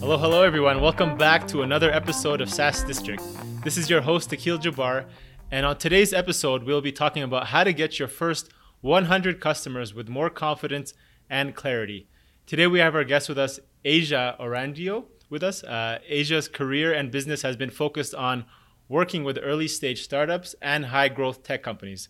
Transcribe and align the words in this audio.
Hello, 0.00 0.18
hello, 0.18 0.42
everyone. 0.42 0.80
Welcome 0.80 1.16
back 1.16 1.46
to 1.46 1.62
another 1.62 1.92
episode 1.92 2.40
of 2.40 2.50
SaaS 2.50 2.82
District. 2.82 3.22
This 3.62 3.76
is 3.76 3.88
your 3.88 4.00
host, 4.00 4.32
Akil 4.32 4.58
Jabbar, 4.58 5.04
and 5.52 5.64
on 5.64 5.78
today's 5.78 6.12
episode, 6.12 6.64
we'll 6.64 6.80
be 6.80 6.90
talking 6.90 7.22
about 7.22 7.46
how 7.46 7.62
to 7.62 7.72
get 7.72 8.00
your 8.00 8.08
first 8.08 8.50
100 8.80 9.40
customers 9.40 9.94
with 9.94 10.08
more 10.08 10.28
confidence 10.28 10.92
and 11.28 11.54
clarity. 11.54 12.08
Today, 12.46 12.66
we 12.66 12.80
have 12.80 12.96
our 12.96 13.04
guest 13.04 13.28
with 13.28 13.38
us, 13.38 13.60
Asia 13.84 14.34
Orangio, 14.40 15.04
with 15.28 15.44
us. 15.44 15.62
Uh, 15.62 16.00
Asia's 16.08 16.48
career 16.48 16.92
and 16.92 17.12
business 17.12 17.42
has 17.42 17.54
been 17.54 17.70
focused 17.70 18.12
on 18.12 18.44
working 18.88 19.22
with 19.22 19.38
early 19.40 19.68
stage 19.68 20.02
startups 20.02 20.56
and 20.60 20.86
high 20.86 21.08
growth 21.08 21.44
tech 21.44 21.62
companies. 21.62 22.08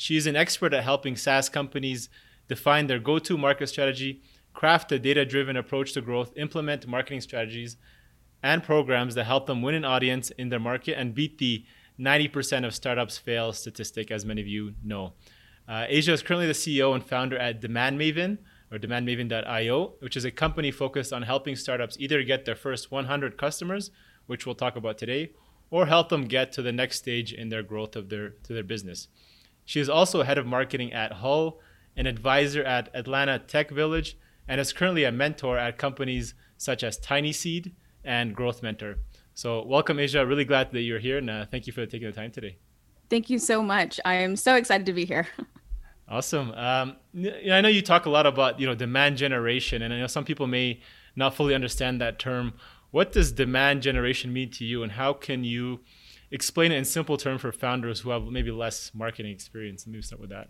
She's 0.00 0.26
an 0.26 0.34
expert 0.34 0.72
at 0.72 0.82
helping 0.82 1.14
SaaS 1.14 1.50
companies 1.50 2.08
define 2.48 2.86
their 2.86 2.98
go 2.98 3.18
to 3.18 3.36
market 3.36 3.66
strategy 3.66 4.22
craft 4.54 4.90
a 4.92 4.98
data 4.98 5.26
driven 5.26 5.58
approach 5.58 5.92
to 5.92 6.00
growth, 6.00 6.32
implement 6.36 6.86
marketing 6.86 7.20
strategies 7.20 7.76
and 8.42 8.62
programs 8.62 9.14
that 9.14 9.24
help 9.24 9.44
them 9.44 9.60
win 9.60 9.74
an 9.74 9.84
audience 9.84 10.30
in 10.30 10.48
their 10.48 10.58
market 10.58 10.98
and 10.98 11.14
beat 11.14 11.36
the 11.36 11.66
90% 11.98 12.64
of 12.64 12.74
startups 12.74 13.18
fail 13.18 13.52
statistic, 13.52 14.10
as 14.10 14.24
many 14.24 14.40
of 14.40 14.46
you 14.46 14.72
know. 14.82 15.12
Uh, 15.68 15.84
Asia 15.86 16.14
is 16.14 16.22
currently 16.22 16.46
the 16.46 16.54
CEO 16.54 16.94
and 16.94 17.04
founder 17.04 17.36
at 17.36 17.60
Demand 17.60 18.00
Maven 18.00 18.38
or 18.72 18.78
demandmaven.io, 18.78 19.96
which 19.98 20.16
is 20.16 20.24
a 20.24 20.30
company 20.30 20.70
focused 20.70 21.12
on 21.12 21.20
helping 21.20 21.56
startups 21.56 21.98
either 22.00 22.22
get 22.22 22.46
their 22.46 22.56
first 22.56 22.90
100 22.90 23.36
customers, 23.36 23.90
which 24.24 24.46
we'll 24.46 24.54
talk 24.54 24.76
about 24.76 24.96
today, 24.96 25.32
or 25.70 25.84
help 25.84 26.08
them 26.08 26.24
get 26.24 26.52
to 26.52 26.62
the 26.62 26.72
next 26.72 26.96
stage 26.96 27.34
in 27.34 27.50
their 27.50 27.62
growth 27.62 27.96
of 27.96 28.08
their 28.08 28.30
to 28.44 28.54
their 28.54 28.64
business. 28.64 29.08
She 29.70 29.78
is 29.78 29.88
also 29.88 30.24
head 30.24 30.36
of 30.36 30.46
marketing 30.46 30.92
at 30.92 31.12
Hull, 31.12 31.60
an 31.96 32.08
advisor 32.08 32.64
at 32.64 32.88
Atlanta 32.92 33.38
Tech 33.38 33.70
Village, 33.70 34.16
and 34.48 34.60
is 34.60 34.72
currently 34.72 35.04
a 35.04 35.12
mentor 35.12 35.58
at 35.58 35.78
companies 35.78 36.34
such 36.56 36.82
as 36.82 36.98
Tiny 36.98 37.30
Seed 37.30 37.72
and 38.02 38.34
Growth 38.34 38.64
Mentor. 38.64 38.96
So, 39.34 39.64
welcome, 39.64 40.00
Asia. 40.00 40.26
Really 40.26 40.44
glad 40.44 40.72
that 40.72 40.80
you're 40.80 40.98
here, 40.98 41.18
and 41.18 41.30
uh, 41.30 41.46
thank 41.48 41.68
you 41.68 41.72
for 41.72 41.86
taking 41.86 42.08
the 42.08 42.12
time 42.12 42.32
today. 42.32 42.56
Thank 43.10 43.30
you 43.30 43.38
so 43.38 43.62
much. 43.62 44.00
I 44.04 44.14
am 44.14 44.34
so 44.34 44.56
excited 44.56 44.86
to 44.86 44.92
be 44.92 45.04
here. 45.04 45.28
Awesome. 46.08 46.50
Um, 46.54 46.96
I 47.16 47.60
know 47.60 47.68
you 47.68 47.82
talk 47.82 48.04
a 48.04 48.10
lot 48.10 48.26
about 48.26 48.58
you 48.58 48.66
know 48.66 48.74
demand 48.74 49.16
generation, 49.18 49.82
and 49.82 49.94
I 49.94 50.00
know 50.00 50.08
some 50.08 50.24
people 50.24 50.48
may 50.48 50.80
not 51.14 51.36
fully 51.36 51.54
understand 51.54 52.00
that 52.00 52.18
term. 52.18 52.54
What 52.90 53.12
does 53.12 53.30
demand 53.30 53.82
generation 53.82 54.32
mean 54.32 54.50
to 54.50 54.64
you, 54.64 54.82
and 54.82 54.90
how 54.90 55.12
can 55.12 55.44
you 55.44 55.78
explain 56.30 56.72
it 56.72 56.76
in 56.76 56.84
simple 56.84 57.16
terms 57.16 57.40
for 57.40 57.52
founders 57.52 58.00
who 58.00 58.10
have 58.10 58.24
maybe 58.24 58.50
less 58.50 58.90
marketing 58.94 59.32
experience? 59.32 59.86
Maybe 59.86 60.02
start 60.02 60.20
with 60.20 60.30
that. 60.30 60.48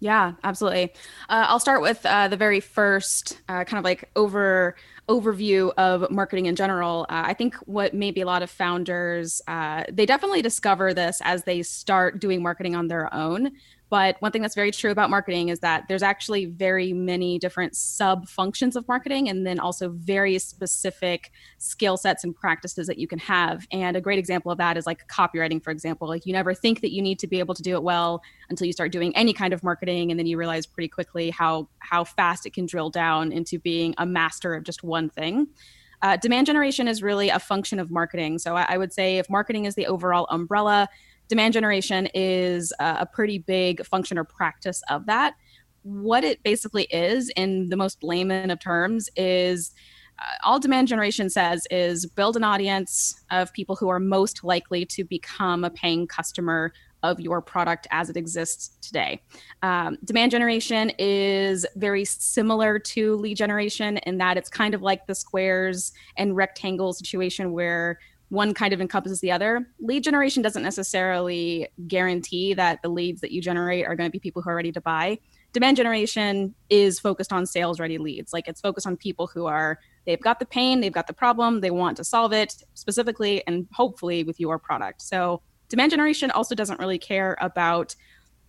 Yeah, 0.00 0.32
absolutely. 0.42 0.92
Uh, 1.28 1.46
I'll 1.48 1.60
start 1.60 1.80
with 1.80 2.04
uh, 2.04 2.28
the 2.28 2.36
very 2.36 2.60
first 2.60 3.40
uh, 3.48 3.64
kind 3.64 3.78
of 3.78 3.84
like 3.84 4.10
over 4.16 4.76
overview 5.08 5.72
of 5.76 6.10
marketing 6.10 6.46
in 6.46 6.56
general. 6.56 7.06
Uh, 7.08 7.24
I 7.26 7.34
think 7.34 7.54
what 7.66 7.94
maybe 7.94 8.20
a 8.20 8.26
lot 8.26 8.42
of 8.42 8.50
founders 8.50 9.42
uh, 9.46 9.84
they 9.90 10.06
definitely 10.06 10.42
discover 10.42 10.94
this 10.94 11.20
as 11.24 11.44
they 11.44 11.62
start 11.62 12.20
doing 12.20 12.42
marketing 12.42 12.74
on 12.74 12.88
their 12.88 13.12
own. 13.12 13.52
But 13.90 14.16
one 14.20 14.32
thing 14.32 14.42
that's 14.42 14.54
very 14.54 14.70
true 14.70 14.90
about 14.90 15.10
marketing 15.10 15.50
is 15.50 15.60
that 15.60 15.84
there's 15.88 16.02
actually 16.02 16.46
very 16.46 16.92
many 16.92 17.38
different 17.38 17.76
sub 17.76 18.28
functions 18.28 18.76
of 18.76 18.88
marketing 18.88 19.28
and 19.28 19.46
then 19.46 19.60
also 19.60 19.90
very 19.90 20.38
specific 20.38 21.30
skill 21.58 21.96
sets 21.96 22.24
and 22.24 22.34
practices 22.34 22.86
that 22.86 22.98
you 22.98 23.06
can 23.06 23.18
have. 23.18 23.66
And 23.70 23.96
a 23.96 24.00
great 24.00 24.18
example 24.18 24.50
of 24.50 24.58
that 24.58 24.76
is 24.76 24.86
like 24.86 25.06
copywriting, 25.08 25.62
for 25.62 25.70
example. 25.70 26.08
Like 26.08 26.26
you 26.26 26.32
never 26.32 26.54
think 26.54 26.80
that 26.80 26.92
you 26.92 27.02
need 27.02 27.18
to 27.20 27.26
be 27.26 27.38
able 27.38 27.54
to 27.54 27.62
do 27.62 27.74
it 27.74 27.82
well 27.82 28.22
until 28.48 28.66
you 28.66 28.72
start 28.72 28.90
doing 28.90 29.14
any 29.16 29.32
kind 29.32 29.52
of 29.52 29.62
marketing. 29.62 30.10
And 30.10 30.18
then 30.18 30.26
you 30.26 30.38
realize 30.38 30.66
pretty 30.66 30.88
quickly 30.88 31.30
how 31.30 31.68
how 31.78 32.04
fast 32.04 32.46
it 32.46 32.54
can 32.54 32.66
drill 32.66 32.90
down 32.90 33.32
into 33.32 33.58
being 33.58 33.94
a 33.98 34.06
master 34.06 34.54
of 34.54 34.64
just 34.64 34.82
one 34.82 34.93
thing. 35.10 35.48
Uh, 36.02 36.16
demand 36.16 36.46
generation 36.46 36.86
is 36.86 37.02
really 37.02 37.30
a 37.30 37.38
function 37.38 37.78
of 37.78 37.90
marketing. 37.90 38.38
So 38.38 38.56
I, 38.56 38.66
I 38.68 38.78
would 38.78 38.92
say 38.92 39.18
if 39.18 39.30
marketing 39.30 39.64
is 39.64 39.74
the 39.74 39.86
overall 39.86 40.26
umbrella, 40.30 40.88
demand 41.28 41.54
generation 41.54 42.08
is 42.14 42.72
a 42.78 43.06
pretty 43.06 43.38
big 43.38 43.84
function 43.86 44.18
or 44.18 44.24
practice 44.24 44.82
of 44.90 45.06
that. 45.06 45.34
What 45.82 46.24
it 46.24 46.42
basically 46.42 46.84
is, 46.84 47.30
in 47.36 47.68
the 47.68 47.76
most 47.76 48.02
layman 48.02 48.50
of 48.50 48.60
terms, 48.60 49.08
is 49.16 49.72
uh, 50.18 50.22
all 50.44 50.60
demand 50.60 50.88
generation 50.88 51.28
says 51.28 51.66
is 51.70 52.06
build 52.06 52.36
an 52.36 52.44
audience 52.44 53.20
of 53.30 53.52
people 53.52 53.76
who 53.76 53.88
are 53.88 53.98
most 54.00 54.44
likely 54.44 54.84
to 54.86 55.04
become 55.04 55.64
a 55.64 55.70
paying 55.70 56.06
customer 56.06 56.72
of 57.04 57.20
your 57.20 57.40
product 57.40 57.86
as 57.92 58.10
it 58.10 58.16
exists 58.16 58.76
today. 58.80 59.22
Um, 59.62 59.98
demand 60.04 60.32
generation 60.32 60.90
is 60.98 61.64
very 61.76 62.04
similar 62.04 62.78
to 62.78 63.14
lead 63.16 63.36
generation 63.36 63.98
in 63.98 64.18
that 64.18 64.36
it's 64.36 64.48
kind 64.48 64.74
of 64.74 64.82
like 64.82 65.06
the 65.06 65.14
squares 65.14 65.92
and 66.16 66.34
rectangle 66.34 66.92
situation 66.94 67.52
where 67.52 67.98
one 68.30 68.54
kind 68.54 68.72
of 68.72 68.80
encompasses 68.80 69.20
the 69.20 69.30
other. 69.30 69.68
Lead 69.80 70.02
generation 70.02 70.42
doesn't 70.42 70.62
necessarily 70.62 71.68
guarantee 71.86 72.54
that 72.54 72.80
the 72.82 72.88
leads 72.88 73.20
that 73.20 73.30
you 73.30 73.40
generate 73.40 73.86
are 73.86 73.94
going 73.94 74.08
to 74.08 74.12
be 74.12 74.18
people 74.18 74.42
who 74.42 74.50
are 74.50 74.56
ready 74.56 74.72
to 74.72 74.80
buy. 74.80 75.18
Demand 75.52 75.76
generation 75.76 76.54
is 76.70 76.98
focused 76.98 77.32
on 77.32 77.46
sales 77.46 77.78
ready 77.78 77.98
leads. 77.98 78.32
Like 78.32 78.48
it's 78.48 78.60
focused 78.60 78.86
on 78.86 78.96
people 78.96 79.28
who 79.28 79.46
are, 79.46 79.78
they've 80.06 80.20
got 80.20 80.40
the 80.40 80.46
pain, 80.46 80.80
they've 80.80 80.90
got 80.92 81.06
the 81.06 81.12
problem, 81.12 81.60
they 81.60 81.70
want 81.70 81.96
to 81.98 82.04
solve 82.04 82.32
it 82.32 82.56
specifically 82.72 83.46
and 83.46 83.68
hopefully 83.72 84.24
with 84.24 84.40
your 84.40 84.58
product. 84.58 85.02
So 85.02 85.42
demand 85.68 85.90
generation 85.90 86.30
also 86.30 86.54
doesn't 86.54 86.80
really 86.80 86.98
care 86.98 87.36
about 87.40 87.94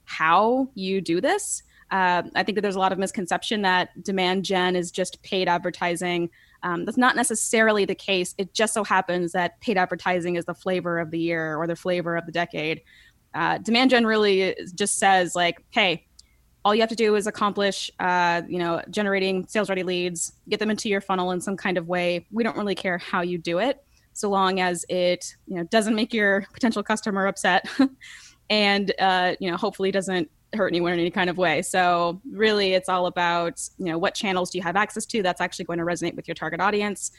how 0.06 0.70
you 0.76 1.02
do 1.02 1.20
this. 1.22 1.64
Uh, 1.92 2.24
I 2.36 2.44
think 2.44 2.56
that 2.56 2.62
there's 2.62 2.76
a 2.76 2.80
lot 2.80 2.92
of 2.92 2.98
misconception 2.98 3.62
that 3.62 4.04
demand 4.04 4.46
gen 4.46 4.76
is 4.76 4.92
just 4.92 5.22
paid 5.22 5.48
advertising. 5.48 6.30
Um, 6.64 6.86
that's 6.86 6.98
not 6.98 7.16
necessarily 7.16 7.86
the 7.86 7.96
case. 7.96 8.34
It 8.38 8.54
just 8.54 8.74
so 8.74 8.84
happens 8.84 9.34
that 9.34 9.60
paid 9.62 9.78
advertising 9.78 10.36
is 10.36 10.46
the 10.46 10.56
flavor 10.56 11.00
of 11.00 11.12
the 11.12 11.20
year 11.20 11.56
or 11.58 11.68
the 11.68 11.76
flavor 11.76 12.18
of 12.18 12.26
the 12.26 12.32
decade. 12.32 12.82
Uh, 13.36 13.60
demand 13.60 13.92
gen 13.92 14.06
really 14.06 14.56
just 14.74 14.98
says 14.98 15.36
like, 15.36 15.64
hey, 15.70 16.08
all 16.64 16.74
you 16.74 16.82
have 16.82 16.90
to 16.90 16.96
do 16.96 17.16
is 17.16 17.28
accomplish, 17.28 17.92
uh, 18.00 18.42
you 18.48 18.58
know, 18.58 18.82
generating 18.90 19.46
sales 19.48 19.70
ready 19.70 19.84
leads, 19.84 20.34
get 20.50 20.60
them 20.60 20.72
into 20.72 20.90
your 20.90 21.02
funnel 21.02 21.30
in 21.30 21.40
some 21.40 21.56
kind 21.56 21.78
of 21.78 21.88
way. 21.88 22.26
We 22.32 22.44
don't 22.44 22.58
really 22.58 22.74
care 22.74 22.98
how 22.98 23.22
you 23.22 23.38
do 23.38 23.60
it, 23.60 23.85
so 24.16 24.30
long 24.30 24.62
as 24.62 24.86
it, 24.88 25.36
you 25.46 25.56
know, 25.56 25.64
doesn't 25.66 25.94
make 25.94 26.14
your 26.14 26.48
potential 26.54 26.82
customer 26.82 27.28
upset, 27.28 27.70
and 28.50 28.94
uh, 29.00 29.36
you 29.40 29.52
know, 29.52 29.58
hopefully 29.58 29.92
doesn't 29.92 30.30
hurt 30.54 30.70
anyone 30.70 30.94
in 30.94 31.00
any 31.00 31.12
kind 31.12 31.30
of 31.30 31.38
way. 31.38 31.62
So 31.62 32.22
really 32.32 32.74
it's 32.74 32.88
all 32.88 33.08
about, 33.08 33.62
you 33.78 33.86
know, 33.86 33.98
what 33.98 34.16
channels 34.16 34.50
do 34.50 34.58
you 34.58 34.64
have 34.64 34.78
access 34.78 35.06
to 35.08 35.22
that's 35.22 35.42
actually 35.42 35.66
going 35.66 35.80
to 35.80 35.86
resonate 35.86 36.16
with 36.16 36.28
your 36.28 36.36
target 36.36 36.62
audience. 36.62 37.12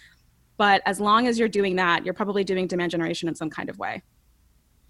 But 0.57 0.81
as 0.87 1.01
long 1.01 1.27
as 1.27 1.39
you're 1.39 1.49
doing 1.49 1.77
that, 1.77 2.05
you're 2.05 2.15
probably 2.15 2.45
doing 2.45 2.67
demand 2.67 2.93
generation 2.93 3.29
in 3.29 3.35
some 3.35 3.51
kind 3.51 3.69
of 3.69 3.79
way. 3.79 4.03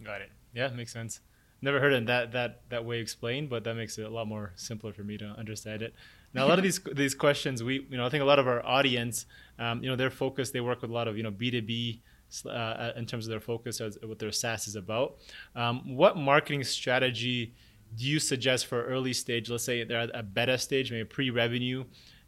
Got 0.04 0.20
it. 0.20 0.30
Yeah, 0.54 0.68
makes 0.68 0.92
sense. 0.92 1.20
Never 1.60 1.80
heard 1.80 1.92
it 1.92 2.06
that 2.06 2.32
that 2.32 2.60
that 2.68 2.84
way 2.84 3.00
explained, 3.00 3.50
but 3.50 3.64
that 3.64 3.74
makes 3.74 3.98
it 3.98 4.04
a 4.04 4.10
lot 4.10 4.28
more 4.28 4.52
simpler 4.54 4.92
for 4.92 5.02
me 5.02 5.18
to 5.18 5.24
understand 5.24 5.82
it. 5.82 5.94
Now, 6.36 6.46
a 6.46 6.48
lot 6.48 6.58
of 6.58 6.62
these 6.62 6.80
these 6.92 7.14
questions, 7.14 7.62
we 7.62 7.86
you 7.90 7.96
know, 7.96 8.06
I 8.06 8.08
think 8.10 8.22
a 8.22 8.26
lot 8.26 8.38
of 8.38 8.46
our 8.46 8.64
audience, 8.64 9.26
um, 9.58 9.82
you 9.82 9.88
know, 9.90 9.96
their 9.96 10.10
focus, 10.10 10.50
they 10.50 10.60
work 10.60 10.82
with 10.82 10.90
a 10.90 10.94
lot 10.94 11.08
of 11.08 11.16
you 11.16 11.22
know 11.22 11.30
B 11.30 11.50
two 11.50 11.62
B 11.62 12.02
uh, 12.44 12.92
in 12.96 13.06
terms 13.06 13.26
of 13.26 13.30
their 13.30 13.40
focus 13.40 13.80
as 13.80 13.98
what 14.04 14.18
their 14.18 14.32
SaaS 14.32 14.68
is 14.68 14.76
about. 14.76 15.16
Um, 15.54 15.96
what 15.96 16.16
marketing 16.16 16.64
strategy 16.64 17.54
do 17.96 18.04
you 18.04 18.18
suggest 18.18 18.66
for 18.66 18.84
early 18.84 19.12
stage, 19.12 19.48
let's 19.48 19.64
say 19.64 19.84
they're 19.84 20.00
at 20.00 20.10
a 20.14 20.22
beta 20.22 20.58
stage, 20.58 20.90
maybe 20.90 21.04
pre-revenue, 21.04 21.84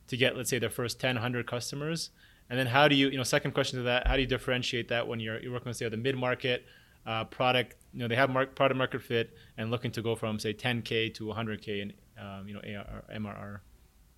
to 0.06 0.16
get 0.16 0.36
let's 0.36 0.50
say 0.50 0.58
their 0.58 0.70
first 0.70 1.00
10, 1.00 1.16
100 1.16 1.46
customers? 1.46 2.10
And 2.50 2.58
then 2.58 2.66
how 2.66 2.88
do 2.88 2.94
you, 2.94 3.10
you 3.10 3.18
know, 3.18 3.24
second 3.24 3.52
question 3.52 3.78
to 3.78 3.82
that, 3.84 4.06
how 4.06 4.14
do 4.14 4.22
you 4.22 4.26
differentiate 4.26 4.88
that 4.88 5.06
when 5.06 5.20
you're, 5.20 5.38
you're 5.40 5.52
working 5.52 5.68
with 5.68 5.76
say 5.76 5.88
the 5.88 5.96
mid-market 5.98 6.64
uh, 7.04 7.24
product, 7.24 7.76
you 7.92 8.00
know, 8.00 8.08
they 8.08 8.14
have 8.14 8.30
mark, 8.30 8.54
product 8.54 8.78
market 8.78 9.02
fit 9.02 9.34
and 9.58 9.70
looking 9.70 9.90
to 9.90 10.00
go 10.00 10.14
from 10.14 10.38
say 10.38 10.54
10k 10.54 11.12
to 11.14 11.24
100k 11.24 11.82
in, 11.82 11.92
um, 12.18 12.48
you 12.48 12.54
know, 12.54 12.60
ARR, 12.60 13.04
MRR? 13.14 13.60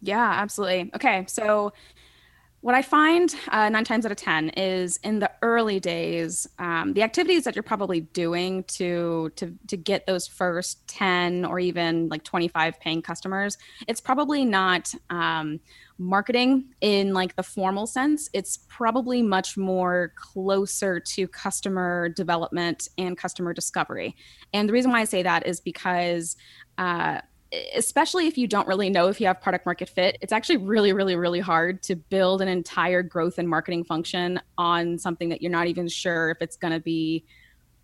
Yeah, 0.00 0.30
absolutely. 0.36 0.90
Okay, 0.94 1.24
so 1.28 1.72
what 2.62 2.74
I 2.74 2.82
find 2.82 3.34
uh, 3.48 3.70
nine 3.70 3.84
times 3.84 4.04
out 4.04 4.12
of 4.12 4.18
10 4.18 4.50
is 4.50 4.98
in 4.98 5.18
the 5.18 5.30
early 5.40 5.80
days, 5.80 6.46
um, 6.58 6.92
the 6.92 7.02
activities 7.02 7.44
that 7.44 7.56
you're 7.56 7.62
probably 7.62 8.00
doing 8.00 8.64
to, 8.64 9.30
to, 9.36 9.56
to 9.68 9.76
get 9.78 10.04
those 10.06 10.26
first 10.26 10.86
10 10.86 11.46
or 11.46 11.58
even 11.58 12.10
like 12.10 12.22
25 12.22 12.78
paying 12.78 13.00
customers, 13.00 13.56
it's 13.88 14.00
probably 14.00 14.44
not 14.44 14.92
um, 15.08 15.58
marketing 15.96 16.66
in 16.82 17.14
like 17.14 17.34
the 17.36 17.42
formal 17.42 17.86
sense. 17.86 18.28
It's 18.34 18.58
probably 18.68 19.22
much 19.22 19.56
more 19.56 20.12
closer 20.16 21.00
to 21.00 21.28
customer 21.28 22.10
development 22.10 22.88
and 22.98 23.16
customer 23.16 23.54
discovery. 23.54 24.16
And 24.52 24.68
the 24.68 24.74
reason 24.74 24.90
why 24.90 25.00
I 25.00 25.04
say 25.04 25.22
that 25.22 25.46
is 25.46 25.60
because 25.60 26.36
uh, 26.76 27.22
especially 27.74 28.26
if 28.26 28.38
you 28.38 28.46
don't 28.46 28.68
really 28.68 28.90
know 28.90 29.08
if 29.08 29.20
you 29.20 29.26
have 29.26 29.40
product 29.40 29.66
market 29.66 29.88
fit, 29.88 30.16
it's 30.20 30.32
actually 30.32 30.58
really, 30.58 30.92
really, 30.92 31.16
really 31.16 31.40
hard 31.40 31.82
to 31.84 31.96
build 31.96 32.42
an 32.42 32.48
entire 32.48 33.02
growth 33.02 33.38
and 33.38 33.48
marketing 33.48 33.84
function 33.84 34.40
on 34.56 34.98
something 34.98 35.28
that 35.30 35.42
you're 35.42 35.50
not 35.50 35.66
even 35.66 35.88
sure 35.88 36.30
if 36.30 36.38
it's 36.40 36.56
going 36.56 36.72
to 36.72 36.80
be 36.80 37.24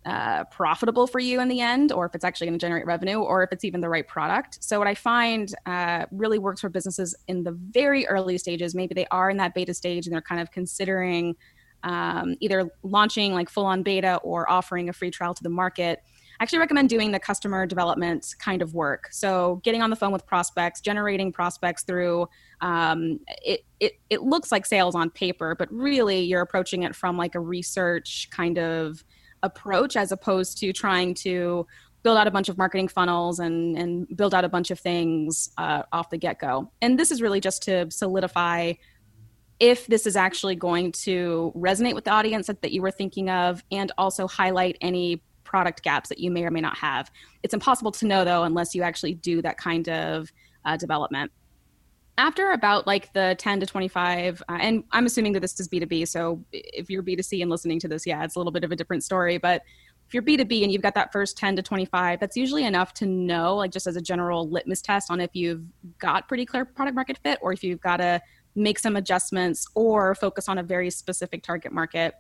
uh, 0.05 0.45
profitable 0.45 1.09
for 1.09 1.19
you 1.19 1.41
in 1.41 1.49
the 1.49 1.61
end, 1.61 1.91
or 1.91 2.07
if 2.07 2.15
it's 2.15 2.25
actually 2.25 2.47
going 2.47 2.57
to 2.57 2.65
generate 2.65 2.87
revenue, 2.87 3.19
or 3.19 3.43
if 3.43 3.51
it's 3.51 3.65
even 3.65 3.81
the 3.81 3.89
right 3.89 4.07
product. 4.07 4.63
So, 4.63 4.79
what 4.79 4.87
I 4.87 4.95
find 4.95 5.53
uh, 5.67 6.07
really 6.13 6.39
works 6.39 6.61
for 6.61 6.69
businesses 6.69 7.17
in 7.27 7.43
the 7.43 7.51
very 7.51 8.07
early 8.07 8.39
stages, 8.39 8.73
maybe 8.73 8.95
they 8.95 9.07
are 9.11 9.31
in 9.31 9.37
that 9.39 9.53
beta 9.53 9.75
stage 9.75 10.07
and 10.07 10.15
they're 10.15 10.23
kind 10.23 10.41
of 10.41 10.53
considering 10.53 11.35
um, 11.83 12.37
either 12.39 12.71
launching 12.85 13.35
like 13.35 13.51
full 13.51 13.67
on 13.67 13.83
beta 13.83 14.21
or 14.23 14.49
offering 14.51 14.89
a 14.89 14.93
free 14.93 15.11
trial 15.11 15.35
to 15.35 15.43
the 15.43 15.51
market. 15.51 16.03
I 16.39 16.43
actually 16.43 16.59
recommend 16.59 16.89
doing 16.89 17.13
the 17.13 17.19
customer 17.19 17.67
development 17.67 18.35
kind 18.39 18.63
of 18.63 18.75
work. 18.75 19.09
So, 19.11 19.61
getting 19.65 19.83
on 19.83 19.91
the 19.91 19.97
phone 19.97 20.13
with 20.13 20.27
prospects, 20.27 20.81
generating 20.81 21.33
prospects 21.33 21.83
through 21.83 22.29
um, 22.61 23.21
it, 23.43 23.65
it, 23.81 23.93
it 24.11 24.23
looks 24.23 24.51
like 24.51 24.67
sales 24.67 24.95
on 24.95 25.11
paper, 25.11 25.55
but 25.55 25.73
really 25.73 26.21
you're 26.21 26.43
approaching 26.43 26.83
it 26.83 26.95
from 26.95 27.17
like 27.17 27.35
a 27.35 27.41
research 27.41 28.29
kind 28.31 28.59
of 28.59 29.05
approach 29.43 29.97
as 29.97 30.13
opposed 30.13 30.59
to 30.59 30.73
trying 30.73 31.15
to 31.15 31.67
build 32.03 32.19
out 32.19 32.27
a 32.27 32.31
bunch 32.31 32.49
of 32.49 32.57
marketing 32.57 32.89
funnels 32.89 33.41
and, 33.41 33.77
and 33.77 34.17
build 34.17 34.33
out 34.33 34.45
a 34.45 34.49
bunch 34.49 34.71
of 34.71 34.79
things 34.79 35.51
uh, 35.59 35.83
off 35.93 36.09
the 36.11 36.17
get 36.17 36.39
go. 36.39 36.71
And 36.81 36.99
this 36.99 37.11
is 37.11 37.21
really 37.21 37.41
just 37.41 37.63
to 37.65 37.91
solidify 37.91 38.75
if 39.59 39.87
this 39.87 40.07
is 40.07 40.17
actually 40.17 40.55
going 40.55 40.93
to 40.93 41.53
resonate 41.57 41.95
with 41.95 42.05
the 42.05 42.11
audience 42.11 42.47
that, 42.47 42.63
that 42.63 42.73
you 42.73 42.83
were 42.83 42.91
thinking 42.91 43.31
of 43.31 43.65
and 43.73 43.91
also 43.99 44.29
highlight 44.29 44.77
any 44.81 45.23
product 45.47 45.83
gaps 45.83 46.09
that 46.11 46.19
you 46.19 46.31
may 46.31 46.45
or 46.45 46.51
may 46.51 46.61
not 46.61 46.77
have. 46.77 47.11
It's 47.43 47.55
impossible 47.55 47.93
to 47.93 48.07
know 48.07 48.25
though 48.25 48.43
unless 48.43 48.75
you 48.75 48.83
actually 48.83 49.15
do 49.15 49.41
that 49.43 49.57
kind 49.57 49.89
of 49.89 50.31
uh, 50.65 50.77
development 50.77 51.31
after 52.19 52.53
about 52.53 52.87
like 52.87 53.13
the 53.13 53.37
10 53.39 53.61
to 53.61 53.67
25 53.67 54.43
uh, 54.49 54.59
and 54.61 54.85
i'm 54.93 55.07
assuming 55.07 55.33
that 55.33 55.41
this 55.41 55.59
is 55.61 55.69
b2b 55.69 56.09
so 56.09 56.43
if 56.53 56.89
you're 56.89 57.03
b2c 57.03 57.43
and 57.43 57.51
listening 57.51 57.79
to 57.79 57.89
this 57.89 58.07
yeah 58.07 58.25
it's 58.25 58.37
a 58.37 58.39
little 58.39 58.53
bit 58.53 58.65
of 58.65 58.73
a 58.73 58.77
different 58.77 59.05
story 59.05 59.39
but 59.39 59.63
if 60.07 60.15
you're 60.15 60.23
b2b 60.23 60.63
and 60.63 60.73
you've 60.73 60.83
got 60.83 60.95
that 60.95 61.13
first 61.13 61.37
10 61.37 61.57
to 61.57 61.63
25 61.63 62.19
that's 62.21 62.37
usually 62.37 62.65
enough 62.65 62.95
to 62.95 63.07
know 63.07 63.57
like 63.57 63.71
just 63.71 63.87
as 63.87 63.97
a 63.97 64.01
general 64.01 64.49
litmus 64.49 64.81
test 64.81 65.11
on 65.11 65.21
if 65.21 65.31
you've 65.35 65.63
got 65.99 66.27
pretty 66.29 66.47
clear 66.47 66.65
product 66.65 66.95
market 66.95 67.19
fit 67.23 67.39
or 67.43 67.53
if 67.53 67.63
you've 67.63 67.81
got 67.81 67.99
to 67.99 68.21
make 68.55 68.79
some 68.79 68.97
adjustments 68.97 69.67
or 69.75 70.15
focus 70.15 70.49
on 70.49 70.59
a 70.59 70.63
very 70.63 70.91
specific 70.91 71.43
target 71.43 71.73
market 71.73 72.15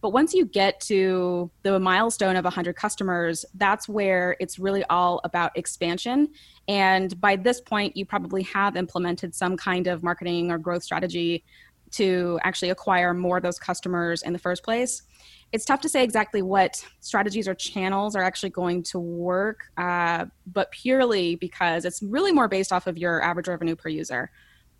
but 0.00 0.10
once 0.10 0.32
you 0.32 0.44
get 0.44 0.80
to 0.80 1.50
the 1.62 1.78
milestone 1.80 2.36
of 2.36 2.44
100 2.44 2.76
customers, 2.76 3.44
that's 3.54 3.88
where 3.88 4.36
it's 4.38 4.58
really 4.58 4.84
all 4.84 5.20
about 5.24 5.56
expansion. 5.56 6.28
And 6.68 7.20
by 7.20 7.36
this 7.36 7.60
point, 7.60 7.96
you 7.96 8.04
probably 8.04 8.42
have 8.44 8.76
implemented 8.76 9.34
some 9.34 9.56
kind 9.56 9.88
of 9.88 10.02
marketing 10.02 10.50
or 10.50 10.58
growth 10.58 10.84
strategy 10.84 11.44
to 11.92 12.38
actually 12.42 12.70
acquire 12.70 13.14
more 13.14 13.38
of 13.38 13.42
those 13.42 13.58
customers 13.58 14.22
in 14.22 14.32
the 14.32 14.38
first 14.38 14.62
place. 14.62 15.02
It's 15.50 15.64
tough 15.64 15.80
to 15.80 15.88
say 15.88 16.04
exactly 16.04 16.42
what 16.42 16.84
strategies 17.00 17.48
or 17.48 17.54
channels 17.54 18.14
are 18.14 18.22
actually 18.22 18.50
going 18.50 18.82
to 18.84 18.98
work, 18.98 19.64
uh, 19.78 20.26
but 20.46 20.70
purely 20.70 21.36
because 21.36 21.86
it's 21.86 22.02
really 22.02 22.32
more 22.32 22.48
based 22.48 22.72
off 22.72 22.86
of 22.86 22.98
your 22.98 23.22
average 23.22 23.48
revenue 23.48 23.74
per 23.74 23.88
user. 23.88 24.30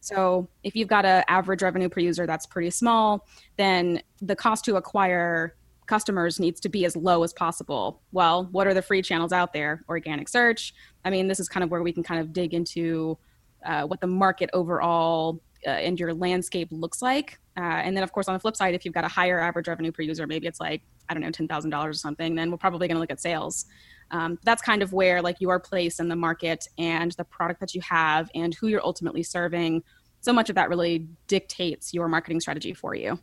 So 0.00 0.49
if 0.62 0.77
you've 0.77 0.89
got 0.89 1.05
an 1.05 1.25
average 1.29 1.62
revenue 1.62 1.89
per 1.89 2.00
user 2.00 2.27
that's 2.27 2.47
pretty 2.47 2.71
small, 2.71 3.27
then 3.56 4.03
the 4.23 4.37
cost 4.37 4.65
to 4.67 4.77
acquire 4.77 5.56
customers 5.87 6.39
needs 6.39 6.61
to 6.61 6.69
be 6.69 6.85
as 6.85 6.95
low 6.95 7.23
as 7.23 7.33
possible. 7.33 8.03
Well, 8.12 8.49
what 8.53 8.67
are 8.67 8.75
the 8.75 8.83
free 8.83 9.03
channels 9.03 9.33
out 9.33 9.53
there? 9.53 9.83
Organic 9.89 10.29
search. 10.29 10.75
I 11.05 11.11
mean, 11.11 11.29
this 11.29 11.41
is 11.41 11.49
kind 11.49 11.65
of 11.65 11.71
where 11.71 11.83
we 11.83 11.93
can 11.93 12.03
kind 12.03 12.21
of 12.21 12.33
dig 12.33 12.55
into 12.55 13.19
uh, 13.65 13.83
what 13.85 14.00
the 14.00 14.06
market 14.06 14.50
overall 14.53 15.41
uh, 15.66 15.70
and 15.70 15.99
your 15.99 16.14
landscape 16.14 16.69
looks 16.70 17.02
like. 17.02 17.38
Uh, 17.56 17.60
and 17.60 17.96
then, 17.96 18.05
of 18.05 18.12
course, 18.12 18.28
on 18.28 18.34
the 18.34 18.40
flip 18.40 18.56
side, 18.56 18.75
if 18.75 18.84
you've 18.84 18.94
got 18.94 19.05
a 19.05 19.08
higher 19.08 19.40
average 19.40 19.69
revenue 19.69 19.90
per 19.90 20.02
user, 20.02 20.26
maybe 20.26 20.46
it's 20.46 20.60
like, 20.60 20.82
I 21.08 21.14
don't 21.14 21.22
know, 21.22 21.31
$10,000 21.31 21.84
or 21.84 21.93
something, 21.93 22.34
then 22.34 22.50
we're 22.50 22.56
probably 22.56 22.87
going 22.87 22.96
to 22.96 23.00
look 23.00 23.10
at 23.10 23.20
sales. 23.20 23.66
Um, 24.10 24.38
that's 24.44 24.62
kind 24.62 24.82
of 24.82 24.93
where 24.93 25.20
like 25.20 25.37
your 25.40 25.58
place 25.58 26.00
in 26.00 26.08
the 26.08 26.16
market 26.16 26.66
and 26.78 27.12
the 27.12 27.25
product 27.25 27.60
that 27.60 27.75
you 27.75 27.81
have 27.82 28.31
and 28.34 28.55
who 28.55 28.69
you're 28.69 28.84
ultimately 28.84 29.22
serving 29.22 29.82
so 30.20 30.32
much 30.32 30.49
of 30.49 30.56
that 30.56 30.69
really 30.69 31.06
dictates 31.26 31.94
your 31.94 32.08
marketing 32.08 32.40
strategy 32.40 32.72
for 32.72 32.94
you 32.94 33.19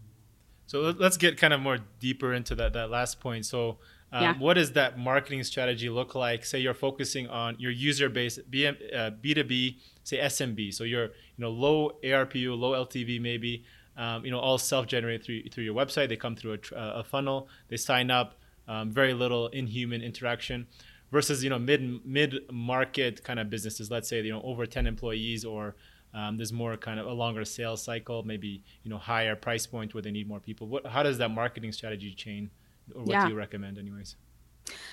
so 0.68 0.94
let's 0.98 1.18
get 1.18 1.38
kind 1.38 1.54
of 1.54 1.60
more 1.60 1.80
deeper 2.00 2.34
into 2.34 2.56
that 2.56 2.74
that 2.74 2.90
last 2.90 3.20
point 3.20 3.46
so 3.46 3.78
um, 4.12 4.24
yeah. 4.24 4.38
what 4.38 4.54
does 4.54 4.74
that 4.74 4.98
marketing 4.98 5.44
strategy 5.44 5.90
look 5.90 6.16
like 6.16 6.46
say 6.46 6.60
you're 6.60 6.74
focusing 6.74 7.28
on 7.28 7.56
your 7.60 7.72
user 7.72 8.08
base 8.08 8.38
B, 8.50 8.68
uh, 8.68 8.72
b2b 8.72 9.78
say 10.06 10.18
smb 10.20 10.74
so 10.74 10.86
you're 10.86 11.08
you 11.08 11.40
know 11.40 11.50
low 11.50 11.92
arpu 12.04 12.58
low 12.58 12.72
ltv 12.86 13.20
maybe 13.20 13.64
um, 13.98 14.26
you 14.26 14.32
know 14.32 14.40
all 14.40 14.58
self-generated 14.58 15.24
through 15.24 15.44
through 15.52 15.64
your 15.64 15.76
website. 15.76 16.10
They 16.10 16.18
come 16.18 16.36
through 16.36 16.60
a, 16.76 16.78
a 17.00 17.04
funnel. 17.04 17.48
They 17.70 17.78
sign 17.78 18.12
up 18.12 18.36
um, 18.68 18.92
very 18.92 19.14
little 19.14 19.48
inhuman 19.48 20.02
interaction 20.02 20.68
versus 21.12 21.44
you 21.44 21.50
know 21.50 21.60
mid 21.60 22.06
mid 22.06 22.36
market 22.52 23.24
kind 23.24 23.40
of 23.40 23.50
businesses. 23.50 23.90
Let's 23.90 24.10
say 24.10 24.22
you 24.22 24.32
know 24.32 24.42
over 24.44 24.66
10 24.66 24.88
employees 24.88 25.46
or 25.46 25.76
um, 26.14 26.38
there's 26.38 26.54
more 26.54 26.78
kind 26.78 27.00
of 27.00 27.08
a 27.08 27.14
longer 27.14 27.44
sales 27.46 27.84
cycle 27.84 28.24
maybe 28.24 28.64
you 28.84 28.90
know 28.90 28.98
higher 28.98 29.36
price 29.36 29.66
point 29.66 29.94
where 29.94 30.02
they 30.02 30.12
need 30.12 30.28
more 30.28 30.40
people. 30.40 30.68
What 30.68 30.86
how 30.86 31.04
does 31.04 31.18
that 31.20 31.30
marketing 31.30 31.72
strategy 31.72 32.14
change 32.14 32.50
or 32.94 33.02
what 33.02 33.12
yeah. 33.12 33.26
do 33.26 33.32
you 33.32 33.38
recommend 33.38 33.78
anyways 33.78 34.16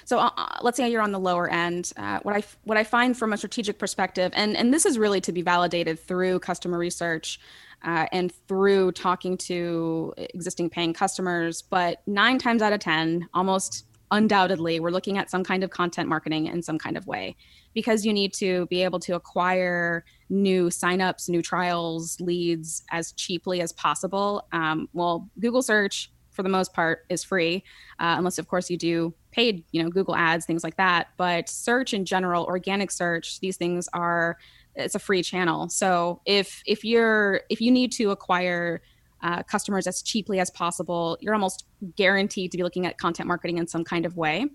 so 0.05 0.19
uh, 0.19 0.31
uh, 0.37 0.59
let's 0.63 0.77
say 0.77 0.91
you're 0.91 1.03
on 1.03 1.13
the 1.13 1.19
lower 1.19 1.49
end. 1.49 1.93
Uh, 1.97 2.21
what 2.23 2.37
I 2.37 2.43
what 2.65 2.77
I 2.77 2.85
find 2.85 3.17
from 3.17 3.33
a 3.33 3.37
strategic 3.37 3.79
perspective, 3.79 4.33
and 4.35 4.57
and 4.57 4.73
this 4.73 4.87
is 4.87 4.99
really 4.99 5.21
to 5.23 5.33
be 5.33 5.43
validated 5.43 6.01
through 6.01 6.41
customer 6.41 6.79
research, 6.79 7.41
uh, 7.85 8.07
and 8.13 8.33
through 8.49 8.93
talking 8.93 9.37
to 9.39 10.15
existing 10.17 10.71
paying 10.71 10.93
customers. 10.93 11.63
But 11.63 12.03
nine 12.07 12.39
times 12.39 12.63
out 12.63 12.73
of 12.73 12.81
ten, 12.81 13.29
almost 13.35 13.87
undoubtedly 14.13 14.79
we're 14.79 14.91
looking 14.91 15.17
at 15.17 15.31
some 15.31 15.43
kind 15.43 15.65
of 15.65 15.71
content 15.71 16.07
marketing 16.09 16.47
in 16.47 16.63
some 16.63 16.79
kind 16.79 16.99
of 16.99 17.07
way 17.07 17.35
because 17.75 18.05
you 18.05 18.13
need 18.13 18.33
to 18.35 18.67
be 18.67 18.83
able 18.83 19.01
to 19.01 19.15
acquire 19.15 20.05
new 20.29 20.67
signups 20.67 21.31
new 21.31 21.41
trials 21.41 22.21
leads 22.21 22.85
as 22.91 23.13
cheaply 23.13 23.63
as 23.63 23.73
possible 23.73 24.47
um, 24.53 24.87
well 24.93 25.31
google 25.41 25.63
search 25.63 26.12
for 26.33 26.43
the 26.43 26.49
most 26.49 26.73
part 26.73 27.05
is 27.09 27.23
free 27.23 27.63
uh, 28.01 28.15
unless 28.19 28.39
of 28.39 28.49
course 28.49 28.71
you 28.71 28.77
do 28.77 29.15
paid 29.31 29.65
you 29.73 29.83
know 29.83 29.89
google 29.89 30.17
ads 30.17 30.45
things 30.45 30.65
like 30.65 30.77
that 30.77 31.09
but 31.17 31.49
search 31.49 31.95
in 31.95 32.05
general 32.05 32.45
organic 32.45 32.91
search 32.91 33.41
these 33.41 33.57
things 33.57 33.89
are 33.93 34.37
it's 34.75 34.95
a 34.95 34.99
free 34.99 35.23
channel 35.23 35.69
so 35.69 36.21
if 36.25 36.63
if 36.67 36.85
you're 36.85 37.43
if 37.51 37.61
you 37.61 37.71
need 37.71 37.93
to 37.93 38.11
acquire 38.11 38.83
uh, 39.23 39.43
customers 39.45 39.87
as 39.87 40.03
cheaply 40.03 40.41
as 40.41 40.51
possible. 40.51 41.17
You're 41.21 41.35
almost 41.35 41.67
guaranteed 41.97 42.51
to 42.51 42.57
be 42.57 42.63
looking 42.63 42.87
at 42.87 42.99
content 42.99 43.29
marketing 43.29 43.59
in 43.59 43.67
some 43.67 43.85
kind 43.85 44.05
of 44.05 44.17
way. 44.17 44.47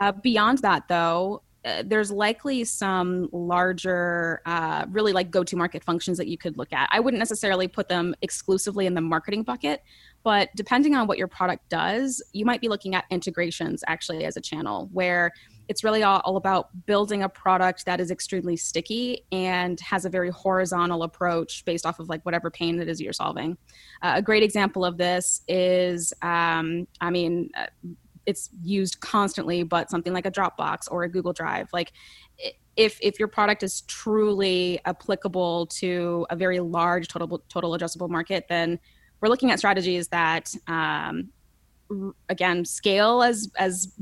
Uh, 0.00 0.12
beyond 0.12 0.58
that, 0.58 0.86
though, 0.88 1.42
uh, 1.64 1.82
there's 1.86 2.10
likely 2.10 2.64
some 2.64 3.28
larger, 3.32 4.42
uh, 4.46 4.84
really 4.90 5.12
like 5.12 5.30
go 5.30 5.44
to 5.44 5.56
market 5.56 5.84
functions 5.84 6.18
that 6.18 6.26
you 6.26 6.36
could 6.36 6.58
look 6.58 6.72
at. 6.72 6.88
I 6.90 6.98
wouldn't 6.98 7.20
necessarily 7.20 7.68
put 7.68 7.88
them 7.88 8.14
exclusively 8.20 8.86
in 8.86 8.94
the 8.94 9.00
marketing 9.00 9.44
bucket, 9.44 9.82
but 10.22 10.50
depending 10.54 10.94
on 10.94 11.06
what 11.06 11.18
your 11.18 11.28
product 11.28 11.68
does, 11.68 12.22
you 12.32 12.44
might 12.44 12.60
be 12.60 12.68
looking 12.68 12.94
at 12.94 13.04
integrations 13.10 13.82
actually 13.86 14.24
as 14.24 14.36
a 14.36 14.40
channel 14.40 14.88
where 14.92 15.32
it's 15.68 15.84
really 15.84 16.02
all, 16.02 16.20
all, 16.24 16.36
about 16.36 16.68
building 16.86 17.22
a 17.22 17.28
product 17.28 17.86
that 17.86 18.00
is 18.00 18.10
extremely 18.10 18.56
sticky 18.56 19.24
and 19.32 19.80
has 19.80 20.04
a 20.04 20.10
very 20.10 20.30
horizontal 20.30 21.02
approach 21.02 21.64
based 21.64 21.86
off 21.86 21.98
of 21.98 22.08
like 22.08 22.22
whatever 22.24 22.50
pain 22.50 22.80
it 22.80 22.88
is 22.88 23.00
you're 23.00 23.12
solving. 23.12 23.56
Uh, 24.02 24.12
a 24.16 24.22
great 24.22 24.42
example 24.42 24.84
of 24.84 24.98
this 24.98 25.42
is, 25.48 26.12
um, 26.22 26.86
I 27.00 27.10
mean, 27.10 27.50
uh, 27.56 27.66
it's 28.26 28.50
used 28.62 29.00
constantly, 29.00 29.62
but 29.62 29.90
something 29.90 30.12
like 30.12 30.26
a 30.26 30.30
Dropbox 30.30 30.90
or 30.90 31.04
a 31.04 31.08
Google 31.08 31.32
Drive, 31.32 31.68
like 31.72 31.92
if 32.76 32.98
if 33.02 33.18
your 33.18 33.28
product 33.28 33.62
is 33.62 33.82
truly 33.82 34.80
applicable 34.84 35.66
to 35.66 36.26
a 36.30 36.36
very 36.36 36.60
large 36.60 37.08
total 37.08 37.42
total 37.48 37.72
addressable 37.72 38.08
market, 38.08 38.46
then 38.48 38.78
we're 39.22 39.28
looking 39.28 39.50
at 39.50 39.58
strategies 39.58 40.08
that 40.08 40.54
um, 40.66 41.30
again 42.28 42.64
scale 42.64 43.22
as 43.22 43.50
as 43.56 43.92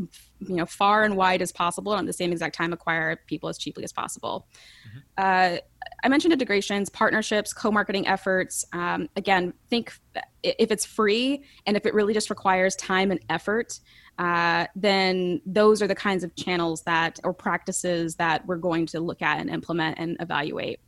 you 0.40 0.56
know 0.56 0.66
far 0.66 1.04
and 1.04 1.16
wide 1.16 1.42
as 1.42 1.52
possible 1.52 1.92
and 1.92 2.00
at 2.00 2.06
the 2.06 2.12
same 2.12 2.32
exact 2.32 2.54
time 2.54 2.72
acquire 2.72 3.16
people 3.26 3.48
as 3.48 3.58
cheaply 3.58 3.84
as 3.84 3.92
possible. 3.92 4.46
Mm-hmm. 4.88 4.98
uh, 5.18 5.58
i 6.02 6.08
mentioned 6.08 6.32
integrations 6.32 6.88
partnerships 6.88 7.52
co-marketing 7.52 8.06
efforts. 8.06 8.64
Um, 8.72 9.08
again 9.16 9.52
think 9.68 9.92
if 10.42 10.70
it's 10.70 10.86
free 10.86 11.44
and 11.66 11.76
if 11.76 11.84
it 11.84 11.94
really 11.94 12.14
just 12.14 12.30
requires 12.30 12.74
time 12.76 13.10
and 13.10 13.20
effort 13.28 13.78
uh, 14.18 14.66
then 14.76 15.40
those 15.46 15.80
are 15.80 15.86
the 15.86 15.94
kinds 15.94 16.24
of 16.24 16.34
channels 16.36 16.82
that 16.82 17.18
or 17.24 17.32
practices 17.32 18.16
that 18.16 18.46
we're 18.46 18.56
going 18.56 18.84
to 18.84 19.00
look 19.00 19.22
at 19.22 19.38
and 19.40 19.48
implement 19.48 19.98
and 19.98 20.16
evaluate 20.20 20.80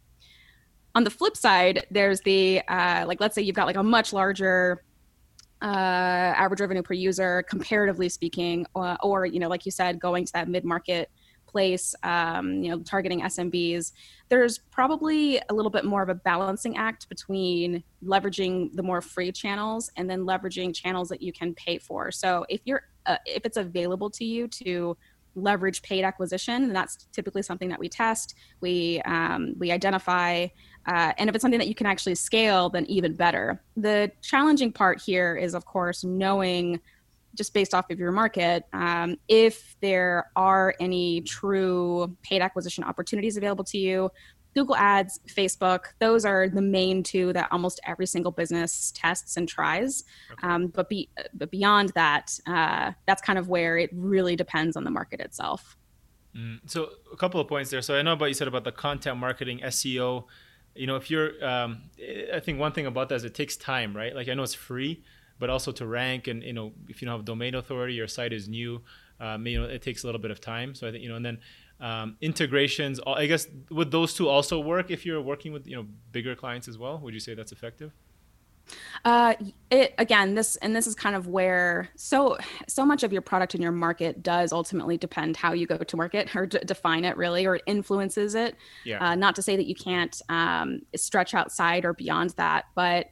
on 0.94 1.04
the 1.04 1.10
flip 1.10 1.36
side 1.36 1.86
there's 1.90 2.20
the 2.20 2.60
uh, 2.68 3.04
like 3.06 3.20
let's 3.20 3.34
say 3.34 3.42
you've 3.42 3.56
got 3.56 3.66
like 3.66 3.76
a 3.76 3.82
much 3.82 4.12
larger 4.12 4.82
uh, 5.62 6.34
average 6.36 6.60
revenue 6.60 6.82
per 6.82 6.92
user, 6.92 7.44
comparatively 7.48 8.08
speaking, 8.08 8.66
or, 8.74 8.96
or, 9.02 9.26
you 9.26 9.38
know, 9.38 9.48
like 9.48 9.64
you 9.64 9.70
said, 9.70 10.00
going 10.00 10.24
to 10.24 10.32
that 10.32 10.48
mid 10.48 10.64
market 10.64 11.08
place, 11.46 11.94
um, 12.02 12.62
you 12.62 12.70
know, 12.70 12.80
targeting 12.82 13.20
SMBs, 13.20 13.92
there's 14.28 14.58
probably 14.58 15.40
a 15.50 15.54
little 15.54 15.70
bit 15.70 15.84
more 15.84 16.02
of 16.02 16.08
a 16.08 16.14
balancing 16.14 16.76
act 16.76 17.08
between 17.08 17.84
leveraging 18.04 18.74
the 18.74 18.82
more 18.82 19.00
free 19.00 19.30
channels 19.30 19.90
and 19.96 20.10
then 20.10 20.22
leveraging 20.22 20.74
channels 20.74 21.08
that 21.10 21.22
you 21.22 21.32
can 21.32 21.54
pay 21.54 21.78
for. 21.78 22.10
So 22.10 22.44
if 22.48 22.62
you're 22.64 22.82
uh, 23.06 23.16
if 23.26 23.44
it's 23.44 23.56
available 23.56 24.08
to 24.10 24.24
you 24.24 24.48
to 24.48 24.96
leverage 25.34 25.82
paid 25.82 26.04
acquisition, 26.04 26.64
and 26.64 26.76
that's 26.76 27.08
typically 27.12 27.42
something 27.42 27.68
that 27.68 27.78
we 27.78 27.88
test. 27.88 28.34
We 28.60 29.00
um, 29.02 29.54
we 29.58 29.70
identify, 29.70 30.46
uh, 30.86 31.12
and 31.18 31.28
if 31.28 31.34
it's 31.34 31.42
something 31.42 31.58
that 31.58 31.68
you 31.68 31.74
can 31.74 31.86
actually 31.86 32.14
scale, 32.14 32.68
then 32.68 32.84
even 32.86 33.14
better. 33.14 33.62
The 33.76 34.10
challenging 34.20 34.72
part 34.72 35.00
here 35.00 35.36
is, 35.36 35.54
of 35.54 35.64
course, 35.64 36.04
knowing 36.04 36.80
just 37.34 37.54
based 37.54 37.72
off 37.72 37.90
of 37.90 37.98
your 37.98 38.12
market, 38.12 38.64
um, 38.72 39.16
if 39.28 39.76
there 39.80 40.30
are 40.36 40.74
any 40.80 41.22
true 41.22 42.14
paid 42.22 42.42
acquisition 42.42 42.84
opportunities 42.84 43.36
available 43.36 43.64
to 43.64 43.78
you, 43.78 44.10
Google 44.54 44.76
Ads, 44.76 45.20
Facebook, 45.28 45.84
those 45.98 46.24
are 46.26 46.48
the 46.48 46.60
main 46.60 47.02
two 47.02 47.32
that 47.32 47.48
almost 47.50 47.80
every 47.86 48.06
single 48.06 48.32
business 48.32 48.92
tests 48.94 49.36
and 49.38 49.48
tries. 49.48 50.04
Okay. 50.30 50.46
Um, 50.46 50.66
but, 50.66 50.88
be, 50.88 51.08
but 51.32 51.50
beyond 51.50 51.90
that, 51.94 52.38
uh, 52.46 52.92
that's 53.06 53.22
kind 53.22 53.38
of 53.38 53.48
where 53.48 53.78
it 53.78 53.88
really 53.94 54.36
depends 54.36 54.76
on 54.76 54.84
the 54.84 54.90
market 54.90 55.20
itself. 55.20 55.78
Mm. 56.36 56.60
So 56.66 56.90
a 57.10 57.16
couple 57.16 57.40
of 57.40 57.48
points 57.48 57.70
there. 57.70 57.82
So 57.82 57.96
I 57.96 58.02
know 58.02 58.12
about 58.12 58.26
you 58.26 58.34
said 58.34 58.48
about 58.48 58.64
the 58.64 58.72
content 58.72 59.16
marketing, 59.18 59.60
SEO. 59.64 60.24
You 60.74 60.86
know, 60.86 60.96
if 60.96 61.10
you're, 61.10 61.44
um, 61.44 61.82
I 62.32 62.40
think 62.40 62.58
one 62.58 62.72
thing 62.72 62.86
about 62.86 63.08
that 63.10 63.16
is 63.16 63.24
it 63.24 63.34
takes 63.34 63.56
time, 63.56 63.94
right? 63.96 64.14
Like 64.14 64.28
I 64.28 64.34
know 64.34 64.42
it's 64.42 64.54
free, 64.54 65.02
but 65.38 65.50
also 65.50 65.72
to 65.72 65.86
rank 65.86 66.28
and 66.28 66.42
you 66.42 66.52
know 66.52 66.72
if 66.88 67.02
you 67.02 67.06
don't 67.06 67.16
have 67.16 67.24
domain 67.24 67.54
authority, 67.54 67.94
your 67.94 68.08
site 68.08 68.32
is 68.32 68.48
new. 68.48 68.80
Um, 69.20 69.46
you 69.46 69.60
know, 69.60 69.68
it 69.68 69.82
takes 69.82 70.02
a 70.02 70.06
little 70.06 70.20
bit 70.20 70.30
of 70.30 70.40
time. 70.40 70.74
So 70.74 70.88
I 70.88 70.90
think 70.90 71.02
you 71.02 71.08
know, 71.08 71.16
and 71.16 71.24
then 71.24 71.38
um, 71.80 72.16
integrations. 72.20 73.00
I 73.06 73.26
guess 73.26 73.46
would 73.70 73.90
those 73.90 74.14
two 74.14 74.28
also 74.28 74.60
work 74.60 74.90
if 74.90 75.04
you're 75.04 75.20
working 75.20 75.52
with 75.52 75.66
you 75.66 75.76
know 75.76 75.86
bigger 76.12 76.34
clients 76.34 76.68
as 76.68 76.78
well? 76.78 76.98
Would 76.98 77.12
you 77.12 77.20
say 77.20 77.34
that's 77.34 77.52
effective? 77.52 77.92
Uh, 79.04 79.34
it 79.70 79.94
again, 79.98 80.34
this 80.34 80.54
and 80.56 80.76
this 80.76 80.86
is 80.86 80.94
kind 80.94 81.16
of 81.16 81.26
where 81.26 81.88
so 81.96 82.38
so 82.68 82.86
much 82.86 83.02
of 83.02 83.12
your 83.12 83.22
product 83.22 83.54
and 83.54 83.62
your 83.62 83.72
market 83.72 84.22
does 84.22 84.52
ultimately 84.52 84.96
depend 84.96 85.36
how 85.36 85.52
you 85.52 85.66
go 85.66 85.76
to 85.76 85.96
market 85.96 86.34
or 86.36 86.46
d- 86.46 86.60
define 86.64 87.04
it 87.04 87.16
really, 87.16 87.44
or 87.44 87.56
it 87.56 87.62
influences 87.66 88.34
it. 88.36 88.56
Yeah. 88.84 89.04
Uh, 89.04 89.14
not 89.16 89.34
to 89.36 89.42
say 89.42 89.56
that 89.56 89.66
you 89.66 89.74
can't 89.74 90.20
um, 90.28 90.82
stretch 90.94 91.34
outside 91.34 91.84
or 91.84 91.94
beyond 91.94 92.30
that, 92.30 92.66
but 92.76 93.06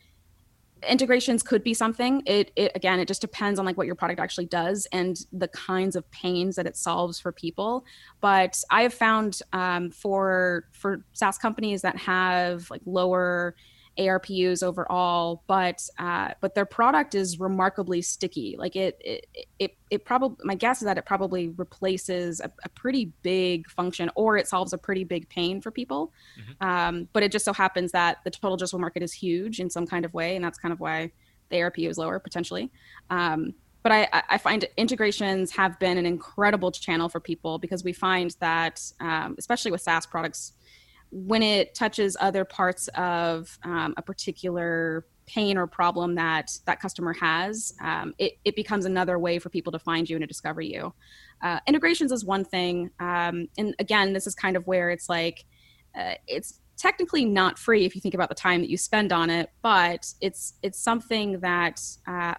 integrations 0.88 1.42
could 1.42 1.62
be 1.62 1.74
something 1.74 2.22
it, 2.24 2.50
it 2.56 2.72
again 2.74 2.98
it 2.98 3.06
just 3.06 3.20
depends 3.20 3.58
on 3.58 3.66
like 3.66 3.76
what 3.76 3.86
your 3.86 3.94
product 3.94 4.18
actually 4.18 4.46
does 4.46 4.86
and 4.92 5.26
the 5.32 5.48
kinds 5.48 5.94
of 5.94 6.10
pains 6.10 6.56
that 6.56 6.66
it 6.66 6.74
solves 6.74 7.20
for 7.20 7.32
people 7.32 7.84
but 8.22 8.62
i 8.70 8.82
have 8.82 8.94
found 8.94 9.40
um, 9.52 9.90
for 9.90 10.64
for 10.72 11.04
saas 11.12 11.36
companies 11.36 11.82
that 11.82 11.96
have 11.96 12.70
like 12.70 12.80
lower 12.86 13.54
ARPUs 14.00 14.62
overall, 14.62 15.42
but 15.46 15.86
uh, 15.98 16.30
but 16.40 16.54
their 16.54 16.64
product 16.64 17.14
is 17.14 17.38
remarkably 17.38 18.02
sticky. 18.02 18.56
Like 18.58 18.76
it 18.76 19.00
it 19.00 19.26
it, 19.58 19.76
it 19.90 20.04
probably 20.04 20.36
my 20.44 20.54
guess 20.54 20.80
is 20.80 20.86
that 20.86 20.98
it 20.98 21.04
probably 21.04 21.48
replaces 21.48 22.40
a, 22.40 22.50
a, 22.64 22.68
pretty 22.70 23.12
big 23.22 23.68
function 23.68 24.10
or 24.14 24.36
it 24.36 24.48
solves 24.48 24.72
a 24.72 24.78
pretty 24.78 25.04
big 25.04 25.28
pain 25.28 25.60
for 25.60 25.70
people. 25.70 26.12
Mm-hmm. 26.38 26.66
Um, 26.66 27.08
but 27.12 27.22
it 27.22 27.32
just 27.32 27.44
so 27.44 27.52
happens 27.52 27.92
that 27.92 28.18
the 28.24 28.30
total 28.30 28.56
addressable 28.56 28.80
market 28.80 29.02
is 29.02 29.12
huge 29.12 29.60
in 29.60 29.70
some 29.70 29.86
kind 29.86 30.04
of 30.04 30.14
way, 30.14 30.36
and 30.36 30.44
that's 30.44 30.58
kind 30.58 30.72
of 30.72 30.80
why 30.80 31.12
the 31.50 31.56
ARPU 31.56 31.88
is 31.88 31.98
lower 31.98 32.18
potentially. 32.18 32.70
Um, 33.10 33.54
but 33.82 33.92
I, 33.92 34.22
I, 34.28 34.36
find 34.36 34.66
integrations 34.76 35.50
have 35.52 35.78
been 35.78 35.96
an 35.96 36.04
incredible 36.04 36.70
channel 36.70 37.08
for 37.08 37.18
people 37.18 37.58
because 37.58 37.82
we 37.82 37.94
find 37.94 38.36
that, 38.40 38.80
um, 39.00 39.36
especially 39.38 39.70
with 39.70 39.80
SaaS 39.80 40.04
products, 40.04 40.52
when 41.10 41.42
it 41.42 41.74
touches 41.74 42.16
other 42.20 42.44
parts 42.44 42.88
of 42.88 43.58
um, 43.64 43.94
a 43.96 44.02
particular 44.02 45.06
pain 45.26 45.56
or 45.56 45.66
problem 45.66 46.14
that 46.16 46.50
that 46.66 46.80
customer 46.80 47.12
has, 47.12 47.72
um, 47.82 48.14
it, 48.18 48.34
it 48.44 48.56
becomes 48.56 48.84
another 48.84 49.18
way 49.18 49.38
for 49.38 49.48
people 49.48 49.72
to 49.72 49.78
find 49.78 50.08
you 50.08 50.16
and 50.16 50.22
to 50.22 50.26
discover 50.26 50.60
you. 50.60 50.92
Uh, 51.42 51.58
integrations 51.66 52.12
is 52.12 52.24
one 52.24 52.44
thing. 52.44 52.90
Um, 53.00 53.48
and 53.56 53.74
again, 53.78 54.12
this 54.12 54.26
is 54.26 54.34
kind 54.34 54.56
of 54.56 54.66
where 54.66 54.90
it's 54.90 55.08
like, 55.08 55.44
uh, 55.98 56.14
it's 56.26 56.60
technically 56.76 57.24
not 57.24 57.58
free 57.58 57.84
if 57.84 57.94
you 57.94 58.00
think 58.00 58.14
about 58.14 58.28
the 58.28 58.34
time 58.34 58.60
that 58.60 58.70
you 58.70 58.76
spend 58.76 59.12
on 59.12 59.30
it, 59.30 59.50
but 59.62 60.06
it's 60.20 60.54
it's 60.62 60.78
something 60.78 61.38
that 61.40 61.80
uh, 62.06 62.34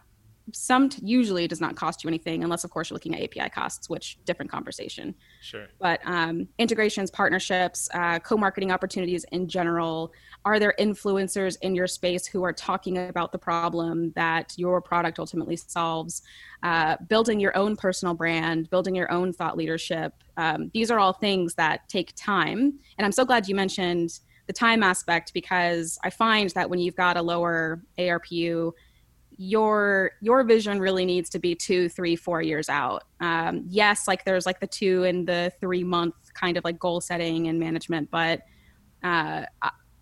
some 0.54 0.90
t- 0.90 1.02
usually 1.04 1.48
does 1.48 1.62
not 1.62 1.76
cost 1.76 2.04
you 2.04 2.08
anything 2.08 2.44
unless 2.44 2.64
of 2.64 2.72
course 2.72 2.90
you're 2.90 2.96
looking 2.96 3.16
at 3.16 3.22
api 3.24 3.50
costs 3.50 3.90
which 3.90 4.18
different 4.26 4.52
conversation. 4.52 5.14
Sure. 5.42 5.68
But 5.80 6.00
um, 6.06 6.48
integrations 6.58 7.12
partnerships 7.12 7.90
uh, 7.94 8.20
co-marketing 8.20 8.72
opportunities 8.72 9.26
in 9.32 9.48
general 9.48 10.14
are 10.46 10.60
there 10.60 10.74
influencers 10.80 11.58
in 11.62 11.76
your 11.76 11.88
space 11.88 12.26
who 12.26 12.44
are 12.44 12.54
talking 12.54 12.98
about 12.98 13.32
the 13.32 13.38
problem 13.38 14.12
that 14.16 14.54
your 14.58 14.82
product 14.82 15.20
ultimately 15.20 15.56
solves? 15.56 16.22
Uh, 16.64 16.96
building 17.08 17.40
your 17.40 17.56
own 17.58 17.76
personal 17.76 18.14
brand 18.14 18.70
building 18.70 18.94
your 18.94 19.12
own 19.12 19.34
thought 19.34 19.58
leadership 19.58 20.14
um, 20.38 20.70
these 20.74 20.92
are 20.92 21.00
all 21.00 21.14
things 21.14 21.56
that 21.56 21.88
take 21.90 22.14
time. 22.16 22.80
And 22.98 23.06
i'm 23.06 23.12
so 23.12 23.26
glad 23.26 23.48
you 23.48 23.56
mentioned 23.56 24.20
the 24.48 24.54
time 24.54 24.84
aspect 24.84 25.34
because 25.34 25.98
i 26.04 26.10
find 26.10 26.50
that 26.52 26.70
when 26.70 26.80
you've 26.80 26.96
got 26.96 27.18
a 27.18 27.22
lower 27.22 27.82
arpu 27.98 28.74
your 29.44 30.12
your 30.22 30.44
vision 30.44 30.80
really 30.80 31.04
needs 31.04 31.28
to 31.28 31.40
be 31.40 31.56
two 31.56 31.90
three 31.90 32.16
four 32.16 32.44
years 32.44 32.70
out 32.70 33.06
um, 33.22 33.64
yes 33.68 34.08
like 34.08 34.24
there's 34.24 34.46
like 34.46 34.60
the 34.60 34.68
two 34.68 35.04
and 35.04 35.28
the 35.28 35.52
three 35.60 35.84
month 35.84 36.14
kind 36.36 36.58
of 36.58 36.64
like 36.64 36.78
goal 36.78 37.02
setting 37.02 37.48
and 37.48 37.60
management 37.60 38.08
but 38.12 38.42
uh, 39.04 39.44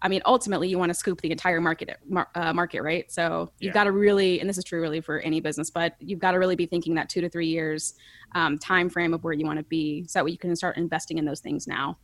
I 0.01 0.08
mean, 0.08 0.22
ultimately, 0.25 0.69
you 0.69 0.77
want 0.77 0.89
to 0.89 0.93
scoop 0.93 1.22
the 1.22 1.31
entire 1.31 1.60
market, 1.60 1.98
uh, 2.36 2.53
market, 2.53 2.81
right? 2.81 3.10
So 3.12 3.51
you've 3.60 3.69
yeah. 3.69 3.74
got 3.74 3.84
to 3.86 3.91
really, 3.91 4.39
and 4.39 4.50
this 4.50 4.58
is 4.58 4.63
true 4.63 4.81
really 4.81 5.01
for 5.01 5.19
any 5.19 5.41
business, 5.41 5.69
but 5.69 5.96
you've 6.00 6.19
got 6.19 6.31
to 6.31 6.39
really 6.39 6.55
be 6.55 6.65
thinking 6.65 6.96
that 6.96 7.10
two 7.10 7.22
to 7.22 7.29
three 7.29 7.48
years 7.48 7.96
um, 8.34 8.58
time 8.58 8.89
frame 8.89 9.13
of 9.13 9.24
where 9.24 9.34
you 9.34 9.46
want 9.46 9.58
to 9.60 9.63
be, 9.63 10.05
so 10.08 10.19
that 10.19 10.25
way 10.25 10.31
you 10.31 10.38
can 10.38 10.55
start 10.55 10.77
investing 10.77 11.17
in 11.17 11.25
those 11.25 11.41
things 11.41 11.67
now. 11.67 11.98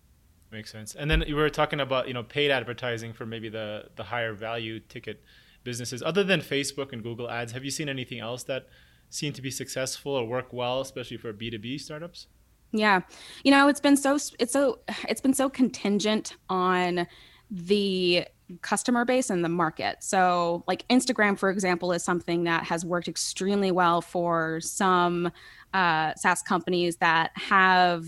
Makes 0.52 0.72
sense. 0.72 0.96
And 0.96 1.10
then 1.10 1.24
you 1.28 1.36
were 1.36 1.50
talking 1.50 1.80
about 1.80 2.08
you 2.08 2.14
know 2.14 2.24
paid 2.24 2.52
advertising 2.52 3.14
for 3.14 3.26
maybe 3.26 3.48
the 3.50 3.86
the 3.96 4.04
higher 4.04 4.34
value 4.34 4.80
ticket 4.80 5.24
businesses 5.66 6.02
other 6.02 6.24
than 6.24 6.40
Facebook 6.40 6.94
and 6.94 7.04
Google 7.04 7.30
Ads? 7.30 7.52
Have 7.52 7.66
you 7.66 7.72
seen 7.72 7.90
anything 7.90 8.22
else 8.22 8.44
that 8.44 8.68
seem 9.10 9.34
to 9.34 9.42
be 9.42 9.52
successful 9.52 10.14
or 10.14 10.26
work 10.26 10.54
well, 10.54 10.80
especially 10.80 11.18
for 11.18 11.34
B2B 11.34 11.82
startups? 11.82 12.28
Yeah. 12.72 13.02
You 13.44 13.52
know, 13.52 13.68
it's 13.68 13.82
been 13.82 13.98
so 13.98 14.18
it's 14.40 14.54
so 14.54 14.80
it's 15.10 15.22
been 15.22 15.34
so 15.34 15.50
contingent 15.50 16.36
on 16.50 17.08
the 17.52 18.26
customer 18.62 19.06
base 19.06 19.30
and 19.30 19.44
the 19.44 19.50
market. 19.50 20.04
So, 20.04 20.64
like 20.68 20.88
Instagram, 20.90 21.38
for 21.38 21.50
example, 21.50 21.92
is 21.92 22.04
something 22.04 22.44
that 22.44 22.64
has 22.64 22.86
worked 22.86 23.08
extremely 23.08 23.72
well 23.72 24.02
for 24.02 24.60
some 24.62 25.32
uh, 25.74 26.14
SaaS 26.16 26.42
companies 26.42 26.98
that 26.98 27.32
have 27.36 28.06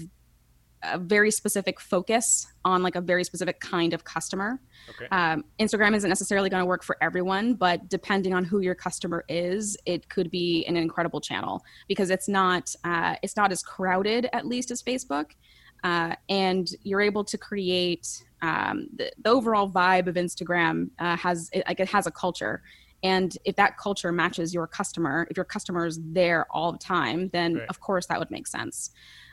a 0.83 0.97
very 0.97 1.31
specific 1.31 1.79
focus 1.79 2.47
on 2.63 2.83
like 2.83 2.95
a 2.95 3.01
very 3.01 3.23
specific 3.23 3.59
kind 3.59 3.93
of 3.93 4.03
customer. 4.03 4.59
Okay. 4.89 5.07
Um, 5.11 5.43
Instagram 5.59 5.95
isn't 5.95 6.09
necessarily 6.09 6.49
going 6.49 6.61
to 6.61 6.65
work 6.65 6.83
for 6.83 6.97
everyone, 7.01 7.55
but 7.55 7.89
depending 7.89 8.33
on 8.33 8.43
who 8.43 8.59
your 8.59 8.75
customer 8.75 9.23
is, 9.27 9.77
it 9.85 10.07
could 10.09 10.29
be 10.29 10.65
an 10.65 10.77
incredible 10.77 11.19
channel 11.19 11.63
because 11.87 12.09
it's 12.09 12.29
not 12.29 12.73
uh, 12.83 13.15
it's 13.23 13.35
not 13.35 13.51
as 13.51 13.63
crowded 13.63 14.29
at 14.33 14.45
least 14.45 14.71
as 14.71 14.83
Facebook, 14.83 15.31
uh, 15.83 16.15
and 16.29 16.69
you're 16.83 17.01
able 17.01 17.23
to 17.23 17.37
create 17.37 18.23
um, 18.41 18.87
the, 18.95 19.11
the, 19.23 19.29
overall 19.29 19.69
vibe 19.69 20.07
of 20.07 20.15
Instagram 20.15 20.89
uh, 20.99 21.17
has 21.17 21.49
it, 21.53 21.63
like 21.67 21.79
it 21.79 21.89
has 21.89 22.05
a 22.05 22.11
culture. 22.11 22.61
And 23.03 23.35
if 23.45 23.55
that 23.55 23.77
culture 23.77 24.11
matches 24.11 24.53
your 24.53 24.67
customer, 24.67 25.27
if 25.29 25.37
your 25.37 25.45
customer 25.45 25.85
is 25.85 25.99
there 26.03 26.45
all 26.51 26.71
the 26.71 26.77
time, 26.77 27.29
then 27.29 27.55
right. 27.55 27.69
of 27.69 27.79
course 27.79 28.07
that 28.07 28.19
would 28.19 28.31
make 28.31 28.47
sense. 28.47 28.91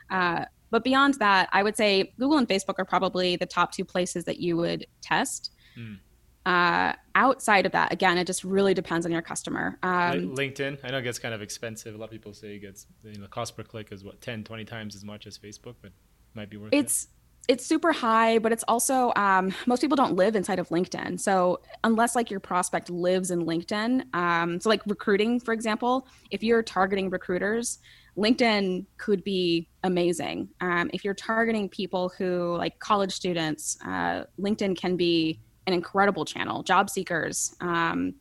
Uh, 0.09 0.45
but 0.75 0.83
beyond 0.83 1.13
that, 1.19 1.47
I 1.53 1.63
would 1.63 1.77
say 1.77 2.11
Google 2.19 2.37
and 2.37 2.49
Facebook 2.49 2.73
are 2.79 2.83
probably 2.83 3.37
the 3.37 3.45
top 3.45 3.71
two 3.71 3.85
places 3.85 4.25
that 4.25 4.41
you 4.41 4.57
would 4.57 4.85
test. 5.01 5.53
Mm. 5.79 5.99
Uh, 6.45 6.93
outside 7.15 7.65
of 7.65 7.71
that, 7.71 7.93
again, 7.93 8.17
it 8.17 8.27
just 8.27 8.43
really 8.43 8.73
depends 8.73 9.05
on 9.05 9.11
your 9.13 9.21
customer. 9.21 9.79
Um, 9.83 10.35
LinkedIn, 10.35 10.79
I 10.83 10.91
know 10.91 10.97
it 10.97 11.03
gets 11.03 11.17
kind 11.17 11.33
of 11.33 11.41
expensive. 11.41 11.95
A 11.95 11.97
lot 11.97 12.07
of 12.07 12.11
people 12.11 12.33
say 12.33 12.55
it 12.55 12.59
gets, 12.59 12.87
you 13.05 13.17
know, 13.17 13.27
cost 13.27 13.55
per 13.55 13.63
click 13.63 13.93
is 13.93 14.03
what 14.03 14.19
10, 14.19 14.43
20 14.43 14.65
times 14.65 14.97
as 14.97 15.05
much 15.05 15.27
as 15.27 15.37
Facebook, 15.37 15.75
but 15.81 15.93
might 16.33 16.49
be 16.49 16.57
worth 16.57 16.73
it's, 16.73 17.05
it 17.05 17.09
it's 17.47 17.65
super 17.65 17.93
high, 17.93 18.37
but 18.39 18.51
it's 18.51 18.65
also 18.67 19.13
um, 19.15 19.53
most 19.65 19.79
people 19.79 19.95
don't 19.95 20.17
live 20.17 20.35
inside 20.35 20.59
of 20.59 20.67
LinkedIn. 20.67 21.21
So 21.21 21.61
unless 21.85 22.17
like 22.17 22.29
your 22.29 22.41
prospect 22.41 22.89
lives 22.89 23.31
in 23.31 23.45
LinkedIn, 23.45 24.13
um, 24.13 24.59
so 24.59 24.67
like 24.67 24.81
recruiting, 24.87 25.39
for 25.39 25.53
example, 25.53 26.05
if 26.31 26.43
you're 26.43 26.63
targeting 26.63 27.09
recruiters, 27.09 27.79
LinkedIn 28.17 28.85
could 28.97 29.23
be 29.23 29.67
amazing. 29.83 30.49
Um, 30.61 30.89
if 30.93 31.03
you're 31.03 31.13
targeting 31.13 31.69
people 31.69 32.11
who, 32.17 32.55
like 32.57 32.79
college 32.79 33.11
students, 33.11 33.77
uh, 33.85 34.23
LinkedIn 34.39 34.77
can 34.77 34.95
be 34.95 35.39
an 35.67 35.73
incredible 35.73 36.25
channel. 36.25 36.63
Job 36.63 36.89
seekers, 36.89 37.55
um, 37.59 38.13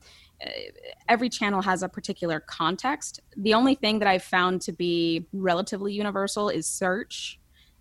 every 1.09 1.29
channel 1.29 1.63
has 1.63 1.83
a 1.83 1.89
particular 1.89 2.41
context. 2.41 3.21
The 3.37 3.55
only 3.55 3.75
thing 3.75 3.99
that 4.01 4.09
I've 4.09 4.25
found 4.25 4.63
to 4.63 4.73
be 4.73 5.27
relatively 5.33 5.93
universal 5.93 6.49
is 6.49 6.67
search 6.67 7.39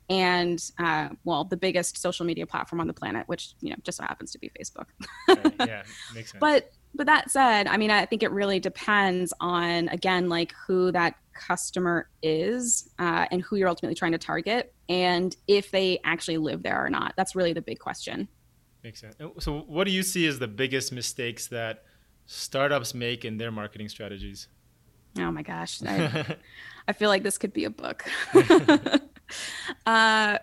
and 0.10 0.72
uh, 0.80 1.10
well 1.24 1.46
the 1.46 1.58
biggest 1.58 1.98
social 1.98 2.26
media 2.26 2.46
platform 2.46 2.82
on 2.82 2.88
the 2.88 2.94
planet 2.94 3.28
which 3.28 3.54
you 3.62 3.70
know 3.70 3.76
just 3.84 3.98
so 3.98 4.04
happens 4.04 4.32
to 4.32 4.38
be 4.38 4.52
facebook 4.60 4.88
yeah 5.60 5.84
makes 6.14 6.32
sense 6.32 6.40
but 6.42 6.72
but 6.94 7.06
that 7.06 7.32
said 7.32 7.68
i 7.68 7.78
mean 7.78 7.90
i 7.90 8.06
think 8.06 8.22
it 8.22 8.32
really 8.32 8.60
depends 8.60 9.34
on 9.40 9.88
again 9.90 10.28
like 10.28 10.54
who 10.68 10.92
that 10.92 11.16
customer 11.34 12.10
is 12.22 12.90
uh, 13.00 13.26
and 13.32 13.42
who 13.42 13.56
you're 13.56 13.68
ultimately 13.68 13.96
trying 13.96 14.14
to 14.14 14.18
target, 14.18 14.74
and 14.90 15.36
if 15.48 15.72
they 15.72 16.00
actually 16.04 16.38
live 16.38 16.64
there 16.64 16.84
or 16.84 16.90
not. 16.90 17.14
That's 17.16 17.36
really 17.36 17.54
the 17.54 17.62
big 17.62 17.80
question. 17.80 18.28
Makes 18.84 19.02
sense. 19.02 19.16
So, 19.40 19.60
what 19.62 19.86
do 19.86 19.92
you 19.92 20.04
see 20.04 20.28
as 20.28 20.40
the 20.40 20.48
biggest 20.48 20.92
mistakes 20.92 21.48
that 21.48 21.84
startups 22.26 22.94
make 22.94 23.26
in 23.26 23.38
their 23.38 23.52
marketing 23.52 23.90
strategies? 23.90 24.48
Oh 25.18 25.32
my 25.32 25.42
gosh. 25.42 25.82
I, 25.88 26.38
I 26.88 26.94
feel 26.94 27.10
like 27.10 27.24
this 27.24 27.38
could 27.38 27.54
be 27.54 27.66
a 27.66 27.70
book. 27.70 28.06
uh, 29.86 30.38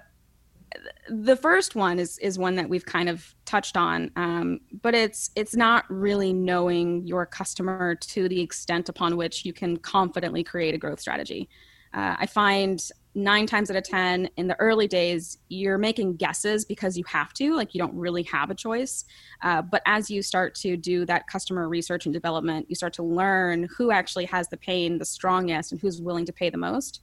the 1.08 1.36
first 1.36 1.74
one 1.74 1.98
is 1.98 2.18
is 2.18 2.38
one 2.38 2.54
that 2.56 2.68
we've 2.68 2.86
kind 2.86 3.08
of 3.08 3.34
touched 3.44 3.76
on, 3.76 4.10
um, 4.16 4.60
but 4.82 4.94
it's 4.94 5.30
it's 5.34 5.56
not 5.56 5.84
really 5.88 6.32
knowing 6.32 7.06
your 7.06 7.26
customer 7.26 7.94
to 7.96 8.28
the 8.28 8.40
extent 8.40 8.88
upon 8.88 9.16
which 9.16 9.44
you 9.44 9.52
can 9.52 9.76
confidently 9.76 10.44
create 10.44 10.74
a 10.74 10.78
growth 10.78 11.00
strategy. 11.00 11.48
Uh, 11.92 12.14
I 12.18 12.26
find 12.26 12.80
nine 13.14 13.46
times 13.46 13.70
out 13.70 13.76
of 13.76 13.82
10 13.82 14.30
in 14.36 14.46
the 14.46 14.58
early 14.60 14.86
days, 14.86 15.38
you're 15.48 15.78
making 15.78 16.14
guesses 16.16 16.64
because 16.64 16.96
you 16.96 17.02
have 17.08 17.32
to, 17.34 17.56
like 17.56 17.74
you 17.74 17.80
don't 17.80 17.94
really 17.94 18.22
have 18.22 18.50
a 18.50 18.54
choice. 18.54 19.04
Uh, 19.42 19.60
but 19.60 19.82
as 19.86 20.08
you 20.08 20.22
start 20.22 20.54
to 20.54 20.76
do 20.76 21.04
that 21.04 21.26
customer 21.26 21.68
research 21.68 22.06
and 22.06 22.12
development, 22.12 22.66
you 22.68 22.76
start 22.76 22.92
to 22.92 23.02
learn 23.02 23.68
who 23.76 23.90
actually 23.90 24.26
has 24.26 24.48
the 24.48 24.56
pain 24.56 24.98
the 24.98 25.04
strongest 25.04 25.72
and 25.72 25.80
who's 25.80 26.00
willing 26.00 26.24
to 26.24 26.32
pay 26.32 26.50
the 26.50 26.56
most. 26.56 27.00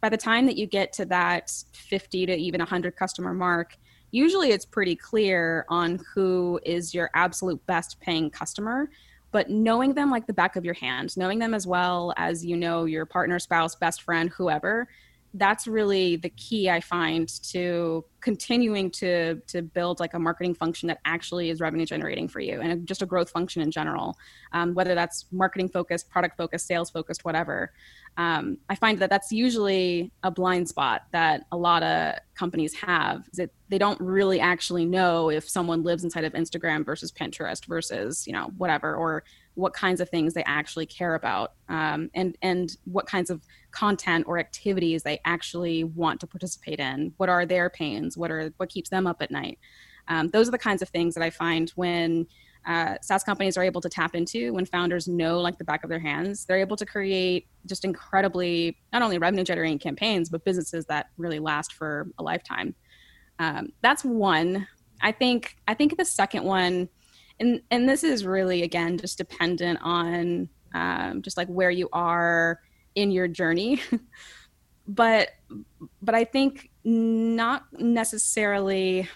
By 0.00 0.08
the 0.08 0.16
time 0.16 0.46
that 0.46 0.56
you 0.56 0.66
get 0.66 0.92
to 0.94 1.04
that 1.06 1.52
50 1.72 2.26
to 2.26 2.34
even 2.34 2.60
100 2.60 2.96
customer 2.96 3.34
mark, 3.34 3.76
usually 4.10 4.50
it's 4.50 4.64
pretty 4.64 4.96
clear 4.96 5.66
on 5.68 6.00
who 6.14 6.58
is 6.64 6.94
your 6.94 7.10
absolute 7.14 7.64
best 7.66 8.00
paying 8.00 8.30
customer 8.30 8.88
but 9.32 9.48
knowing 9.48 9.94
them 9.94 10.10
like 10.10 10.26
the 10.26 10.32
back 10.32 10.56
of 10.56 10.64
your 10.64 10.74
hand, 10.74 11.16
knowing 11.16 11.38
them 11.38 11.54
as 11.54 11.66
well 11.66 12.12
as 12.16 12.44
you 12.44 12.56
know 12.56 12.84
your 12.84 13.06
partner, 13.06 13.38
spouse, 13.38 13.74
best 13.74 14.02
friend, 14.02 14.30
whoever, 14.30 14.88
that's 15.34 15.68
really 15.68 16.16
the 16.16 16.30
key 16.30 16.68
I 16.68 16.80
find 16.80 17.28
to 17.50 18.04
continuing 18.20 18.90
to 18.92 19.36
to 19.46 19.62
build 19.62 20.00
like 20.00 20.14
a 20.14 20.18
marketing 20.18 20.54
function 20.54 20.88
that 20.88 20.98
actually 21.04 21.50
is 21.50 21.60
revenue 21.60 21.86
generating 21.86 22.26
for 22.26 22.40
you 22.40 22.60
and 22.60 22.86
just 22.86 23.00
a 23.00 23.06
growth 23.06 23.30
function 23.30 23.62
in 23.62 23.70
general, 23.70 24.16
um, 24.52 24.74
whether 24.74 24.96
that's 24.96 25.26
marketing 25.30 25.68
focused, 25.68 26.10
product 26.10 26.36
focused, 26.36 26.66
sales 26.66 26.90
focused, 26.90 27.24
whatever. 27.24 27.72
Um, 28.16 28.58
I 28.68 28.74
find 28.74 28.98
that 28.98 29.08
that's 29.08 29.32
usually 29.32 30.12
a 30.22 30.30
blind 30.30 30.68
spot 30.68 31.02
that 31.12 31.44
a 31.52 31.56
lot 31.56 31.82
of 31.82 32.16
companies 32.34 32.74
have. 32.74 33.28
Is 33.32 33.38
that 33.38 33.50
they 33.68 33.78
don't 33.78 34.00
really 34.00 34.40
actually 34.40 34.84
know 34.84 35.30
if 35.30 35.48
someone 35.48 35.82
lives 35.82 36.04
inside 36.04 36.24
of 36.24 36.32
Instagram 36.34 36.84
versus 36.84 37.12
Pinterest 37.12 37.64
versus 37.66 38.26
you 38.26 38.32
know 38.32 38.50
whatever 38.58 38.94
or 38.94 39.24
what 39.54 39.72
kinds 39.72 40.00
of 40.00 40.08
things 40.08 40.34
they 40.34 40.44
actually 40.44 40.86
care 40.86 41.14
about 41.14 41.52
um, 41.68 42.10
and 42.14 42.36
and 42.42 42.76
what 42.84 43.06
kinds 43.06 43.30
of 43.30 43.42
content 43.70 44.24
or 44.26 44.38
activities 44.38 45.02
they 45.02 45.20
actually 45.24 45.84
want 45.84 46.20
to 46.20 46.26
participate 46.26 46.80
in 46.80 47.12
what 47.16 47.28
are 47.28 47.46
their 47.46 47.70
pains 47.70 48.16
what 48.16 48.30
are 48.30 48.52
what 48.56 48.68
keeps 48.68 48.90
them 48.90 49.06
up 49.06 49.20
at 49.20 49.30
night 49.30 49.58
um, 50.08 50.28
those 50.28 50.48
are 50.48 50.52
the 50.52 50.58
kinds 50.58 50.82
of 50.82 50.88
things 50.88 51.14
that 51.14 51.22
i 51.22 51.30
find 51.30 51.70
when 51.70 52.26
uh, 52.66 52.96
SaaS 53.02 53.24
companies 53.24 53.56
are 53.56 53.62
able 53.62 53.80
to 53.80 53.88
tap 53.88 54.14
into 54.14 54.52
when 54.52 54.66
founders 54.66 55.08
know 55.08 55.40
like 55.40 55.58
the 55.58 55.64
back 55.64 55.82
of 55.82 55.90
their 55.90 55.98
hands. 55.98 56.44
They're 56.44 56.58
able 56.58 56.76
to 56.76 56.86
create 56.86 57.48
just 57.66 57.84
incredibly 57.84 58.76
not 58.92 59.02
only 59.02 59.18
revenue 59.18 59.44
generating 59.44 59.78
campaigns, 59.78 60.28
but 60.28 60.44
businesses 60.44 60.86
that 60.86 61.06
really 61.16 61.38
last 61.38 61.72
for 61.72 62.08
a 62.18 62.22
lifetime. 62.22 62.74
Um, 63.38 63.72
that's 63.82 64.04
one. 64.04 64.66
I 65.02 65.12
think. 65.12 65.56
I 65.66 65.74
think 65.74 65.96
the 65.96 66.04
second 66.04 66.44
one 66.44 66.88
and 67.40 67.62
and 67.70 67.88
this 67.88 68.04
is 68.04 68.24
really 68.24 68.62
again 68.62 68.98
just 68.98 69.18
dependent 69.18 69.78
on 69.82 70.48
um, 70.74 71.22
just 71.22 71.36
like 71.36 71.48
where 71.48 71.70
you 71.70 71.88
are 71.92 72.60
in 72.94 73.10
your 73.10 73.26
journey 73.26 73.80
but 74.86 75.30
but 76.02 76.14
i 76.14 76.24
think 76.24 76.70
not 76.84 77.64
necessarily 77.72 79.08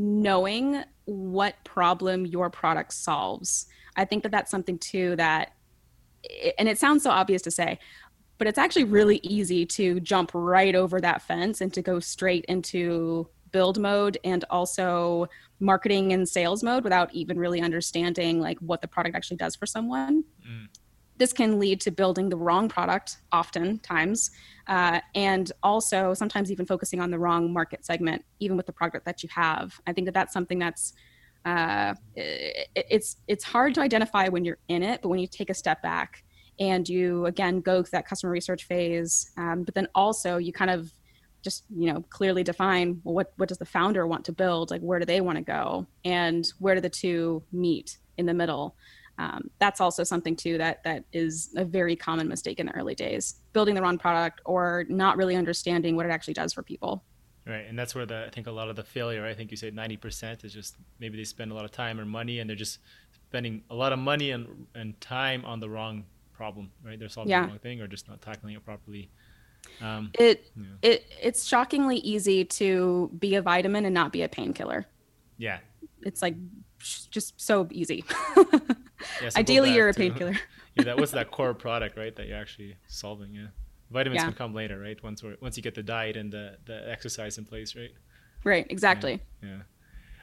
knowing 0.00 0.82
what 1.04 1.62
problem 1.62 2.24
your 2.24 2.48
product 2.48 2.92
solves 2.92 3.66
i 3.96 4.04
think 4.04 4.22
that 4.22 4.32
that's 4.32 4.50
something 4.50 4.78
too 4.78 5.14
that 5.16 5.52
and 6.58 6.68
it 6.68 6.78
sounds 6.78 7.02
so 7.02 7.10
obvious 7.10 7.42
to 7.42 7.50
say 7.50 7.78
but 8.38 8.46
it's 8.46 8.56
actually 8.56 8.84
really 8.84 9.20
easy 9.22 9.66
to 9.66 10.00
jump 10.00 10.30
right 10.32 10.74
over 10.74 10.98
that 11.02 11.20
fence 11.20 11.60
and 11.60 11.74
to 11.74 11.82
go 11.82 12.00
straight 12.00 12.46
into 12.46 13.28
build 13.52 13.78
mode 13.78 14.16
and 14.24 14.46
also 14.48 15.28
marketing 15.58 16.14
and 16.14 16.26
sales 16.26 16.62
mode 16.62 16.82
without 16.82 17.12
even 17.12 17.38
really 17.38 17.60
understanding 17.60 18.40
like 18.40 18.58
what 18.60 18.80
the 18.80 18.88
product 18.88 19.14
actually 19.14 19.36
does 19.36 19.54
for 19.54 19.66
someone 19.66 20.24
mm. 20.48 20.66
This 21.20 21.34
can 21.34 21.60
lead 21.60 21.82
to 21.82 21.90
building 21.90 22.30
the 22.30 22.36
wrong 22.36 22.66
product 22.66 23.18
oftentimes 23.30 24.30
uh, 24.66 25.00
and 25.14 25.52
also 25.62 26.14
sometimes 26.14 26.50
even 26.50 26.64
focusing 26.64 26.98
on 26.98 27.10
the 27.10 27.18
wrong 27.18 27.52
market 27.52 27.84
segment 27.84 28.24
even 28.40 28.56
with 28.56 28.64
the 28.64 28.72
product 28.72 29.04
that 29.04 29.22
you 29.22 29.28
have. 29.30 29.78
I 29.86 29.92
think 29.92 30.06
that 30.06 30.14
that's 30.14 30.32
something 30.32 30.58
that's 30.58 30.94
uh, 31.44 31.94
it, 32.16 32.68
it's 32.74 33.18
it's 33.28 33.44
hard 33.44 33.74
to 33.74 33.82
identify 33.82 34.28
when 34.28 34.44
you're 34.44 34.58
in 34.68 34.82
it 34.82 35.00
but 35.02 35.08
when 35.08 35.18
you 35.18 35.26
take 35.26 35.50
a 35.50 35.54
step 35.54 35.82
back 35.82 36.24
and 36.58 36.88
you 36.88 37.26
again 37.26 37.60
go 37.60 37.82
through 37.82 37.90
that 37.92 38.06
customer 38.06 38.32
research 38.32 38.64
phase 38.64 39.30
um, 39.36 39.62
but 39.62 39.74
then 39.74 39.88
also 39.94 40.36
you 40.38 40.52
kind 40.52 40.70
of 40.70 40.92
just 41.42 41.64
you 41.74 41.90
know 41.92 42.02
clearly 42.10 42.42
define 42.42 43.00
well, 43.04 43.14
what 43.14 43.32
what 43.36 43.48
does 43.48 43.58
the 43.58 43.66
founder 43.66 44.06
want 44.06 44.24
to 44.24 44.32
build? 44.32 44.70
Like 44.70 44.80
where 44.80 44.98
do 44.98 45.04
they 45.04 45.20
want 45.20 45.36
to 45.36 45.44
go? 45.44 45.86
And 46.02 46.50
where 46.58 46.74
do 46.74 46.80
the 46.80 46.90
two 46.90 47.42
meet 47.52 47.98
in 48.16 48.24
the 48.24 48.34
middle 48.34 48.74
um, 49.20 49.50
that's 49.58 49.80
also 49.80 50.02
something 50.02 50.34
too 50.34 50.56
that 50.58 50.82
that 50.84 51.04
is 51.12 51.52
a 51.56 51.64
very 51.64 51.94
common 51.94 52.26
mistake 52.26 52.58
in 52.58 52.66
the 52.66 52.74
early 52.74 52.94
days 52.94 53.36
building 53.52 53.74
the 53.74 53.82
wrong 53.82 53.98
product 53.98 54.40
or 54.44 54.84
not 54.88 55.16
really 55.16 55.36
understanding 55.36 55.94
what 55.96 56.06
it 56.06 56.10
actually 56.10 56.34
does 56.34 56.52
for 56.52 56.62
people 56.62 57.04
right 57.46 57.66
and 57.68 57.78
that's 57.78 57.94
where 57.94 58.06
the 58.06 58.24
i 58.26 58.30
think 58.30 58.46
a 58.46 58.50
lot 58.50 58.68
of 58.68 58.76
the 58.76 58.82
failure 58.82 59.26
i 59.26 59.34
think 59.34 59.50
you 59.50 59.56
said 59.56 59.74
90% 59.74 60.44
is 60.44 60.52
just 60.52 60.76
maybe 60.98 61.16
they 61.16 61.24
spend 61.24 61.52
a 61.52 61.54
lot 61.54 61.64
of 61.64 61.70
time 61.70 62.00
or 62.00 62.04
money 62.04 62.38
and 62.38 62.48
they're 62.48 62.56
just 62.56 62.78
spending 63.12 63.62
a 63.70 63.74
lot 63.74 63.92
of 63.92 63.98
money 63.98 64.30
and, 64.30 64.66
and 64.74 65.00
time 65.00 65.44
on 65.44 65.60
the 65.60 65.68
wrong 65.68 66.04
problem 66.32 66.70
right 66.82 66.98
they're 66.98 67.08
solving 67.08 67.30
yeah. 67.30 67.42
the 67.42 67.48
wrong 67.48 67.58
thing 67.58 67.80
or 67.80 67.86
just 67.86 68.08
not 68.08 68.22
tackling 68.22 68.54
it 68.54 68.64
properly 68.64 69.10
um, 69.80 70.10
it 70.18 70.50
yeah. 70.56 70.90
it 70.90 71.12
it's 71.22 71.46
shockingly 71.46 71.96
easy 71.96 72.44
to 72.44 73.10
be 73.18 73.34
a 73.34 73.42
vitamin 73.42 73.84
and 73.84 73.94
not 73.94 74.12
be 74.12 74.22
a 74.22 74.28
painkiller. 74.28 74.86
Yeah, 75.38 75.58
it's 76.02 76.22
like 76.22 76.34
just 76.80 77.40
so 77.40 77.68
easy. 77.70 78.04
yeah, 79.22 79.30
Ideally, 79.36 79.72
you're 79.74 79.88
a 79.88 79.94
painkiller. 79.94 80.36
yeah, 80.74 80.84
that 80.84 80.96
was 80.96 81.12
that 81.12 81.30
core 81.30 81.54
product, 81.54 81.96
right? 81.96 82.14
That 82.14 82.26
you're 82.26 82.38
actually 82.38 82.76
solving. 82.86 83.34
Yeah, 83.34 83.46
vitamins 83.90 84.20
yeah. 84.20 84.24
can 84.26 84.34
come 84.34 84.54
later, 84.54 84.78
right? 84.78 85.02
Once 85.02 85.22
we 85.22 85.36
once 85.40 85.56
you 85.56 85.62
get 85.62 85.74
the 85.74 85.82
diet 85.82 86.16
and 86.16 86.32
the 86.32 86.58
the 86.66 86.90
exercise 86.90 87.38
in 87.38 87.44
place, 87.44 87.76
right? 87.76 87.92
Right. 88.44 88.66
Exactly. 88.70 89.20
Yeah. 89.42 89.48
yeah. 89.48 89.56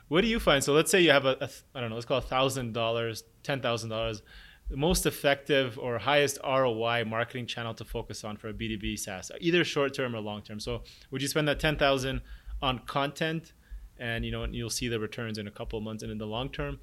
What 0.08 0.22
do 0.22 0.28
you 0.28 0.40
find? 0.40 0.64
So 0.64 0.74
let's 0.74 0.90
say 0.90 1.02
you 1.02 1.12
have 1.12 1.26
a, 1.26 1.38
a 1.42 1.50
I 1.76 1.82
don't 1.82 1.90
know, 1.90 1.96
let's 1.96 2.06
call 2.06 2.22
thousand 2.22 2.74
dollars, 2.74 3.24
ten 3.44 3.62
thousand 3.62 3.90
dollars 3.90 4.22
the 4.70 4.78
most 4.78 5.06
effective 5.06 5.80
or 5.80 5.98
highest 5.98 6.40
ROI 6.44 7.06
marketing 7.06 7.46
channel 7.46 7.74
to 7.76 7.86
focus 7.86 8.24
on 8.24 8.38
for 8.38 8.50
a 8.50 8.54
B2B 8.54 9.00
SaaS, 9.00 9.32
either 9.40 9.64
short 9.64 9.94
term 9.94 10.16
or 10.16 10.20
long 10.20 10.42
term. 10.42 10.60
So 10.60 10.84
would 11.12 11.22
you 11.22 11.28
spend 11.28 11.48
that 11.48 11.60
10,000 11.60 12.22
on 12.62 12.80
content 12.80 13.54
and 14.00 14.26
you 14.26 14.32
know 14.32 14.46
you'll 14.46 14.70
see 14.70 14.88
the 14.88 15.00
returns 15.00 15.38
in 15.38 15.48
a 15.48 15.52
couple 15.52 15.78
of 15.78 15.84
months 15.84 16.04
and 16.04 16.12
in 16.12 16.18
the 16.18 16.26
long 16.26 16.50
term 16.50 16.80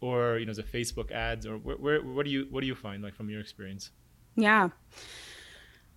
or 0.00 0.38
you 0.38 0.46
know 0.46 0.52
the 0.52 0.62
Facebook 0.62 1.10
ads 1.10 1.46
or 1.46 1.56
where, 1.58 1.76
where 1.76 2.02
what 2.02 2.24
do 2.24 2.30
you 2.30 2.46
what 2.50 2.60
do 2.60 2.66
you 2.66 2.74
find 2.74 3.02
like 3.02 3.14
from 3.14 3.30
your 3.30 3.40
experience? 3.40 3.90
Yeah. 4.36 4.68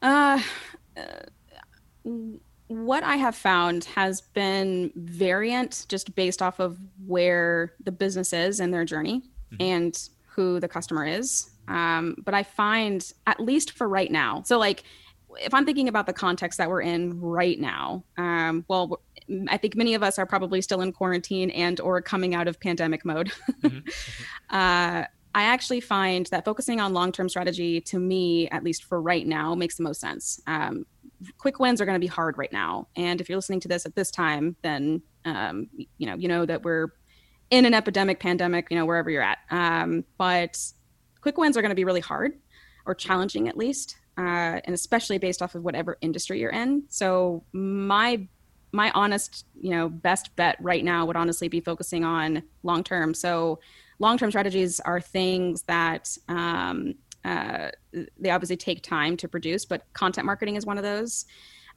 Uh, 0.02 0.41
what 2.67 3.04
I 3.04 3.15
have 3.15 3.36
found 3.36 3.86
has 3.86 4.22
been 4.22 4.91
variant 4.96 5.86
just 5.89 6.13
based 6.15 6.41
off 6.41 6.60
of 6.60 6.78
where 7.06 7.74
the 7.84 7.91
business 7.91 8.34
is 8.34 8.60
and 8.60 8.74
their 8.74 8.86
journey. 8.86 9.24
Mm-hmm. 9.52 9.63
And 9.63 10.10
who 10.38 10.60
the 10.60 10.67
customer 10.67 11.04
is. 11.04 11.50
Um, 11.67 12.15
but 12.24 12.34
I 12.34 12.43
find, 12.43 13.12
at 13.26 13.39
least 13.39 13.72
for 13.72 13.89
right 13.89 14.12
now, 14.12 14.43
so 14.46 14.58
like 14.58 14.84
if 15.36 15.54
I'm 15.54 15.66
thinking 15.66 15.88
about 15.88 16.06
the 16.06 16.13
context 16.13 16.58
that 16.58 16.70
we're 16.70 16.82
in 16.82 17.20
right 17.20 17.60
now, 17.60 18.04
um, 18.18 18.66
well, 18.68 19.02
I 19.50 19.58
think 19.58 19.76
many 19.76 19.94
of 19.94 20.04
us 20.04 20.18
are 20.18 20.26
probably 20.26 20.62
still 20.62 20.82
in 20.82 20.94
quarantine 20.94 21.50
and 21.52 21.80
or 21.80 22.02
coming 22.02 22.34
out 22.34 22.48
of 22.48 22.60
pandemic 22.60 23.04
mode. 23.04 23.32
mm-hmm. 23.62 23.80
uh, 24.50 25.04
I 25.36 25.44
actually 25.44 25.82
find 25.82 26.26
that 26.28 26.46
focusing 26.46 26.80
on 26.80 26.94
long-term 26.94 27.30
strategy, 27.30 27.82
to 27.82 28.00
me, 28.00 28.50
at 28.50 28.63
least 28.63 28.86
for 28.86 29.02
right 29.02 29.28
now, 29.28 29.54
makes 29.54 29.76
the 29.76 29.84
most 29.84 30.02
sense. 30.02 30.42
Um, 30.48 30.86
quick 31.38 31.60
wins 31.60 31.82
are 31.82 31.86
going 31.86 31.96
to 31.96 32.00
be 32.00 32.08
hard 32.08 32.38
right 32.38 32.52
now, 32.52 32.88
and 32.96 33.22
if 33.22 33.30
you're 33.30 33.38
listening 33.38 33.60
to 33.62 33.68
this 33.68 33.86
at 33.86 33.96
this 33.96 34.10
time, 34.10 34.56
then 34.62 35.02
um, 35.26 35.68
you 35.98 36.08
know 36.08 36.16
you 36.16 36.28
know 36.28 36.46
that 36.46 36.63
we're 36.63 36.88
in 37.50 37.66
an 37.66 37.74
epidemic, 37.74 38.20
pandemic, 38.20 38.68
you 38.70 38.78
know, 38.78 38.86
wherever 38.86 39.10
you're 39.10 39.22
at. 39.22 39.40
Um, 39.50 40.04
but 40.18 40.58
quick 41.22 41.38
wins 41.38 41.58
are 41.58 41.62
going 41.62 41.70
to 41.70 41.76
be 41.76 41.86
really 41.86 42.02
hard 42.02 42.34
or 42.86 42.96
challenging 42.96 43.48
at 43.48 43.58
least, 43.58 43.98
uh, 44.17 44.60
and 44.65 44.73
especially 44.73 45.17
based 45.17 45.41
off 45.41 45.56
of 45.56 45.63
whatever 45.63 45.97
industry 46.01 46.39
you're 46.39 46.51
in. 46.51 46.84
So 46.89 47.43
my 47.53 48.27
my 48.73 48.91
honest, 48.91 49.45
you 49.60 49.71
know, 49.71 49.88
best 49.88 50.36
bet 50.36 50.58
right 50.60 50.84
now 50.84 51.06
would 51.06 51.15
honestly 51.15 51.47
be 51.47 51.62
focusing 51.62 52.03
on 52.03 52.43
long 52.63 52.84
term. 52.84 53.13
So 53.13 53.60
long 53.99 54.17
term 54.17 54.30
strategies 54.30 54.80
are 54.82 54.99
things 54.99 55.63
that 55.63 56.15
um, 56.27 56.95
uh, 57.23 57.69
they 58.19 58.30
obviously 58.30 58.58
take 58.58 58.84
time 58.84 59.17
to 59.17 59.27
produce, 59.27 59.65
but 59.65 59.86
content 59.93 60.25
marketing 60.25 60.56
is 60.56 60.65
one 60.65 60.77
of 60.77 60.84
those. 60.84 61.25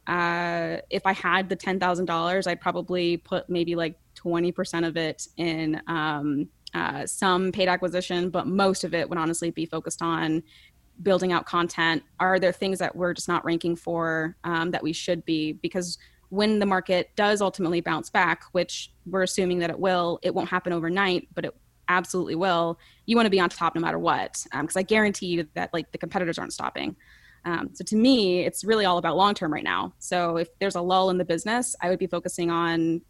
Uh, 0.07 0.79
if 0.91 1.07
I 1.07 1.13
had 1.13 1.49
the 1.49 1.57
ten 1.57 1.79
thousand 1.79 2.07
dollars, 2.07 2.47
I'd 2.47 2.61
probably 2.61 3.19
put 3.19 3.49
maybe 3.49 3.77
like 3.77 3.99
twenty 4.15 4.51
percent 4.51 4.85
of 4.85 4.97
it 4.97 5.29
in 5.37 5.81
um, 5.87 6.49
uh, 6.75 7.07
some 7.07 7.53
paid 7.53 7.69
acquisition, 7.69 8.31
but 8.31 8.47
most 8.47 8.85
of 8.85 8.95
it 8.95 9.09
would 9.09 9.19
honestly 9.19 9.51
be 9.51 9.67
focused 9.67 10.03
on 10.03 10.43
building 11.03 11.33
out 11.33 11.47
content. 11.47 12.03
Are 12.19 12.39
there 12.39 12.53
things 12.53 12.79
that 12.79 12.95
we're 12.95 13.15
just 13.15 13.29
not 13.29 13.45
ranking 13.45 13.77
for 13.77 14.37
um, 14.45 14.71
that 14.71 14.83
we 14.83 14.93
should 14.93 15.25
be? 15.25 15.53
Because 15.53 15.99
when 16.29 16.59
the 16.59 16.67
market 16.67 17.11
does 17.17 17.41
ultimately 17.41 17.81
bounce 17.81 18.09
back, 18.11 18.45
which 18.53 18.93
we're 19.07 19.23
assuming 19.23 19.59
that 19.59 19.71
it 19.71 19.79
will, 19.79 20.19
it 20.23 20.35
won't 20.35 20.49
happen 20.49 20.73
overnight, 20.73 21.29
but 21.35 21.45
it 21.45 21.57
absolutely 21.89 22.37
will. 22.37 22.79
You 23.07 23.17
want 23.17 23.27
to 23.27 23.31
be 23.31 23.41
on 23.41 23.51
top 23.51 23.75
no 23.75 23.81
matter 23.81 23.99
what, 23.99 24.45
because 24.53 24.77
um, 24.77 24.81
I 24.81 24.83
guarantee 24.83 25.27
you 25.27 25.49
that 25.55 25.73
like 25.73 25.91
the 25.93 25.99
competitors 25.99 26.39
aren't 26.39 26.53
stopping. 26.53 26.97
Um, 27.45 27.71
so 27.73 27.85
to 27.85 27.97
me, 27.97 28.41
it's 28.45 28.65
really 28.65 28.85
all 28.85 28.99
about 28.99 29.17
long 29.17 29.35
term 29.35 29.53
right 29.53 29.65
now. 29.65 29.95
So 29.99 30.37
if 30.37 30.49
there's 30.59 30.77
a 30.77 30.81
lull 30.81 31.11
in 31.11 31.19
the 31.19 31.25
business, 31.25 31.75
I 31.81 31.89
would 31.89 31.99
be 31.99 32.07
focusing 32.07 32.51
on 32.51 33.01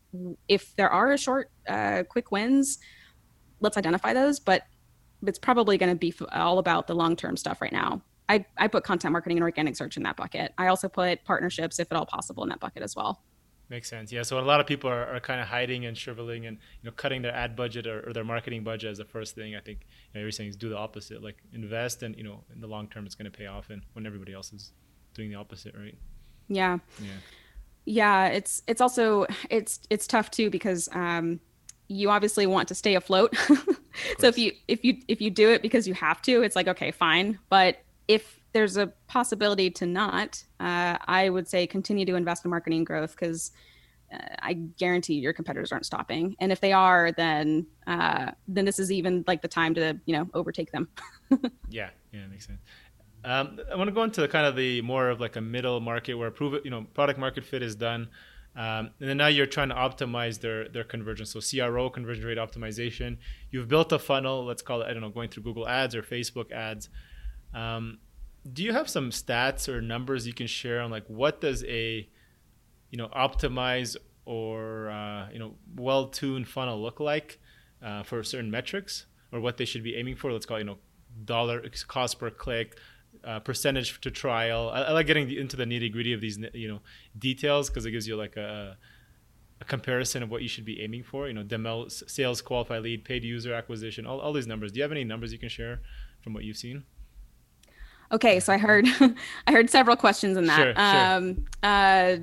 if 0.48 0.74
there 0.76 0.88
are 0.88 1.12
a 1.12 1.18
short, 1.18 1.50
uh, 1.68 2.04
quick 2.08 2.30
wins, 2.30 2.78
let's 3.60 3.76
identify 3.76 4.14
those. 4.14 4.40
But 4.40 4.62
it's 5.26 5.38
probably 5.38 5.78
going 5.78 5.92
to 5.92 5.98
be 5.98 6.14
all 6.32 6.58
about 6.58 6.86
the 6.86 6.94
long 6.94 7.16
term 7.16 7.36
stuff 7.36 7.60
right 7.60 7.72
now. 7.72 8.02
I, 8.28 8.44
I 8.56 8.68
put 8.68 8.84
content 8.84 9.12
marketing 9.12 9.38
and 9.38 9.42
organic 9.42 9.76
search 9.76 9.96
in 9.96 10.04
that 10.04 10.16
bucket. 10.16 10.52
I 10.56 10.68
also 10.68 10.88
put 10.88 11.24
partnerships, 11.24 11.80
if 11.80 11.90
at 11.90 11.96
all 11.96 12.06
possible, 12.06 12.44
in 12.44 12.48
that 12.50 12.60
bucket 12.60 12.82
as 12.82 12.94
well. 12.94 13.22
Makes 13.68 13.88
sense. 13.88 14.10
Yeah. 14.12 14.22
So 14.22 14.38
a 14.38 14.42
lot 14.42 14.60
of 14.60 14.66
people 14.66 14.90
are, 14.90 15.06
are 15.06 15.20
kind 15.20 15.40
of 15.40 15.46
hiding 15.46 15.86
and 15.86 15.96
shriveling 15.96 16.46
and 16.46 16.56
you 16.82 16.90
know 16.90 16.92
cutting 16.96 17.22
their 17.22 17.34
ad 17.34 17.54
budget 17.54 17.86
or, 17.86 18.08
or 18.08 18.12
their 18.12 18.24
marketing 18.24 18.64
budget 18.64 18.90
as 18.90 18.98
the 18.98 19.04
first 19.04 19.36
thing. 19.36 19.54
I 19.54 19.60
think 19.60 19.86
you 20.12 20.18
know, 20.18 20.22
you're 20.22 20.32
saying 20.32 20.50
is 20.50 20.56
do 20.56 20.68
the 20.68 20.76
opposite. 20.76 21.22
Like 21.22 21.36
invest 21.52 22.02
and 22.02 22.16
you 22.16 22.24
know 22.24 22.42
in 22.52 22.60
the 22.60 22.66
long 22.66 22.88
term 22.88 23.06
it's 23.06 23.14
going 23.14 23.30
to 23.30 23.36
pay 23.36 23.46
off 23.46 23.70
and 23.70 23.82
when 23.92 24.06
everybody 24.06 24.32
else 24.32 24.52
is 24.52 24.72
doing 25.14 25.30
the 25.30 25.36
opposite, 25.36 25.74
right? 25.76 25.96
Yeah. 26.48 26.78
Yeah. 27.00 27.08
Yeah. 27.84 28.26
It's 28.26 28.62
it's 28.66 28.80
also 28.80 29.26
it's 29.50 29.78
it's 29.88 30.08
tough 30.08 30.32
too 30.32 30.50
because 30.50 30.88
um, 30.92 31.38
you 31.86 32.10
obviously 32.10 32.48
want 32.48 32.68
to 32.68 32.74
stay 32.74 32.96
afloat. 32.96 33.36
so 34.18 34.26
if 34.26 34.38
you 34.38 34.52
if 34.68 34.84
you 34.84 34.98
if 35.08 35.20
you 35.20 35.30
do 35.30 35.50
it 35.50 35.62
because 35.62 35.86
you 35.86 35.94
have 35.94 36.22
to, 36.22 36.42
it's 36.42 36.56
like 36.56 36.68
okay, 36.68 36.90
fine. 36.90 37.38
But 37.48 37.82
if 38.08 38.40
there's 38.52 38.76
a 38.76 38.88
possibility 39.06 39.70
to 39.70 39.86
not, 39.86 40.42
uh, 40.58 40.98
I 41.06 41.28
would 41.28 41.48
say 41.48 41.66
continue 41.66 42.04
to 42.06 42.16
invest 42.16 42.44
in 42.44 42.50
marketing 42.50 42.84
growth 42.84 43.12
because 43.12 43.52
uh, 44.12 44.18
I 44.40 44.54
guarantee 44.54 45.14
your 45.14 45.32
competitors 45.32 45.70
aren't 45.72 45.86
stopping. 45.86 46.34
And 46.40 46.50
if 46.50 46.60
they 46.60 46.72
are, 46.72 47.12
then 47.12 47.66
uh, 47.86 48.32
then 48.48 48.64
this 48.64 48.78
is 48.78 48.90
even 48.90 49.24
like 49.26 49.42
the 49.42 49.48
time 49.48 49.74
to 49.74 49.98
you 50.06 50.16
know 50.16 50.28
overtake 50.34 50.72
them. 50.72 50.88
yeah, 51.68 51.90
yeah, 52.12 52.26
makes 52.28 52.46
sense. 52.46 52.60
Um, 53.22 53.60
I 53.70 53.76
want 53.76 53.88
to 53.88 53.92
go 53.92 54.02
into 54.02 54.22
the 54.22 54.28
kind 54.28 54.46
of 54.46 54.56
the 54.56 54.80
more 54.82 55.10
of 55.10 55.20
like 55.20 55.36
a 55.36 55.40
middle 55.40 55.78
market 55.80 56.14
where 56.14 56.30
prove 56.30 56.54
it, 56.54 56.64
you 56.64 56.70
know, 56.70 56.86
product 56.94 57.18
market 57.18 57.44
fit 57.44 57.62
is 57.62 57.74
done. 57.74 58.08
Um, 58.56 58.90
and 58.98 59.08
then 59.08 59.16
now 59.16 59.28
you're 59.28 59.46
trying 59.46 59.68
to 59.68 59.74
optimize 59.74 60.40
their 60.40 60.68
their 60.68 60.84
conversion. 60.84 61.26
So 61.26 61.40
CRO, 61.40 61.88
conversion 61.90 62.24
rate 62.24 62.38
optimization. 62.38 63.18
You've 63.50 63.68
built 63.68 63.92
a 63.92 63.98
funnel. 63.98 64.44
Let's 64.44 64.62
call 64.62 64.82
it 64.82 64.86
I 64.88 64.92
don't 64.92 65.02
know, 65.02 65.10
going 65.10 65.28
through 65.28 65.44
Google 65.44 65.68
Ads 65.68 65.94
or 65.94 66.02
Facebook 66.02 66.50
Ads. 66.50 66.88
Um, 67.54 67.98
do 68.50 68.62
you 68.62 68.72
have 68.72 68.88
some 68.88 69.10
stats 69.10 69.68
or 69.68 69.80
numbers 69.80 70.26
you 70.26 70.32
can 70.32 70.46
share 70.46 70.80
on 70.80 70.90
like 70.90 71.04
what 71.08 71.40
does 71.40 71.62
a 71.64 72.08
you 72.90 72.98
know 72.98 73.08
optimize 73.08 73.96
or 74.24 74.90
uh, 74.90 75.28
you 75.32 75.38
know 75.38 75.54
well-tuned 75.76 76.48
funnel 76.48 76.80
look 76.80 77.00
like 77.00 77.40
uh, 77.82 78.02
for 78.02 78.22
certain 78.22 78.50
metrics 78.50 79.06
or 79.32 79.40
what 79.40 79.56
they 79.56 79.64
should 79.64 79.84
be 79.84 79.96
aiming 79.96 80.16
for? 80.16 80.32
Let's 80.32 80.46
call 80.46 80.56
it, 80.56 80.60
you 80.60 80.66
know 80.66 80.78
dollar 81.24 81.62
cost 81.86 82.18
per 82.18 82.30
click, 82.30 82.78
uh, 83.24 83.40
percentage 83.40 84.00
to 84.00 84.10
trial. 84.10 84.70
I, 84.72 84.82
I, 84.82 84.92
like 84.92 85.06
getting 85.06 85.30
into 85.30 85.56
the 85.56 85.64
nitty 85.64 85.92
gritty 85.92 86.12
of 86.12 86.20
these 86.20 86.38
you 86.54 86.68
know 86.68 86.80
details 87.18 87.68
because 87.68 87.86
it 87.86 87.90
gives 87.90 88.06
you 88.06 88.16
like 88.16 88.36
a 88.36 88.76
a 89.60 89.64
comparison 89.64 90.22
of 90.22 90.30
what 90.30 90.42
you 90.42 90.48
should 90.48 90.64
be 90.64 90.80
aiming 90.80 91.02
for. 91.02 91.28
You 91.28 91.34
know, 91.34 91.42
demo, 91.42 91.88
sales, 91.88 92.40
qualified 92.40 92.82
lead, 92.82 93.04
paid 93.04 93.24
user 93.24 93.52
acquisition, 93.52 94.06
all, 94.06 94.20
all 94.20 94.32
these 94.32 94.46
numbers. 94.46 94.72
Do 94.72 94.78
you 94.78 94.82
have 94.82 94.92
any 94.92 95.04
numbers 95.04 95.32
you 95.32 95.38
can 95.38 95.48
share 95.48 95.80
from 96.22 96.32
what 96.32 96.44
you've 96.44 96.56
seen? 96.56 96.84
Okay, 98.12 98.40
so 98.40 98.52
I 98.52 98.58
heard 98.58 98.86
I 99.46 99.52
heard 99.52 99.70
several 99.70 99.96
questions 99.96 100.36
in 100.36 100.46
that. 100.46 100.56
Sure, 100.56 100.74
um, 100.76 101.46
Uh, 101.62 102.16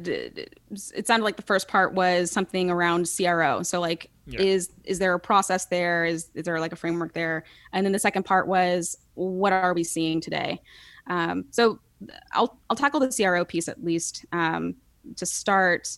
it 0.94 1.08
sounded 1.08 1.24
like 1.24 1.38
the 1.38 1.44
first 1.44 1.68
part 1.68 1.94
was 1.94 2.32
something 2.32 2.70
around 2.70 3.08
CRO. 3.16 3.64
So 3.64 3.80
like, 3.80 4.10
yeah. 4.28 4.42
is 4.42 4.72
is 4.84 5.00
there 5.00 5.14
a 5.14 5.20
process 5.20 5.66
there? 5.66 6.06
Is 6.06 6.30
is 6.34 6.46
there 6.46 6.60
like 6.60 6.74
a 6.74 6.76
framework 6.76 7.14
there? 7.14 7.44
And 7.74 7.86
then 7.86 7.94
the 7.94 8.00
second 8.00 8.24
part 8.24 8.48
was, 8.48 8.98
what 9.16 9.54
are 9.54 9.74
we 9.74 9.84
seeing 9.84 10.22
today? 10.22 10.62
Um, 11.08 11.46
so 11.52 11.80
I'll 12.34 12.60
I'll 12.70 12.76
tackle 12.76 13.00
the 13.00 13.10
CRO 13.10 13.46
piece 13.46 13.68
at 13.68 13.84
least 13.84 14.26
um, 14.32 14.76
to 15.16 15.26
start. 15.26 15.98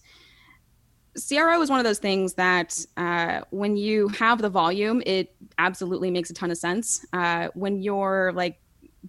CRO 1.28 1.62
is 1.62 1.70
one 1.70 1.80
of 1.80 1.86
those 1.86 2.00
things 2.00 2.36
that 2.36 2.86
uh, 2.96 3.42
when 3.50 3.76
you 3.76 4.08
have 4.10 4.42
the 4.42 4.50
volume, 4.50 5.02
it 5.06 5.36
absolutely 5.58 6.12
makes 6.12 6.30
a 6.30 6.34
ton 6.34 6.52
of 6.52 6.58
sense. 6.58 7.06
Uh, 7.12 7.50
when 7.56 7.82
you're 7.82 8.32
like 8.34 8.60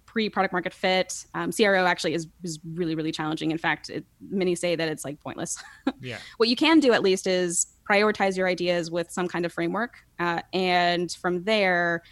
pre 0.05 0.29
product 0.29 0.53
market 0.53 0.73
fit. 0.73 1.25
Um, 1.33 1.51
CRO 1.51 1.85
actually 1.85 2.13
is, 2.13 2.27
is 2.43 2.59
really, 2.73 2.95
really 2.95 3.11
challenging. 3.11 3.51
In 3.51 3.57
fact, 3.57 3.89
it, 3.89 4.05
many 4.19 4.55
say 4.55 4.75
that 4.75 4.87
it's 4.87 5.05
like 5.05 5.19
pointless. 5.19 5.61
yeah. 6.01 6.17
What 6.37 6.49
you 6.49 6.55
can 6.55 6.79
do 6.79 6.93
at 6.93 7.01
least 7.01 7.27
is 7.27 7.67
prioritize 7.89 8.37
your 8.37 8.47
ideas 8.47 8.91
with 8.91 9.11
some 9.11 9.27
kind 9.27 9.45
of 9.45 9.53
framework. 9.53 9.97
Uh, 10.19 10.41
and 10.53 11.11
from 11.11 11.43
there, 11.43 12.03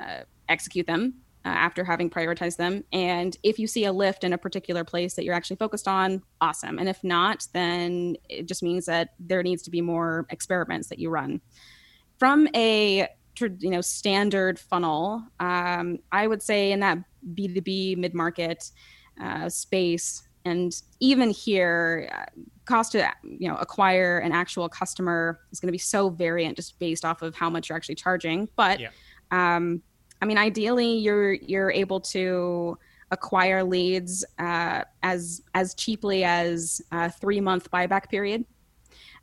uh, 0.00 0.20
execute 0.48 0.86
them 0.86 1.14
uh, 1.44 1.48
after 1.48 1.84
having 1.84 2.10
prioritized 2.10 2.56
them. 2.56 2.84
And 2.92 3.36
if 3.42 3.58
you 3.58 3.66
see 3.66 3.84
a 3.84 3.92
lift 3.92 4.24
in 4.24 4.32
a 4.32 4.38
particular 4.38 4.84
place 4.84 5.14
that 5.14 5.24
you're 5.24 5.34
actually 5.34 5.56
focused 5.56 5.88
on, 5.88 6.22
awesome. 6.40 6.78
And 6.78 6.88
if 6.88 7.02
not, 7.04 7.46
then 7.52 8.16
it 8.28 8.46
just 8.46 8.62
means 8.62 8.86
that 8.86 9.10
there 9.18 9.42
needs 9.42 9.62
to 9.62 9.70
be 9.70 9.80
more 9.80 10.26
experiments 10.30 10.88
that 10.88 10.98
you 10.98 11.10
run. 11.10 11.40
From 12.18 12.48
a 12.54 13.08
you 13.40 13.70
know 13.70 13.80
standard 13.80 14.58
funnel 14.58 15.22
um, 15.38 16.00
i 16.10 16.26
would 16.26 16.42
say 16.42 16.72
in 16.72 16.80
that 16.80 16.98
b2b 17.34 17.96
mid-market 17.96 18.70
uh, 19.20 19.48
space. 19.48 20.22
And 20.44 20.72
even 21.00 21.30
here 21.30 22.08
uh, 22.12 22.24
cost 22.64 22.92
to 22.92 23.10
you 23.22 23.48
know 23.48 23.56
acquire 23.56 24.18
an 24.18 24.32
actual 24.32 24.68
customer 24.68 25.40
is 25.50 25.60
going 25.60 25.68
to 25.68 25.72
be 25.72 25.78
so 25.78 26.10
variant 26.10 26.56
just 26.56 26.78
based 26.78 27.04
off 27.04 27.22
of 27.22 27.34
how 27.34 27.50
much 27.50 27.68
you're 27.68 27.76
actually 27.76 27.96
charging. 27.96 28.48
But 28.56 28.80
yeah. 28.80 28.90
um, 29.30 29.82
i 30.20 30.24
mean 30.24 30.36
ideally 30.36 30.98
you're 30.98 31.34
you're 31.34 31.70
able 31.70 32.00
to 32.00 32.76
acquire 33.10 33.64
leads 33.64 34.24
uh, 34.38 34.82
as 35.02 35.42
as 35.54 35.74
cheaply 35.74 36.24
as 36.24 36.82
a 36.92 37.10
three 37.10 37.40
month 37.40 37.70
buyback 37.70 38.08
period. 38.08 38.44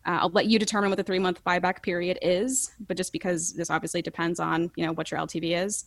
Uh, 0.06 0.20
I'll 0.22 0.30
let 0.30 0.46
you 0.46 0.60
determine 0.60 0.90
what 0.90 0.98
the 0.98 1.04
three 1.04 1.20
month 1.20 1.44
buyback 1.44 1.82
period 1.82 2.20
is, 2.22 2.74
but 2.88 2.98
just 2.98 3.12
because 3.12 3.54
this 3.54 3.70
obviously 3.70 4.02
depends 4.02 4.40
on 4.40 4.72
you 4.76 4.86
know 4.86 4.94
what 4.94 5.12
your 5.12 5.20
LTV 5.20 5.64
is, 5.66 5.86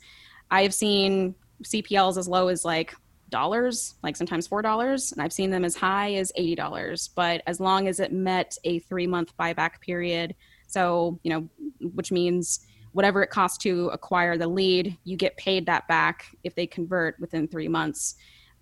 I 0.51 0.63
have 0.63 0.75
seen 0.75 1.35
CPLs 1.65 2.17
as 2.17 2.29
low 2.29 2.49
as 2.49 2.65
like 2.65 2.95
dollars, 3.31 3.95
like 4.03 4.17
sometimes 4.17 4.47
four 4.47 4.63
dollars, 4.63 5.13
and 5.13 5.23
I've 5.23 5.33
seen 5.33 5.51
them 5.51 5.65
as 5.65 5.77
high 5.77 6.15
as 6.15 6.33
eighty 6.37 6.55
dollars. 6.55 7.09
But 7.15 7.43
as 7.47 7.61
long 7.61 7.89
as 7.89 8.01
it 8.01 8.13
met 8.13 8.57
a 8.65 8.79
three 8.81 9.07
month 9.07 9.37
buyback 9.39 9.81
period, 9.81 10.35
so 10.67 11.19
you 11.23 11.31
know, 11.31 11.49
which 11.95 12.13
means 12.13 12.61
whatever 12.93 13.23
it 13.23 13.31
costs 13.31 13.59
to 13.59 13.89
acquire 13.89 14.37
the 14.37 14.49
lead, 14.49 14.97
you 15.05 15.17
get 15.17 15.37
paid 15.37 15.67
that 15.67 15.87
back 15.89 16.37
if 16.43 16.55
they 16.55 16.67
convert 16.67 17.19
within 17.21 17.47
three 17.47 17.69
months. 17.69 18.17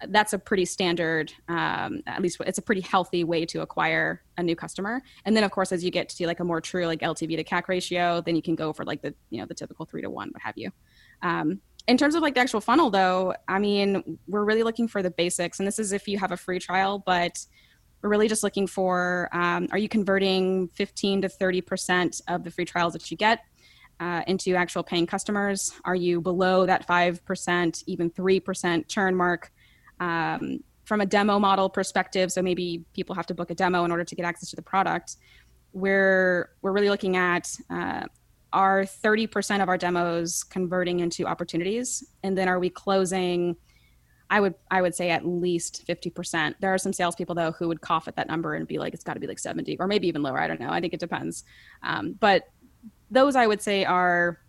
That's 0.08 0.34
a 0.34 0.38
pretty 0.38 0.66
standard 0.66 1.32
um, 1.48 2.02
at 2.06 2.20
least 2.20 2.36
it's 2.40 2.58
a 2.58 2.62
pretty 2.62 2.82
healthy 2.82 3.24
way 3.24 3.46
to 3.46 3.62
acquire 3.62 4.22
a 4.36 4.42
new 4.42 4.54
customer. 4.54 5.00
And 5.24 5.34
then 5.34 5.42
of 5.42 5.50
course 5.50 5.72
as 5.72 5.82
you 5.82 5.90
get 5.90 6.10
to 6.10 6.26
like 6.26 6.40
a 6.40 6.44
more 6.44 6.60
true 6.60 6.84
like 6.84 7.00
ltv 7.00 7.34
to 7.34 7.44
cac 7.44 7.66
ratio 7.66 8.20
then 8.20 8.36
you 8.36 8.42
can 8.42 8.54
go 8.54 8.74
for 8.74 8.84
like 8.84 9.00
the 9.00 9.14
you 9.30 9.40
know 9.40 9.46
the 9.46 9.54
typical 9.54 9.86
three 9.86 10.02
to 10.02 10.10
one 10.10 10.28
what 10.32 10.42
have 10.42 10.58
you. 10.58 10.70
Um, 11.22 11.62
in 11.88 11.96
terms 11.96 12.14
of 12.14 12.22
like 12.22 12.34
the 12.34 12.40
actual 12.40 12.60
funnel 12.60 12.90
though 12.90 13.34
i 13.48 13.58
mean 13.58 14.18
we're 14.26 14.44
really 14.44 14.62
looking 14.62 14.88
for 14.88 15.02
the 15.02 15.10
basics 15.10 15.58
and 15.58 15.66
this 15.66 15.78
is 15.78 15.92
if 15.92 16.08
you 16.08 16.18
have 16.18 16.32
a 16.32 16.36
free 16.36 16.58
trial 16.58 17.02
but 17.04 17.38
we're 18.02 18.10
really 18.10 18.28
just 18.28 18.42
looking 18.42 18.66
for 18.66 19.28
um, 19.32 19.68
are 19.72 19.78
you 19.78 19.88
converting 19.88 20.68
15 20.68 21.22
to 21.22 21.28
30 21.28 21.60
percent 21.60 22.20
of 22.28 22.44
the 22.44 22.50
free 22.50 22.64
trials 22.64 22.92
that 22.92 23.10
you 23.10 23.16
get 23.16 23.40
uh, 24.00 24.22
into 24.26 24.54
actual 24.54 24.82
paying 24.82 25.06
customers? 25.06 25.72
Are 25.84 25.94
you 25.94 26.20
below 26.20 26.66
that 26.66 26.86
5% 26.86 27.84
even 27.86 28.10
3% 28.10 28.88
churn 28.88 29.16
mark? 29.16 29.50
Um, 30.00 30.62
from 30.84 31.00
a 31.00 31.06
demo 31.06 31.38
model 31.38 31.68
perspective 31.68 32.30
so 32.30 32.40
maybe 32.42 32.84
people 32.92 33.14
have 33.14 33.26
to 33.26 33.34
book 33.34 33.50
a 33.50 33.54
demo 33.54 33.84
in 33.84 33.90
order 33.90 34.04
to 34.04 34.14
get 34.14 34.24
access 34.24 34.50
to 34.50 34.56
the 34.56 34.62
product 34.62 35.16
we're 35.72 36.50
we're 36.62 36.70
really 36.70 36.90
looking 36.90 37.16
at 37.16 37.50
uh, 37.70 38.04
are 38.52 38.82
30% 38.82 39.62
of 39.62 39.68
our 39.68 39.76
demos 39.76 40.44
converting 40.44 41.00
into 41.00 41.26
opportunities 41.26 42.04
and 42.22 42.36
then 42.36 42.48
are 42.48 42.58
we 42.58 42.70
closing 42.70 43.56
i 44.30 44.40
would 44.40 44.54
i 44.70 44.80
would 44.80 44.94
say 44.94 45.10
at 45.10 45.26
least 45.26 45.86
50% 45.86 46.54
there 46.60 46.72
are 46.72 46.78
some 46.78 46.92
salespeople 46.92 47.34
though 47.34 47.52
who 47.52 47.68
would 47.68 47.80
cough 47.80 48.08
at 48.08 48.16
that 48.16 48.28
number 48.28 48.54
and 48.54 48.66
be 48.66 48.78
like 48.78 48.94
it's 48.94 49.04
got 49.04 49.14
to 49.14 49.20
be 49.20 49.26
like 49.26 49.38
70 49.38 49.78
or 49.78 49.86
maybe 49.86 50.08
even 50.08 50.22
lower 50.22 50.40
i 50.40 50.46
don't 50.46 50.60
know 50.60 50.70
i 50.70 50.80
think 50.80 50.94
it 50.94 51.00
depends 51.00 51.44
um, 51.82 52.16
but 52.18 52.48
those 53.10 53.36
i 53.36 53.46
would 53.46 53.62
say 53.62 53.84
are 53.84 54.40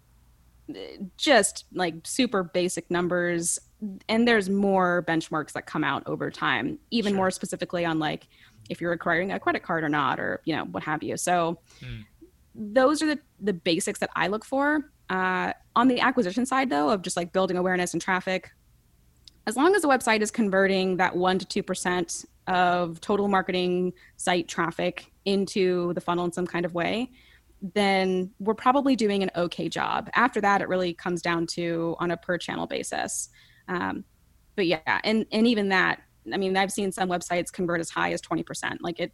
just 1.18 1.66
like 1.74 1.96
super 2.04 2.44
basic 2.44 2.90
numbers 2.92 3.60
and 4.10 4.28
there's 4.28 4.50
more 4.50 5.04
benchmarks 5.08 5.54
that 5.54 5.66
come 5.66 5.84
out 5.84 6.04
over 6.06 6.32
time, 6.32 6.80
even 6.92 7.12
sure. 7.12 7.18
more 7.18 7.32
specifically 7.32 7.86
on 7.86 8.00
like 8.00 8.28
if 8.70 8.82
you're 8.82 8.92
acquiring 8.92 9.32
a 9.32 9.40
credit 9.40 9.64
card 9.64 9.84
or 9.84 9.90
not, 9.90 10.20
or 10.20 10.42
you 10.46 10.56
know 10.56 10.66
what 10.66 10.84
have 10.84 11.04
you. 11.04 11.16
So 11.18 11.60
mm. 11.80 12.04
Those 12.58 13.02
are 13.02 13.06
the 13.06 13.20
the 13.40 13.54
basics 13.54 14.00
that 14.00 14.10
I 14.16 14.28
look 14.28 14.44
for. 14.44 14.92
Uh, 15.10 15.54
on 15.76 15.88
the 15.88 16.02
acquisition 16.02 16.46
side, 16.46 16.70
though, 16.70 16.90
of 16.90 17.02
just 17.02 17.16
like 17.16 17.32
building 17.32 17.56
awareness 17.56 17.94
and 17.94 18.02
traffic, 18.02 18.52
as 19.46 19.56
long 19.56 19.74
as 19.76 19.84
the 19.84 19.88
website 19.88 20.22
is 20.22 20.32
converting 20.32 20.98
that 20.98 21.16
one 21.16 21.40
to 21.40 21.46
two 21.46 21.64
percent 21.64 22.26
of 22.48 23.00
total 23.00 23.28
marketing 23.28 23.94
site 24.18 24.48
traffic 24.48 25.12
into 25.26 25.94
the 25.94 26.02
funnel 26.02 26.26
in 26.26 26.32
some 26.32 26.48
kind 26.48 26.66
of 26.66 26.74
way, 26.74 27.12
then 27.74 28.32
we're 28.40 28.54
probably 28.54 28.96
doing 28.96 29.24
an 29.24 29.32
okay 29.36 29.70
job. 29.70 30.10
After 30.16 30.42
that, 30.42 30.62
it 30.62 30.68
really 30.68 30.94
comes 30.94 31.22
down 31.22 31.46
to 31.48 31.96
on 32.00 32.12
a 32.12 32.18
per 32.18 32.38
channel 32.38 32.68
basis. 32.68 33.30
Um, 33.68 34.04
but 34.56 34.66
yeah, 34.66 35.00
and 35.04 35.26
and 35.32 35.48
even 35.48 35.70
that, 35.70 36.02
I 36.34 36.38
mean, 36.38 36.58
I've 36.58 36.72
seen 36.72 36.92
some 36.92 37.10
websites 37.10 37.52
convert 37.52 37.80
as 37.80 37.90
high 37.90 38.12
as 38.12 38.22
twenty 38.22 38.44
percent. 38.44 38.82
Like 38.82 39.00
it, 39.00 39.14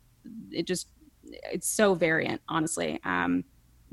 it 0.52 0.66
just 0.66 0.88
it's 1.24 1.68
so 1.68 1.94
variant, 1.94 2.42
honestly. 2.48 3.00
Um, 3.04 3.44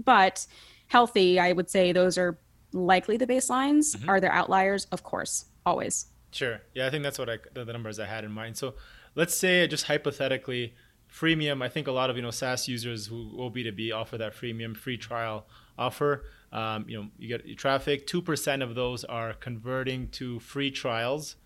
but 0.03 0.47
healthy, 0.87 1.39
I 1.39 1.53
would 1.53 1.71
say 1.71 1.93
those 1.93 2.19
are 2.19 2.39
likely 2.73 3.17
the 3.17 3.27
baselines. 3.27 3.97
Mm-hmm. 3.97 4.09
Are 4.09 4.21
there 4.21 4.33
outliers? 4.33 4.87
Of 4.87 5.03
course, 5.03 5.47
always. 5.65 6.07
Sure. 6.33 6.61
Yeah, 6.75 6.87
I 6.87 6.91
think 6.91 7.03
that's 7.03 7.19
what 7.19 7.29
I 7.29 7.39
the, 7.55 7.65
the 7.65 7.73
numbers 7.73 7.99
I 7.99 8.07
had 8.07 8.25
in 8.25 8.33
mind. 8.33 8.57
So 8.57 8.75
let's 9.15 9.35
say 9.35 9.67
just 9.67 9.87
hypothetically 9.87 10.75
freemium 11.13 11.63
i 11.63 11.69
think 11.69 11.89
a 11.89 11.93
lot 11.93 12.09
of 12.09 12.17
you 12.17 12.23
know 12.23 12.31
saas 12.31 12.69
users 12.69 13.07
who 13.07 13.37
go 13.37 13.51
b2b 13.51 13.93
offer 13.93 14.17
that 14.17 14.35
freemium 14.35 14.77
free 14.77 14.97
trial 14.97 15.47
offer 15.79 16.25
um, 16.53 16.85
you 16.89 17.01
know 17.01 17.09
you 17.19 17.29
get 17.29 17.47
your 17.47 17.57
traffic 17.57 18.07
2% 18.09 18.63
of 18.63 18.75
those 18.75 19.05
are 19.05 19.35
converting 19.35 20.09
to 20.09 20.41
free 20.41 20.71
trials 20.71 21.37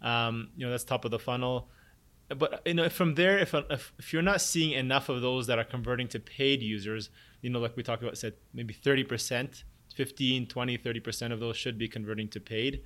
um, 0.00 0.48
you 0.56 0.64
know 0.64 0.70
that's 0.70 0.84
top 0.84 1.04
of 1.04 1.10
the 1.10 1.18
funnel 1.18 1.68
but 2.28 2.62
you 2.66 2.74
know 2.74 2.88
from 2.88 3.14
there 3.14 3.38
if, 3.38 3.54
if, 3.54 3.92
if 3.98 4.12
you're 4.12 4.22
not 4.22 4.40
seeing 4.40 4.72
enough 4.72 5.08
of 5.08 5.20
those 5.20 5.46
that 5.46 5.58
are 5.58 5.64
converting 5.64 6.08
to 6.08 6.18
paid 6.18 6.62
users 6.62 7.10
you 7.42 7.50
know 7.50 7.58
like 7.58 7.76
we 7.76 7.82
talked 7.82 8.02
about 8.02 8.16
said 8.16 8.34
maybe 8.52 8.74
30% 8.74 9.64
15 9.94 10.46
20 10.46 10.78
30% 10.78 11.32
of 11.32 11.40
those 11.40 11.56
should 11.56 11.78
be 11.78 11.88
converting 11.88 12.28
to 12.28 12.40
paid 12.40 12.82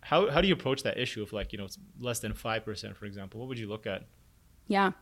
how, 0.00 0.30
how 0.30 0.40
do 0.40 0.46
you 0.46 0.54
approach 0.54 0.82
that 0.84 0.98
issue 0.98 1.22
if 1.22 1.32
like 1.32 1.52
you 1.52 1.58
know 1.58 1.64
it's 1.64 1.78
less 2.00 2.20
than 2.20 2.32
5% 2.32 2.96
for 2.96 3.04
example 3.06 3.40
what 3.40 3.48
would 3.48 3.58
you 3.58 3.68
look 3.68 3.86
at 3.86 4.04
yeah 4.68 4.92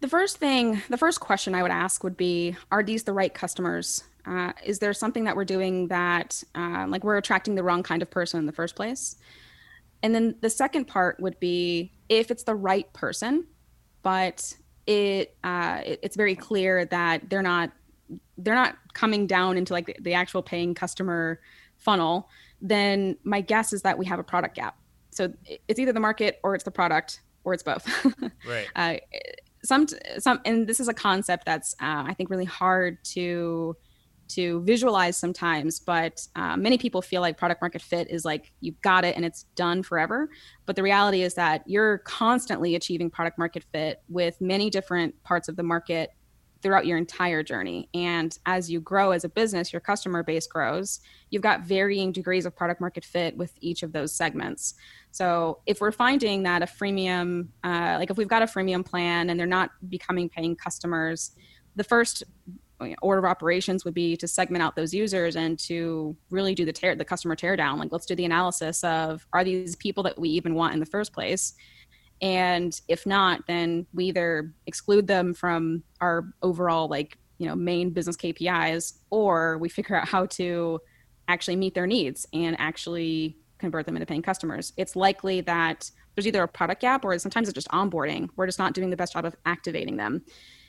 the 0.00 0.08
first 0.08 0.38
thing, 0.38 0.80
the 0.88 0.96
first 0.96 1.20
question 1.20 1.54
I 1.54 1.62
would 1.62 1.70
ask 1.70 2.02
would 2.02 2.16
be 2.16 2.56
Are 2.72 2.82
these 2.82 3.04
the 3.04 3.12
right 3.12 3.32
customers? 3.32 4.02
Uh, 4.26 4.52
is 4.64 4.78
there 4.78 4.92
something 4.92 5.24
that 5.24 5.36
we're 5.36 5.44
doing 5.44 5.88
that, 5.88 6.42
uh, 6.54 6.86
like, 6.88 7.04
we're 7.04 7.16
attracting 7.16 7.54
the 7.54 7.62
wrong 7.62 7.82
kind 7.82 8.02
of 8.02 8.10
person 8.10 8.38
in 8.38 8.46
the 8.46 8.52
first 8.52 8.76
place? 8.76 9.16
And 10.02 10.14
then 10.14 10.36
the 10.40 10.50
second 10.50 10.86
part 10.86 11.20
would 11.20 11.38
be 11.40 11.92
if 12.08 12.30
it's 12.30 12.44
the 12.44 12.54
right 12.54 12.90
person, 12.92 13.46
but 14.02 14.54
it, 14.86 15.36
uh, 15.44 15.80
it 15.84 16.00
it's 16.02 16.16
very 16.16 16.34
clear 16.34 16.84
that 16.86 17.28
they're 17.28 17.42
not 17.42 17.70
they're 18.38 18.54
not 18.54 18.76
coming 18.94 19.26
down 19.26 19.56
into 19.56 19.72
like 19.72 19.86
the, 19.86 19.96
the 20.00 20.14
actual 20.14 20.42
paying 20.42 20.74
customer 20.74 21.40
funnel, 21.76 22.28
then 22.60 23.16
my 23.24 23.40
guess 23.40 23.72
is 23.72 23.82
that 23.82 23.98
we 23.98 24.06
have 24.06 24.18
a 24.18 24.24
product 24.24 24.56
gap. 24.56 24.76
So 25.10 25.32
it's 25.68 25.78
either 25.78 25.92
the 25.92 26.00
market 26.00 26.40
or 26.42 26.54
it's 26.54 26.64
the 26.64 26.70
product 26.70 27.20
or 27.44 27.54
it's 27.54 27.62
both. 27.62 27.86
right. 28.48 28.66
Uh, 28.74 28.96
some 29.62 29.86
some 30.18 30.40
and 30.44 30.66
this 30.66 30.80
is 30.80 30.88
a 30.88 30.94
concept 30.94 31.44
that's 31.44 31.74
uh, 31.74 32.04
i 32.06 32.14
think 32.14 32.30
really 32.30 32.44
hard 32.44 33.02
to 33.04 33.76
to 34.30 34.62
visualize 34.62 35.16
sometimes 35.16 35.80
but 35.80 36.26
uh, 36.36 36.56
many 36.56 36.78
people 36.78 37.02
feel 37.02 37.20
like 37.20 37.36
product 37.36 37.60
market 37.60 37.82
fit 37.82 38.08
is 38.10 38.24
like 38.24 38.52
you've 38.60 38.80
got 38.82 39.04
it 39.04 39.16
and 39.16 39.24
it's 39.24 39.44
done 39.54 39.82
forever 39.82 40.28
but 40.66 40.76
the 40.76 40.82
reality 40.82 41.22
is 41.22 41.34
that 41.34 41.62
you're 41.66 41.98
constantly 41.98 42.74
achieving 42.74 43.10
product 43.10 43.38
market 43.38 43.64
fit 43.72 44.02
with 44.08 44.40
many 44.40 44.70
different 44.70 45.14
parts 45.22 45.48
of 45.48 45.56
the 45.56 45.62
market 45.62 46.10
throughout 46.62 46.86
your 46.86 46.98
entire 46.98 47.42
journey. 47.42 47.88
And 47.94 48.36
as 48.46 48.70
you 48.70 48.80
grow 48.80 49.12
as 49.12 49.24
a 49.24 49.28
business, 49.28 49.72
your 49.72 49.80
customer 49.80 50.22
base 50.22 50.46
grows. 50.46 51.00
You've 51.30 51.42
got 51.42 51.62
varying 51.62 52.12
degrees 52.12 52.46
of 52.46 52.54
product 52.54 52.80
market 52.80 53.04
fit 53.04 53.36
with 53.36 53.52
each 53.60 53.82
of 53.82 53.92
those 53.92 54.12
segments. 54.12 54.74
So 55.10 55.60
if 55.66 55.80
we're 55.80 55.92
finding 55.92 56.42
that 56.44 56.62
a 56.62 56.66
freemium, 56.66 57.48
uh, 57.64 57.96
like 57.98 58.10
if 58.10 58.16
we've 58.16 58.28
got 58.28 58.42
a 58.42 58.46
freemium 58.46 58.84
plan 58.84 59.30
and 59.30 59.40
they're 59.40 59.46
not 59.46 59.70
becoming 59.88 60.28
paying 60.28 60.54
customers, 60.54 61.32
the 61.76 61.84
first 61.84 62.24
order 63.02 63.18
of 63.18 63.24
operations 63.24 63.84
would 63.84 63.94
be 63.94 64.16
to 64.16 64.28
segment 64.28 64.62
out 64.62 64.76
those 64.76 64.94
users 64.94 65.36
and 65.36 65.58
to 65.58 66.16
really 66.30 66.54
do 66.54 66.64
the 66.64 66.72
tear 66.72 66.94
the 66.94 67.04
customer 67.04 67.36
teardown. 67.36 67.78
Like 67.78 67.92
let's 67.92 68.06
do 68.06 68.14
the 68.14 68.24
analysis 68.24 68.82
of 68.84 69.26
are 69.32 69.44
these 69.44 69.76
people 69.76 70.02
that 70.04 70.18
we 70.18 70.28
even 70.30 70.54
want 70.54 70.74
in 70.74 70.80
the 70.80 70.86
first 70.86 71.12
place? 71.12 71.54
And 72.22 72.78
if 72.88 73.06
not 73.06 73.46
then 73.46 73.86
we 73.92 74.06
either 74.06 74.52
exclude 74.66 75.06
them 75.06 75.34
from 75.34 75.82
our 76.00 76.32
overall 76.42 76.88
like 76.88 77.18
you 77.38 77.46
know 77.46 77.54
main 77.54 77.90
business 77.90 78.16
kpis 78.16 78.98
or 79.10 79.58
we 79.58 79.68
figure 79.68 79.96
out 79.96 80.08
how 80.08 80.26
to 80.26 80.78
actually 81.28 81.56
meet 81.56 81.74
their 81.74 81.86
needs 81.86 82.26
and 82.32 82.56
actually 82.58 83.36
convert 83.58 83.86
them 83.86 83.96
into 83.96 84.06
paying 84.06 84.22
customers. 84.22 84.72
It's 84.76 84.96
likely 84.96 85.42
that 85.42 85.90
there's 86.14 86.26
either 86.26 86.42
a 86.42 86.48
product 86.48 86.80
gap 86.82 87.04
or 87.04 87.18
sometimes 87.18 87.48
it's 87.48 87.54
just 87.54 87.68
onboarding. 87.68 88.28
We're 88.36 88.46
just 88.46 88.58
not 88.58 88.72
doing 88.72 88.90
the 88.90 88.96
best 88.96 89.12
job 89.12 89.24
of 89.24 89.36
activating 89.46 89.96
them. 89.96 90.22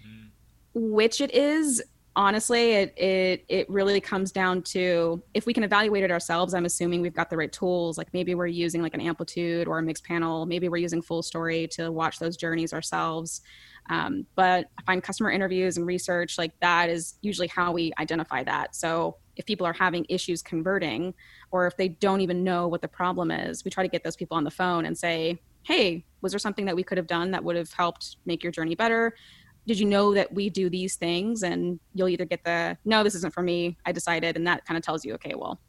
Mm. 0.05 0.31
which 0.73 1.21
it 1.21 1.31
is 1.33 1.83
honestly 2.15 2.71
it, 2.73 2.97
it 2.97 3.45
it 3.47 3.69
really 3.69 4.01
comes 4.01 4.31
down 4.31 4.61
to 4.61 5.21
if 5.33 5.45
we 5.45 5.53
can 5.53 5.63
evaluate 5.63 6.03
it 6.03 6.11
ourselves 6.11 6.53
i'm 6.53 6.65
assuming 6.65 7.01
we've 7.01 7.13
got 7.13 7.29
the 7.29 7.37
right 7.37 7.51
tools. 7.51 7.97
Like 7.97 8.13
maybe 8.13 8.35
we're 8.35 8.47
using 8.47 8.81
like 8.81 8.93
an 8.93 9.01
amplitude 9.01 9.67
or 9.67 9.79
a 9.79 9.81
Mixpanel. 9.81 10.47
Maybe 10.47 10.69
we're 10.69 10.77
using 10.77 11.01
FullStory 11.01 11.69
to 11.71 11.91
watch 11.91 12.19
those 12.19 12.37
journeys 12.37 12.73
ourselves. 12.73 13.41
Um, 13.89 14.27
but 14.35 14.67
i 14.77 14.81
find 14.83 15.01
customer 15.01 15.31
interviews 15.31 15.75
and 15.77 15.87
research 15.87 16.37
like 16.37 16.51
that 16.59 16.89
is 16.89 17.15
usually 17.21 17.47
how 17.47 17.71
we 17.71 17.91
identify 17.99 18.43
that. 18.43 18.75
So 18.75 19.17
if 19.35 19.45
people 19.45 19.65
are 19.65 19.73
having 19.73 20.05
issues 20.07 20.41
converting 20.41 21.13
or 21.51 21.65
if 21.65 21.75
they 21.77 21.87
don't 21.87 22.21
even 22.21 22.43
know 22.43 22.67
what 22.67 22.81
the 22.81 22.87
problem 22.87 23.31
is 23.31 23.65
we 23.65 23.71
try 23.71 23.83
to 23.83 23.89
get 23.89 24.03
those 24.03 24.15
people 24.15 24.37
on 24.37 24.43
the 24.43 24.51
phone 24.51 24.85
and 24.85 24.95
say 24.95 25.39
hey 25.63 26.03
was 26.21 26.31
there 26.33 26.39
something 26.39 26.65
that 26.65 26.75
we 26.75 26.83
could 26.83 26.97
have 26.97 27.07
done 27.07 27.31
that 27.31 27.43
would 27.43 27.55
have 27.55 27.71
helped 27.71 28.17
make 28.25 28.43
your 28.43 28.51
journey 28.51 28.75
better 28.75 29.15
did 29.71 29.79
you 29.79 29.85
know 29.85 30.13
that 30.13 30.33
we 30.33 30.49
do 30.49 30.69
these 30.69 30.97
things? 30.97 31.43
And 31.43 31.79
you'll 31.93 32.09
either 32.09 32.25
get 32.25 32.43
the 32.43 32.77
no 32.83 33.03
this 33.03 33.15
isn't 33.15 33.33
for 33.33 33.41
me 33.41 33.77
i 33.85 33.93
decided. 33.93 34.35
And 34.35 34.45
that 34.45 34.65
kind 34.65 34.77
of 34.77 34.83
tells 34.83 35.05
you 35.05 35.13
okay 35.13 35.33
well 35.33 35.61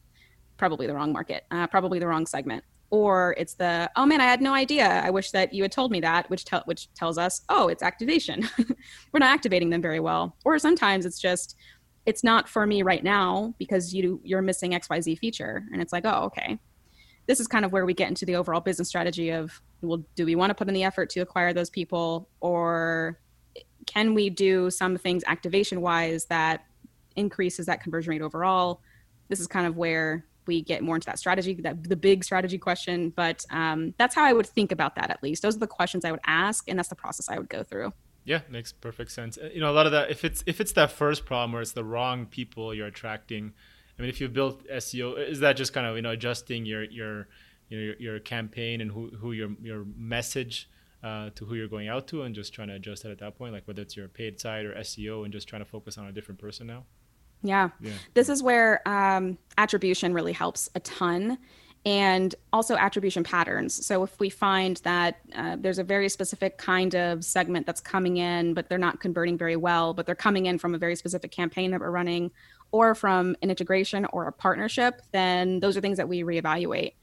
probably 0.56 0.88
the 0.88 0.94
wrong 0.94 1.12
market 1.12 1.44
uh, 1.52 1.68
probably 1.68 2.00
the 2.00 2.08
wrong 2.08 2.26
segment. 2.26 2.64
Or 2.90 3.36
it's 3.38 3.54
the 3.54 3.88
oh 3.94 4.04
man 4.04 4.20
i 4.20 4.24
had 4.24 4.42
no 4.42 4.54
idea. 4.54 4.88
I 5.04 5.10
wish 5.10 5.30
that 5.30 5.52
you 5.52 5.62
had 5.62 5.70
told 5.70 5.92
me 5.92 6.00
that 6.00 6.28
which 6.30 6.44
which 6.64 6.92
tells 6.94 7.16
us 7.16 7.42
oh 7.48 7.68
it's 7.68 7.80
activation. 7.82 8.48
We're 9.12 9.20
not 9.20 9.32
activating 9.32 9.70
them 9.70 9.80
very 9.80 10.00
well. 10.00 10.36
Or 10.44 10.58
sometimes 10.58 11.06
it's 11.06 11.20
just 11.20 11.56
it's 12.04 12.24
not 12.24 12.48
for 12.48 12.66
me 12.66 12.82
right 12.82 13.04
now 13.04 13.54
because 13.56 13.94
you 13.94 14.20
you're 14.24 14.42
missing 14.42 14.72
xyz 14.72 15.16
feature. 15.20 15.62
And 15.72 15.80
it's 15.80 15.92
like 15.92 16.04
oh 16.04 16.24
okay. 16.24 16.58
This 17.28 17.38
is 17.38 17.46
kind 17.46 17.64
of 17.64 17.70
where 17.70 17.86
we 17.86 17.94
get 17.94 18.08
into 18.08 18.26
the 18.26 18.34
overall 18.34 18.60
business 18.60 18.88
strategy 18.88 19.30
of 19.30 19.62
well 19.80 20.04
do 20.16 20.26
we 20.26 20.34
want 20.34 20.50
to 20.50 20.54
put 20.56 20.66
in 20.66 20.74
the 20.74 20.82
effort 20.82 21.08
to 21.10 21.20
acquire 21.20 21.52
those 21.52 21.70
people? 21.70 22.28
Or 22.40 23.20
can 23.86 24.14
we 24.14 24.30
do 24.30 24.70
some 24.70 24.96
things 24.96 25.22
activation 25.26 25.80
wise 25.80 26.26
that 26.26 26.64
increases 27.16 27.66
that 27.66 27.82
conversion 27.82 28.10
rate 28.10 28.22
overall? 28.22 28.80
This 29.28 29.40
is 29.40 29.46
kind 29.46 29.66
of 29.66 29.76
where 29.76 30.24
we 30.46 30.62
get 30.62 30.82
more 30.82 30.96
into 30.96 31.06
that 31.06 31.18
strategy, 31.18 31.54
that 31.54 31.84
the 31.84 31.96
big 31.96 32.24
strategy 32.24 32.58
question. 32.58 33.10
But 33.10 33.44
um, 33.50 33.94
that's 33.98 34.14
how 34.14 34.24
I 34.24 34.32
would 34.32 34.46
think 34.46 34.72
about 34.72 34.96
that. 34.96 35.10
At 35.10 35.22
least 35.22 35.42
those 35.42 35.56
are 35.56 35.60
the 35.60 35.66
questions 35.66 36.04
I 36.04 36.10
would 36.10 36.20
ask, 36.26 36.68
and 36.68 36.78
that's 36.78 36.88
the 36.88 36.94
process 36.94 37.28
I 37.28 37.38
would 37.38 37.48
go 37.48 37.62
through. 37.62 37.92
Yeah, 38.24 38.40
makes 38.48 38.72
perfect 38.72 39.10
sense. 39.10 39.38
Uh, 39.38 39.50
you 39.52 39.60
know, 39.60 39.70
a 39.70 39.74
lot 39.74 39.86
of 39.86 39.92
that 39.92 40.10
if 40.10 40.24
it's 40.24 40.44
if 40.46 40.60
it's 40.60 40.72
that 40.72 40.92
first 40.92 41.24
problem 41.24 41.52
where 41.52 41.62
it's 41.62 41.72
the 41.72 41.84
wrong 41.84 42.26
people 42.26 42.74
you're 42.74 42.86
attracting. 42.86 43.52
I 43.98 44.02
mean, 44.02 44.08
if 44.08 44.20
you 44.20 44.28
built 44.28 44.66
SEO, 44.68 45.28
is 45.28 45.40
that 45.40 45.56
just 45.56 45.72
kind 45.72 45.86
of 45.86 45.96
you 45.96 46.02
know 46.02 46.10
adjusting 46.10 46.64
your 46.64 46.84
your 46.84 47.28
you 47.68 47.78
know, 47.78 47.84
your, 47.84 47.96
your 47.96 48.20
campaign 48.20 48.80
and 48.80 48.90
who 48.90 49.10
who 49.10 49.32
your 49.32 49.50
your 49.62 49.84
message 49.96 50.68
uh, 51.02 51.30
to 51.34 51.44
who 51.44 51.54
you're 51.54 51.68
going 51.68 51.88
out 51.88 52.06
to 52.08 52.22
and 52.22 52.34
just 52.34 52.52
trying 52.54 52.68
to 52.68 52.74
adjust 52.74 53.04
it 53.04 53.10
at 53.10 53.18
that 53.18 53.36
point, 53.36 53.52
like 53.52 53.66
whether 53.66 53.82
it's 53.82 53.96
your 53.96 54.08
paid 54.08 54.40
side 54.40 54.64
or 54.64 54.74
SEO 54.74 55.24
and 55.24 55.32
just 55.32 55.48
trying 55.48 55.62
to 55.62 55.68
focus 55.68 55.98
on 55.98 56.06
a 56.06 56.12
different 56.12 56.40
person 56.40 56.66
now? 56.66 56.84
Yeah. 57.42 57.70
yeah. 57.80 57.92
This 58.14 58.28
is 58.28 58.42
where 58.42 58.86
um, 58.88 59.36
attribution 59.58 60.14
really 60.14 60.32
helps 60.32 60.68
a 60.74 60.80
ton 60.80 61.38
and 61.84 62.34
also 62.52 62.76
attribution 62.76 63.24
patterns. 63.24 63.84
So 63.84 64.04
if 64.04 64.20
we 64.20 64.30
find 64.30 64.76
that 64.84 65.18
uh, 65.34 65.56
there's 65.58 65.80
a 65.80 65.84
very 65.84 66.08
specific 66.08 66.56
kind 66.56 66.94
of 66.94 67.24
segment 67.24 67.66
that's 67.66 67.80
coming 67.80 68.18
in, 68.18 68.54
but 68.54 68.68
they're 68.68 68.78
not 68.78 69.00
converting 69.00 69.36
very 69.36 69.56
well, 69.56 69.92
but 69.92 70.06
they're 70.06 70.14
coming 70.14 70.46
in 70.46 70.58
from 70.58 70.76
a 70.76 70.78
very 70.78 70.94
specific 70.94 71.32
campaign 71.32 71.72
that 71.72 71.80
we're 71.80 71.90
running 71.90 72.30
or 72.70 72.94
from 72.94 73.36
an 73.42 73.50
integration 73.50 74.06
or 74.12 74.28
a 74.28 74.32
partnership, 74.32 75.02
then 75.10 75.60
those 75.60 75.76
are 75.76 75.80
things 75.80 75.98
that 75.98 76.08
we 76.08 76.22
reevaluate 76.22 76.94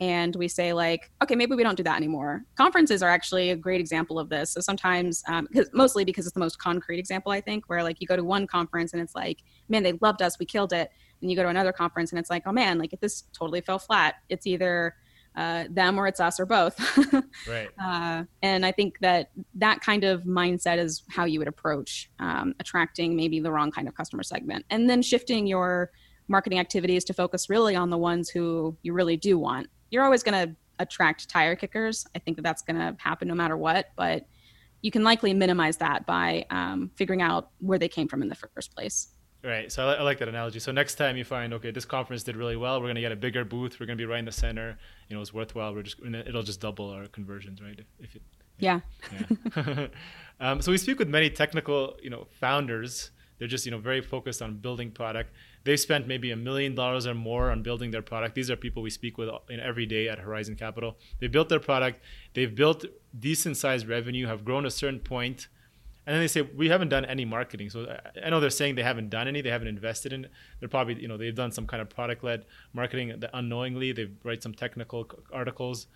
and 0.00 0.36
we 0.36 0.46
say 0.48 0.72
like 0.72 1.10
okay 1.22 1.34
maybe 1.34 1.54
we 1.54 1.62
don't 1.62 1.76
do 1.76 1.82
that 1.82 1.96
anymore 1.96 2.44
conferences 2.56 3.02
are 3.02 3.10
actually 3.10 3.50
a 3.50 3.56
great 3.56 3.80
example 3.80 4.18
of 4.18 4.28
this 4.28 4.50
so 4.50 4.60
sometimes 4.60 5.22
um, 5.28 5.46
cause 5.54 5.68
mostly 5.72 6.04
because 6.04 6.26
it's 6.26 6.34
the 6.34 6.40
most 6.40 6.58
concrete 6.58 6.98
example 6.98 7.32
i 7.32 7.40
think 7.40 7.64
where 7.68 7.82
like 7.82 8.00
you 8.00 8.06
go 8.06 8.16
to 8.16 8.24
one 8.24 8.46
conference 8.46 8.92
and 8.92 9.02
it's 9.02 9.14
like 9.14 9.38
man 9.68 9.82
they 9.82 9.92
loved 10.00 10.20
us 10.20 10.38
we 10.38 10.46
killed 10.46 10.72
it 10.72 10.90
and 11.22 11.30
you 11.30 11.36
go 11.36 11.42
to 11.42 11.48
another 11.48 11.72
conference 11.72 12.12
and 12.12 12.18
it's 12.18 12.30
like 12.30 12.42
oh 12.46 12.52
man 12.52 12.78
like 12.78 12.94
this 13.00 13.24
totally 13.32 13.60
fell 13.60 13.78
flat 13.78 14.16
it's 14.28 14.46
either 14.46 14.94
uh, 15.36 15.64
them 15.68 15.98
or 15.98 16.06
it's 16.06 16.18
us 16.18 16.40
or 16.40 16.46
both. 16.46 16.80
right. 17.48 17.68
Uh, 17.78 18.24
and 18.42 18.64
I 18.64 18.72
think 18.72 18.98
that 19.00 19.30
that 19.56 19.80
kind 19.80 20.02
of 20.02 20.22
mindset 20.22 20.78
is 20.78 21.02
how 21.10 21.24
you 21.24 21.38
would 21.38 21.48
approach 21.48 22.10
um, 22.18 22.54
attracting 22.58 23.14
maybe 23.14 23.38
the 23.40 23.52
wrong 23.52 23.70
kind 23.70 23.86
of 23.86 23.94
customer 23.94 24.22
segment, 24.22 24.64
and 24.70 24.88
then 24.88 25.02
shifting 25.02 25.46
your 25.46 25.90
marketing 26.28 26.58
activities 26.58 27.04
to 27.04 27.12
focus 27.12 27.48
really 27.48 27.76
on 27.76 27.90
the 27.90 27.98
ones 27.98 28.28
who 28.28 28.76
you 28.82 28.92
really 28.92 29.16
do 29.16 29.38
want. 29.38 29.68
You're 29.90 30.04
always 30.04 30.22
going 30.22 30.48
to 30.48 30.56
attract 30.78 31.28
tire 31.28 31.56
kickers. 31.56 32.06
I 32.14 32.18
think 32.18 32.36
that 32.36 32.42
that's 32.42 32.62
going 32.62 32.76
to 32.76 32.96
happen 32.98 33.28
no 33.28 33.34
matter 33.34 33.56
what, 33.56 33.90
but 33.96 34.26
you 34.82 34.90
can 34.90 35.02
likely 35.02 35.32
minimize 35.34 35.78
that 35.78 36.06
by 36.06 36.44
um, 36.50 36.90
figuring 36.94 37.22
out 37.22 37.50
where 37.58 37.78
they 37.78 37.88
came 37.88 38.08
from 38.08 38.22
in 38.22 38.28
the 38.28 38.34
first 38.34 38.74
place. 38.74 39.08
Right. 39.42 39.70
So 39.70 39.88
I, 39.88 39.94
I, 39.94 40.02
like 40.02 40.18
that 40.18 40.28
analogy. 40.28 40.58
So 40.58 40.72
next 40.72 40.96
time 40.96 41.16
you 41.16 41.24
find, 41.24 41.54
okay, 41.54 41.70
this 41.70 41.84
conference 41.84 42.24
did 42.24 42.36
really 42.36 42.56
well, 42.56 42.80
we're 42.80 42.86
going 42.86 42.96
to 42.96 43.00
get 43.00 43.12
a 43.12 43.16
bigger 43.16 43.44
booth. 43.44 43.78
We're 43.78 43.86
going 43.86 43.96
to 43.96 44.02
be 44.02 44.06
right 44.06 44.18
in 44.18 44.24
the 44.24 44.32
center. 44.32 44.76
You 45.08 45.16
know, 45.16 45.22
it's 45.22 45.32
worthwhile. 45.32 45.72
We're 45.74 45.84
just, 45.84 46.00
it'll 46.00 46.42
just 46.42 46.60
double 46.60 46.90
our 46.90 47.06
conversions, 47.06 47.62
right? 47.62 47.78
If, 47.78 47.86
if 48.00 48.16
it, 48.16 48.22
yeah. 48.58 48.80
yeah. 49.12 49.86
um, 50.40 50.62
so 50.62 50.72
we 50.72 50.78
speak 50.78 50.98
with 50.98 51.08
many 51.08 51.30
technical, 51.30 51.96
you 52.02 52.10
know, 52.10 52.26
founders. 52.40 53.10
They're 53.38 53.48
just, 53.48 53.66
you 53.66 53.70
know, 53.70 53.78
very 53.78 54.00
focused 54.00 54.42
on 54.42 54.56
building 54.56 54.90
product. 54.90 55.32
They've 55.66 55.80
spent 55.80 56.06
maybe 56.06 56.30
a 56.30 56.36
million 56.36 56.76
dollars 56.76 57.08
or 57.08 57.14
more 57.14 57.50
on 57.50 57.64
building 57.64 57.90
their 57.90 58.00
product. 58.00 58.36
These 58.36 58.52
are 58.52 58.56
people 58.56 58.84
we 58.84 58.90
speak 58.90 59.18
with 59.18 59.28
in 59.50 59.58
every 59.58 59.84
day 59.84 60.08
at 60.08 60.20
Horizon 60.20 60.54
Capital. 60.54 60.96
They 61.18 61.26
built 61.26 61.48
their 61.48 61.58
product. 61.58 61.98
They've 62.34 62.54
built 62.54 62.84
decent 63.18 63.56
sized 63.56 63.88
revenue, 63.88 64.28
have 64.28 64.44
grown 64.44 64.64
a 64.64 64.70
certain 64.70 65.00
point, 65.00 65.48
and 66.06 66.14
then 66.14 66.20
they 66.20 66.28
say 66.28 66.42
we 66.42 66.68
haven't 66.68 66.90
done 66.90 67.04
any 67.04 67.24
marketing. 67.24 67.68
So 67.70 67.98
i 68.24 68.30
know 68.30 68.38
they're 68.38 68.48
saying 68.48 68.76
they 68.76 68.84
haven't 68.84 69.10
done 69.10 69.26
any. 69.26 69.40
They 69.42 69.50
haven't 69.50 69.66
invested 69.66 70.12
in 70.12 70.26
it. 70.26 70.30
They're 70.60 70.68
probably 70.68 71.02
you 71.02 71.08
know 71.08 71.16
they've 71.16 71.34
done 71.34 71.50
some 71.50 71.66
kind 71.66 71.82
of 71.82 71.90
product 71.90 72.22
led 72.22 72.44
marketing 72.72 73.20
unknowingly. 73.34 73.90
They 73.90 74.06
write 74.22 74.44
some 74.44 74.54
technical 74.54 75.10
articles. 75.32 75.88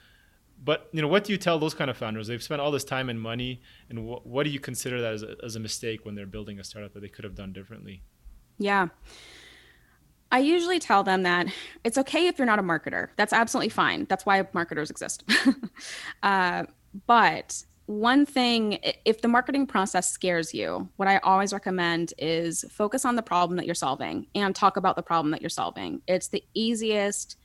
But 0.64 0.88
you 0.90 1.00
know 1.00 1.06
what 1.06 1.22
do 1.22 1.32
you 1.32 1.38
tell 1.38 1.60
those 1.60 1.74
kind 1.74 1.88
of 1.88 1.96
founders? 1.96 2.26
They've 2.26 2.42
spent 2.42 2.60
all 2.60 2.72
this 2.72 2.82
time 2.82 3.08
and 3.08 3.20
money 3.20 3.62
and 3.88 4.00
wh- 4.00 4.26
what 4.26 4.42
do 4.42 4.50
you 4.50 4.58
consider 4.58 5.00
that 5.00 5.12
as 5.12 5.22
a, 5.22 5.36
as 5.44 5.54
a 5.54 5.60
mistake 5.60 6.04
when 6.04 6.16
they're 6.16 6.26
building 6.26 6.58
a 6.58 6.64
startup 6.64 6.92
that 6.94 7.00
they 7.00 7.08
could 7.08 7.24
have 7.24 7.36
done 7.36 7.52
differently? 7.52 8.02
Yeah 8.58 8.88
I 10.32 10.38
usually 10.38 10.78
tell 10.78 11.02
them 11.02 11.24
that 11.24 11.48
it's 11.84 11.98
okay 11.98 12.28
if 12.28 12.38
you're 12.38 12.46
not 12.46 12.58
a 12.58 12.62
marketer. 12.62 13.08
That's 13.16 13.32
absolutely 13.32 13.70
fine. 13.70 14.06
That's 14.08 14.24
why 14.24 14.46
marketers 14.52 14.90
exist. 14.90 15.24
uh, 16.22 16.64
but 17.06 17.64
one 17.90 18.24
thing 18.24 18.78
if 19.04 19.20
the 19.20 19.26
marketing 19.26 19.66
process 19.66 20.08
scares 20.08 20.54
you 20.54 20.88
what 20.94 21.08
i 21.08 21.18
always 21.18 21.52
recommend 21.52 22.14
is 22.18 22.64
focus 22.70 23.04
on 23.04 23.16
the 23.16 23.22
problem 23.22 23.56
that 23.56 23.66
you're 23.66 23.74
solving 23.74 24.28
and 24.36 24.54
talk 24.54 24.76
about 24.76 24.94
the 24.94 25.02
problem 25.02 25.32
that 25.32 25.42
you're 25.42 25.48
solving 25.48 26.00
it's 26.06 26.28
the 26.28 26.44
easiest 26.54 27.36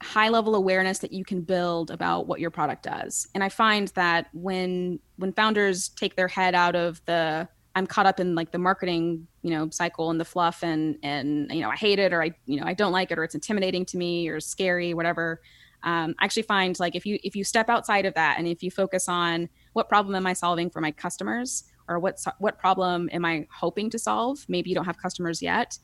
high 0.00 0.28
level 0.28 0.54
awareness 0.54 1.00
that 1.00 1.12
you 1.12 1.24
can 1.24 1.40
build 1.40 1.90
about 1.90 2.28
what 2.28 2.38
your 2.38 2.50
product 2.50 2.84
does 2.84 3.26
and 3.34 3.42
i 3.42 3.48
find 3.48 3.88
that 3.96 4.28
when 4.32 5.00
when 5.16 5.32
founders 5.32 5.88
take 5.88 6.14
their 6.14 6.28
head 6.28 6.54
out 6.54 6.76
of 6.76 7.04
the 7.06 7.48
i'm 7.74 7.86
caught 7.86 8.06
up 8.06 8.20
in 8.20 8.34
like 8.34 8.50
the 8.52 8.58
marketing 8.58 9.26
you 9.42 9.50
know 9.50 9.68
cycle 9.70 10.10
and 10.10 10.20
the 10.20 10.24
fluff 10.24 10.62
and 10.62 10.96
and 11.02 11.50
you 11.50 11.60
know 11.60 11.70
i 11.70 11.76
hate 11.76 11.98
it 11.98 12.12
or 12.12 12.22
i 12.22 12.30
you 12.46 12.58
know 12.58 12.66
i 12.66 12.74
don't 12.74 12.92
like 12.92 13.10
it 13.10 13.18
or 13.18 13.24
it's 13.24 13.34
intimidating 13.34 13.84
to 13.84 13.96
me 13.96 14.28
or 14.28 14.40
scary 14.40 14.94
whatever 14.94 15.40
um, 15.84 16.14
I 16.18 16.24
actually 16.24 16.44
find 16.44 16.78
like 16.80 16.96
if 16.96 17.04
you 17.04 17.18
if 17.22 17.36
you 17.36 17.44
step 17.44 17.68
outside 17.68 18.06
of 18.06 18.14
that 18.14 18.38
and 18.38 18.48
if 18.48 18.62
you 18.62 18.70
focus 18.70 19.06
on 19.08 19.50
what 19.74 19.88
problem 19.88 20.14
am 20.14 20.26
I 20.26 20.32
solving 20.32 20.70
for 20.70 20.80
my 20.80 20.90
customers 20.90 21.64
or 21.88 21.98
what 21.98 22.18
what 22.38 22.58
problem 22.58 23.10
am 23.12 23.24
I 23.24 23.46
hoping 23.52 23.90
to 23.90 23.98
solve? 23.98 24.44
Maybe 24.48 24.70
you 24.70 24.74
don't 24.74 24.86
have 24.86 24.96
customers 24.96 25.42
yet. 25.42 25.78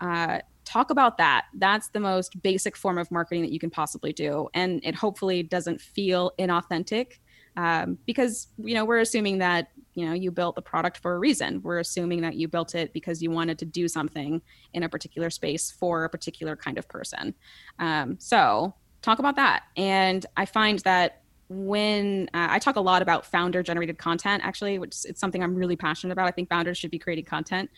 Uh, 0.00 0.38
talk 0.64 0.90
about 0.90 1.18
that. 1.18 1.46
That's 1.54 1.88
the 1.88 2.00
most 2.00 2.40
basic 2.42 2.76
form 2.76 2.96
of 2.96 3.10
marketing 3.10 3.42
that 3.42 3.50
you 3.50 3.58
can 3.58 3.70
possibly 3.70 4.12
do, 4.12 4.48
and 4.54 4.80
it 4.84 4.94
hopefully 4.94 5.42
doesn't 5.42 5.80
feel 5.80 6.32
inauthentic 6.38 7.18
um, 7.60 7.98
because 8.06 8.48
you 8.56 8.74
know 8.74 8.86
we're 8.86 9.00
assuming 9.00 9.38
that 9.38 9.68
you 9.94 10.06
know 10.06 10.14
you 10.14 10.30
built 10.30 10.54
the 10.54 10.62
product 10.62 10.96
for 10.98 11.14
a 11.14 11.18
reason. 11.18 11.60
We're 11.62 11.80
assuming 11.80 12.22
that 12.22 12.34
you 12.34 12.48
built 12.48 12.74
it 12.74 12.92
because 12.94 13.22
you 13.22 13.30
wanted 13.30 13.58
to 13.58 13.66
do 13.66 13.86
something 13.86 14.40
in 14.72 14.82
a 14.82 14.88
particular 14.88 15.28
space 15.28 15.70
for 15.70 16.04
a 16.04 16.08
particular 16.08 16.56
kind 16.56 16.78
of 16.78 16.88
person. 16.88 17.34
Um, 17.78 18.16
so 18.18 18.74
talk 19.02 19.18
about 19.18 19.36
that. 19.36 19.64
And 19.76 20.24
I 20.38 20.46
find 20.46 20.78
that 20.80 21.22
when 21.50 22.30
uh, 22.32 22.46
I 22.50 22.58
talk 22.60 22.76
a 22.76 22.80
lot 22.80 23.02
about 23.02 23.26
founder 23.26 23.62
generated 23.62 23.98
content, 23.98 24.42
actually, 24.44 24.78
which 24.78 24.96
it's 25.04 25.20
something 25.20 25.42
I'm 25.42 25.54
really 25.54 25.76
passionate 25.76 26.12
about. 26.12 26.28
I 26.28 26.30
think 26.30 26.48
founders 26.48 26.78
should 26.78 26.90
be 26.90 26.98
creating 26.98 27.26
content, 27.26 27.68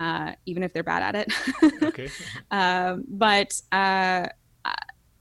uh, 0.00 0.32
even 0.46 0.64
if 0.64 0.72
they're 0.72 0.82
bad 0.82 1.02
at 1.02 1.14
it. 1.14 1.82
okay. 1.82 2.08
Um, 2.50 3.04
but 3.06 3.60
uh, 3.70 4.26
uh, 4.64 4.72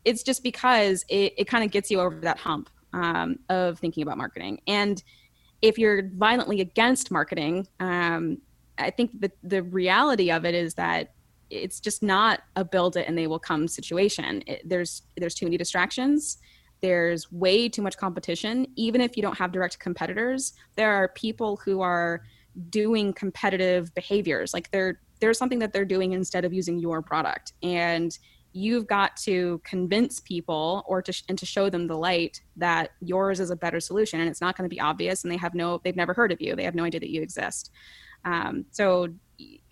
it's 0.06 0.24
just 0.24 0.42
because 0.42 1.06
it, 1.10 1.34
it 1.38 1.46
kind 1.46 1.64
of 1.64 1.70
gets 1.70 1.92
you 1.92 2.00
over 2.00 2.16
that 2.22 2.40
hump 2.40 2.70
um, 2.98 3.40
of 3.50 3.80
thinking 3.80 4.04
about 4.04 4.18
marketing. 4.18 4.60
And 4.68 5.02
if 5.62 5.78
you're 5.78 6.10
violently 6.16 6.62
against 6.62 7.12
marketing, 7.12 7.68
um, 7.80 8.40
I 8.78 8.90
think 8.92 9.20
the 9.20 9.32
the 9.44 9.64
reality 9.64 10.32
of 10.32 10.46
it 10.46 10.56
is 10.56 10.76
that 10.76 11.14
it's 11.50 11.80
just 11.80 12.04
not 12.04 12.42
a 12.56 12.66
build 12.66 12.98
it 12.98 13.08
and 13.08 13.18
they 13.18 13.28
will 13.28 13.40
come 13.40 13.68
situation. 13.68 14.44
It, 14.48 14.62
there's 14.66 15.04
there's 15.18 15.36
too 15.36 15.46
many 15.46 15.58
distractions. 15.58 16.38
There's 16.82 17.32
way 17.32 17.70
too 17.70 17.82
much 17.82 17.98
competition. 17.98 18.68
Even 18.76 19.02
if 19.02 19.18
you 19.18 19.24
don't 19.24 19.38
have 19.38 19.52
direct 19.52 19.80
competitors, 19.80 20.54
there 20.76 20.92
are 20.92 21.08
people 21.10 21.58
who 21.58 21.82
are 21.82 22.22
doing 22.70 23.14
competitive 23.14 23.94
behaviors. 23.96 24.54
Like 24.54 24.70
they're 24.72 25.00
there's 25.20 25.40
something 25.40 25.60
that 25.60 25.74
they're 25.74 25.86
doing 25.86 26.14
instead 26.14 26.46
of 26.46 26.54
using 26.54 26.78
your 26.78 27.02
product, 27.02 27.54
and 27.64 28.18
you've 28.58 28.88
got 28.88 29.16
to 29.16 29.62
convince 29.64 30.20
people 30.20 30.84
or 30.88 31.02
to 31.02 31.14
and 31.30 31.38
to 31.38 31.46
show 31.46 31.70
them 31.70 31.86
the 31.86 31.96
light 31.96 32.42
that 32.56 32.92
yours 33.02 33.40
is 33.40 33.52
a 33.52 33.56
better 33.56 33.80
solution 33.80 34.20
and 34.20 34.28
it's 34.28 34.42
not 34.42 34.58
going 34.58 34.68
to 34.68 34.74
be 34.74 34.82
obvious 34.82 35.24
and 35.24 35.32
they 35.32 35.38
have 35.38 35.54
no 35.54 35.80
they've 35.84 35.96
never 35.96 36.14
heard 36.14 36.32
of 36.32 36.42
you. 36.42 36.56
They 36.56 36.64
have 36.64 36.76
no 36.76 36.84
idea 36.84 37.00
that 37.00 37.12
you 37.12 37.22
exist. 37.22 37.72
Um, 38.26 38.66
so 38.72 39.10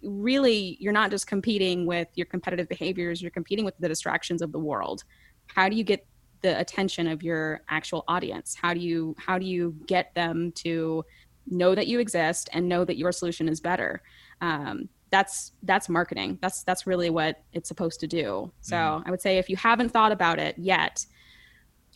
really 0.03 0.77
you're 0.79 0.93
not 0.93 1.09
just 1.09 1.25
competing 1.25 1.87
with 1.87 2.07
your 2.13 2.27
competitive 2.27 2.69
behaviors 2.69 3.19
you're 3.19 3.31
competing 3.31 3.65
with 3.65 3.75
the 3.79 3.87
distractions 3.87 4.41
of 4.43 4.51
the 4.51 4.59
world. 4.59 5.03
How 5.47 5.67
do 5.67 5.75
you 5.75 5.83
get 5.83 6.05
the 6.41 6.59
attention 6.59 7.07
of 7.07 7.23
your 7.23 7.61
actual 7.69 8.03
audience? 8.07 8.55
How 8.55 8.73
do 8.75 8.79
you 8.79 9.15
how 9.17 9.39
do 9.39 9.47
you 9.47 9.75
get 9.87 10.13
them 10.13 10.51
to 10.63 11.03
know 11.47 11.73
that 11.73 11.87
you 11.87 11.99
exist 11.99 12.49
and 12.53 12.69
know 12.69 12.85
that 12.85 12.97
your 12.97 13.11
solution 13.11 13.49
is 13.49 13.59
better? 13.59 14.03
Um, 14.41 14.89
that's 15.15 15.53
that's 15.63 15.87
marketing 15.87 16.37
that's 16.41 16.63
that's 16.63 16.85
really 16.85 17.09
what 17.09 17.41
it's 17.53 17.69
supposed 17.69 18.01
to 18.01 18.07
do 18.07 18.51
so 18.59 18.75
mm. 18.75 19.03
i 19.05 19.09
would 19.11 19.21
say 19.21 19.37
if 19.37 19.49
you 19.49 19.55
haven't 19.55 19.89
thought 19.89 20.11
about 20.11 20.39
it 20.39 20.55
yet 20.57 21.05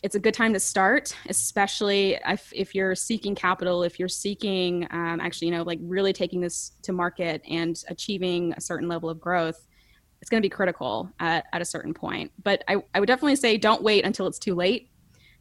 it's 0.02 0.14
a 0.14 0.18
good 0.18 0.32
time 0.32 0.54
to 0.54 0.60
start, 0.60 1.14
especially 1.28 2.18
if, 2.26 2.50
if 2.54 2.74
you're 2.74 2.94
seeking 2.94 3.34
capital, 3.34 3.82
if 3.82 3.98
you're 3.98 4.08
seeking 4.08 4.86
um, 4.90 5.20
actually, 5.20 5.48
you 5.48 5.54
know, 5.54 5.62
like 5.62 5.78
really 5.82 6.12
taking 6.12 6.40
this 6.40 6.72
to 6.84 6.92
market 6.92 7.42
and 7.48 7.84
achieving 7.88 8.54
a 8.56 8.60
certain 8.60 8.88
level 8.88 9.10
of 9.10 9.20
growth. 9.20 9.66
It's 10.22 10.30
going 10.30 10.40
to 10.40 10.44
be 10.44 10.50
critical 10.50 11.10
at, 11.20 11.44
at 11.52 11.60
a 11.60 11.66
certain 11.66 11.92
point. 11.92 12.32
But 12.42 12.64
I, 12.66 12.76
I 12.94 13.00
would 13.00 13.06
definitely 13.06 13.36
say 13.36 13.58
don't 13.58 13.82
wait 13.82 14.04
until 14.04 14.26
it's 14.26 14.38
too 14.38 14.54
late. 14.54 14.88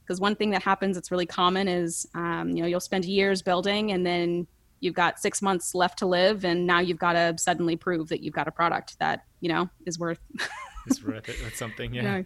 Because 0.01 0.19
one 0.19 0.35
thing 0.35 0.49
that 0.49 0.63
happens 0.63 0.97
that's 0.97 1.11
really 1.11 1.25
common 1.25 1.67
is, 1.67 2.05
um, 2.15 2.49
you 2.49 2.61
know, 2.61 2.67
you'll 2.67 2.79
spend 2.79 3.05
years 3.05 3.41
building 3.41 3.91
and 3.91 4.05
then 4.05 4.47
you've 4.79 4.93
got 4.93 5.19
six 5.19 5.41
months 5.41 5.75
left 5.75 5.99
to 5.99 6.05
live. 6.05 6.45
And 6.45 6.65
now 6.65 6.79
you've 6.79 6.99
got 6.99 7.13
to 7.13 7.35
suddenly 7.37 7.75
prove 7.75 8.09
that 8.09 8.21
you've 8.21 8.33
got 8.33 8.47
a 8.47 8.51
product 8.51 8.97
that, 8.99 9.25
you 9.39 9.49
know, 9.49 9.69
is 9.85 9.99
worth. 9.99 10.19
it's 10.85 11.03
worth 11.03 11.29
it. 11.29 11.37
That's 11.43 11.57
something. 11.57 11.93
yeah. 11.93 12.23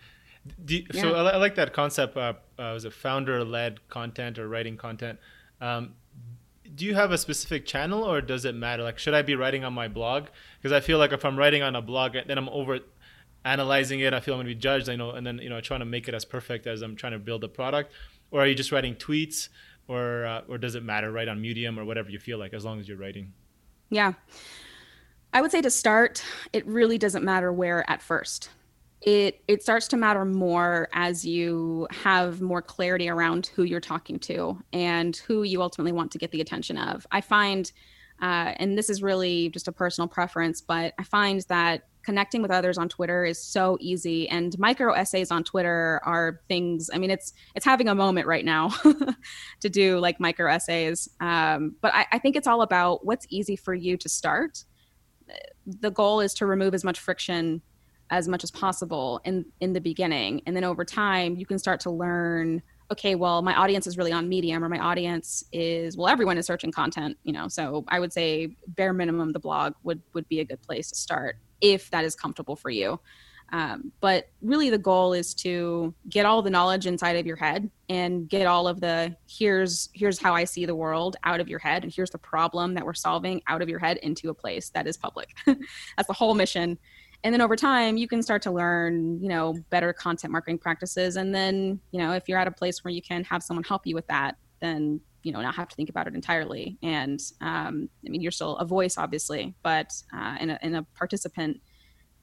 you, 0.67 0.85
yeah. 0.93 1.01
So 1.01 1.13
I, 1.13 1.31
I, 1.31 1.37
like 1.37 1.55
that 1.55 1.73
concept. 1.73 2.17
Uh, 2.17 2.33
uh, 2.59 2.71
was 2.73 2.85
it 2.85 2.93
founder-led 2.93 3.87
content 3.89 4.39
or 4.39 4.47
writing 4.47 4.77
content? 4.77 5.19
Um, 5.61 5.95
do 6.75 6.85
you 6.85 6.95
have 6.95 7.11
a 7.11 7.17
specific 7.17 7.65
channel, 7.65 8.03
or 8.03 8.21
does 8.21 8.45
it 8.45 8.55
matter? 8.55 8.83
Like, 8.83 8.97
should 8.97 9.13
I 9.13 9.21
be 9.21 9.35
writing 9.35 9.63
on 9.63 9.73
my 9.73 9.87
blog? 9.87 10.27
Because 10.59 10.71
I 10.71 10.79
feel 10.79 10.97
like 10.97 11.11
if 11.11 11.23
I'm 11.23 11.37
writing 11.37 11.61
on 11.61 11.75
a 11.75 11.81
blog, 11.81 12.15
then 12.25 12.37
I'm 12.37 12.49
over 12.49 12.79
analyzing 13.45 13.99
it. 13.99 14.13
I 14.13 14.19
feel 14.19 14.33
I'm 14.33 14.39
going 14.39 14.47
to 14.47 14.55
be 14.55 14.59
judged. 14.59 14.89
I 14.89 14.95
know, 14.95 15.11
and 15.11 15.25
then 15.25 15.37
you 15.39 15.49
know, 15.49 15.61
trying 15.61 15.81
to 15.81 15.85
make 15.85 16.07
it 16.07 16.13
as 16.13 16.25
perfect 16.25 16.65
as 16.65 16.81
I'm 16.81 16.95
trying 16.95 17.13
to 17.13 17.19
build 17.19 17.43
a 17.43 17.47
product. 17.47 17.91
Or 18.31 18.41
are 18.41 18.47
you 18.47 18.55
just 18.55 18.71
writing 18.71 18.95
tweets, 18.95 19.49
or 19.87 20.25
uh, 20.25 20.41
or 20.47 20.57
does 20.57 20.75
it 20.75 20.83
matter? 20.83 21.11
Write 21.11 21.27
on 21.27 21.41
Medium 21.41 21.79
or 21.79 21.85
whatever 21.85 22.09
you 22.09 22.19
feel 22.19 22.37
like, 22.37 22.53
as 22.53 22.65
long 22.65 22.79
as 22.79 22.87
you're 22.87 22.97
writing. 22.97 23.33
Yeah, 23.89 24.13
I 25.33 25.41
would 25.41 25.51
say 25.51 25.61
to 25.61 25.69
start, 25.69 26.23
it 26.51 26.65
really 26.65 26.97
doesn't 26.97 27.23
matter 27.23 27.51
where 27.51 27.89
at 27.89 28.01
first 28.01 28.49
it 29.03 29.43
it 29.47 29.61
starts 29.61 29.87
to 29.89 29.97
matter 29.97 30.25
more 30.25 30.87
as 30.93 31.25
you 31.25 31.87
have 31.91 32.41
more 32.41 32.61
clarity 32.61 33.09
around 33.09 33.47
who 33.47 33.63
you're 33.63 33.81
talking 33.81 34.17
to 34.17 34.57
and 34.71 35.17
who 35.17 35.43
you 35.43 35.61
ultimately 35.61 35.91
want 35.91 36.11
to 36.11 36.17
get 36.17 36.31
the 36.31 36.41
attention 36.41 36.77
of. 36.77 37.05
I 37.11 37.21
find, 37.21 37.71
uh, 38.21 38.53
and 38.57 38.77
this 38.77 38.89
is 38.89 39.03
really 39.03 39.49
just 39.49 39.67
a 39.67 39.71
personal 39.71 40.07
preference, 40.07 40.61
but 40.61 40.93
I 40.97 41.03
find 41.03 41.41
that 41.49 41.83
connecting 42.03 42.41
with 42.41 42.51
others 42.51 42.77
on 42.77 42.89
Twitter 42.89 43.25
is 43.25 43.41
so 43.41 43.77
easy, 43.79 44.27
and 44.29 44.57
micro 44.59 44.93
essays 44.93 45.31
on 45.31 45.43
Twitter 45.43 46.01
are 46.03 46.41
things. 46.47 46.89
I 46.93 46.97
mean, 46.97 47.11
it's 47.11 47.33
it's 47.55 47.65
having 47.65 47.87
a 47.87 47.95
moment 47.95 48.27
right 48.27 48.45
now 48.45 48.69
to 49.61 49.69
do 49.69 49.99
like 49.99 50.19
micro 50.19 50.49
essays, 50.51 51.09
um, 51.19 51.75
but 51.81 51.93
I, 51.93 52.05
I 52.13 52.19
think 52.19 52.35
it's 52.35 52.47
all 52.47 52.61
about 52.61 53.05
what's 53.05 53.25
easy 53.29 53.55
for 53.55 53.73
you 53.73 53.97
to 53.97 54.09
start. 54.09 54.63
The 55.65 55.91
goal 55.91 56.19
is 56.19 56.33
to 56.35 56.45
remove 56.45 56.73
as 56.73 56.83
much 56.83 56.99
friction 56.99 57.61
as 58.09 58.27
much 58.27 58.43
as 58.43 58.51
possible 58.51 59.19
in 59.23 59.45
in 59.59 59.73
the 59.73 59.81
beginning 59.81 60.41
and 60.45 60.55
then 60.55 60.63
over 60.63 60.85
time 60.85 61.35
you 61.35 61.45
can 61.45 61.57
start 61.57 61.79
to 61.79 61.89
learn 61.89 62.61
okay 62.91 63.15
well 63.15 63.41
my 63.41 63.55
audience 63.55 63.87
is 63.87 63.97
really 63.97 64.11
on 64.11 64.29
medium 64.29 64.63
or 64.63 64.69
my 64.69 64.77
audience 64.77 65.43
is 65.51 65.97
well 65.97 66.07
everyone 66.07 66.37
is 66.37 66.45
searching 66.45 66.71
content 66.71 67.17
you 67.23 67.33
know 67.33 67.47
so 67.47 67.83
i 67.87 67.99
would 67.99 68.13
say 68.13 68.55
bare 68.67 68.93
minimum 68.93 69.31
the 69.31 69.39
blog 69.39 69.73
would 69.83 70.01
would 70.13 70.27
be 70.27 70.39
a 70.39 70.45
good 70.45 70.61
place 70.61 70.89
to 70.89 70.95
start 70.95 71.37
if 71.63 71.89
that 71.89 72.03
is 72.03 72.13
comfortable 72.13 72.55
for 72.55 72.69
you. 72.69 72.99
Um, 73.51 73.91
but 73.99 74.29
really 74.41 74.69
the 74.69 74.77
goal 74.77 75.13
is 75.13 75.33
to 75.35 75.93
get 76.09 76.25
all 76.25 76.41
the 76.41 76.49
knowledge 76.49 76.87
inside 76.87 77.17
of 77.17 77.25
your 77.25 77.35
head 77.35 77.69
and 77.87 78.27
get 78.27 78.47
all 78.47 78.67
of 78.67 78.81
the 78.81 79.15
here's 79.29 79.89
here's 79.93 80.17
how 80.17 80.33
i 80.33 80.43
see 80.43 80.65
the 80.65 80.73
world 80.73 81.17
out 81.23 81.39
of 81.39 81.47
your 81.47 81.59
head 81.59 81.83
and 81.83 81.93
here's 81.93 82.09
the 82.09 82.17
problem 82.17 82.73
that 82.73 82.83
we're 82.83 82.95
solving 82.95 83.43
out 83.47 83.61
of 83.61 83.69
your 83.69 83.77
head 83.77 83.97
into 83.97 84.29
a 84.29 84.33
place 84.33 84.69
that 84.69 84.87
is 84.87 84.97
public. 84.97 85.29
That's 85.45 86.07
the 86.07 86.13
whole 86.13 86.33
mission. 86.33 86.79
And 87.23 87.33
then 87.33 87.41
over 87.41 87.55
time 87.55 87.95
you 87.95 88.07
can 88.07 88.23
start 88.23 88.41
to 88.43 88.51
learn 88.51 89.21
you 89.21 89.29
know 89.29 89.55
better 89.69 89.93
content 89.93 90.31
marketing 90.31 90.57
practices. 90.57 91.15
And 91.15 91.33
then 91.33 91.79
you 91.91 91.99
know 91.99 92.13
if 92.13 92.27
you're 92.27 92.39
at 92.39 92.47
a 92.47 92.51
place 92.51 92.83
where 92.83 92.91
you 92.91 93.03
can 93.03 93.23
have 93.25 93.43
someone 93.43 93.63
help 93.63 93.85
you 93.85 93.93
with 93.93 94.07
that 94.07 94.37
then 94.61 94.99
you 95.23 95.31
know 95.31 95.41
not 95.41 95.55
have 95.55 95.69
to 95.69 95.75
think 95.75 95.89
about 95.89 96.07
it 96.07 96.15
entirely. 96.15 96.77
And 96.83 97.19
um, 97.41 97.89
i 98.05 98.09
mean 98.09 98.21
you're 98.21 98.31
still 98.31 98.57
a 98.57 98.65
voice 98.65 98.97
obviously 98.97 99.55
but 99.63 99.91
uh, 100.13 100.37
in, 100.39 100.49
a, 100.51 100.59
in 100.61 100.75
a 100.75 100.83
participant. 100.95 101.61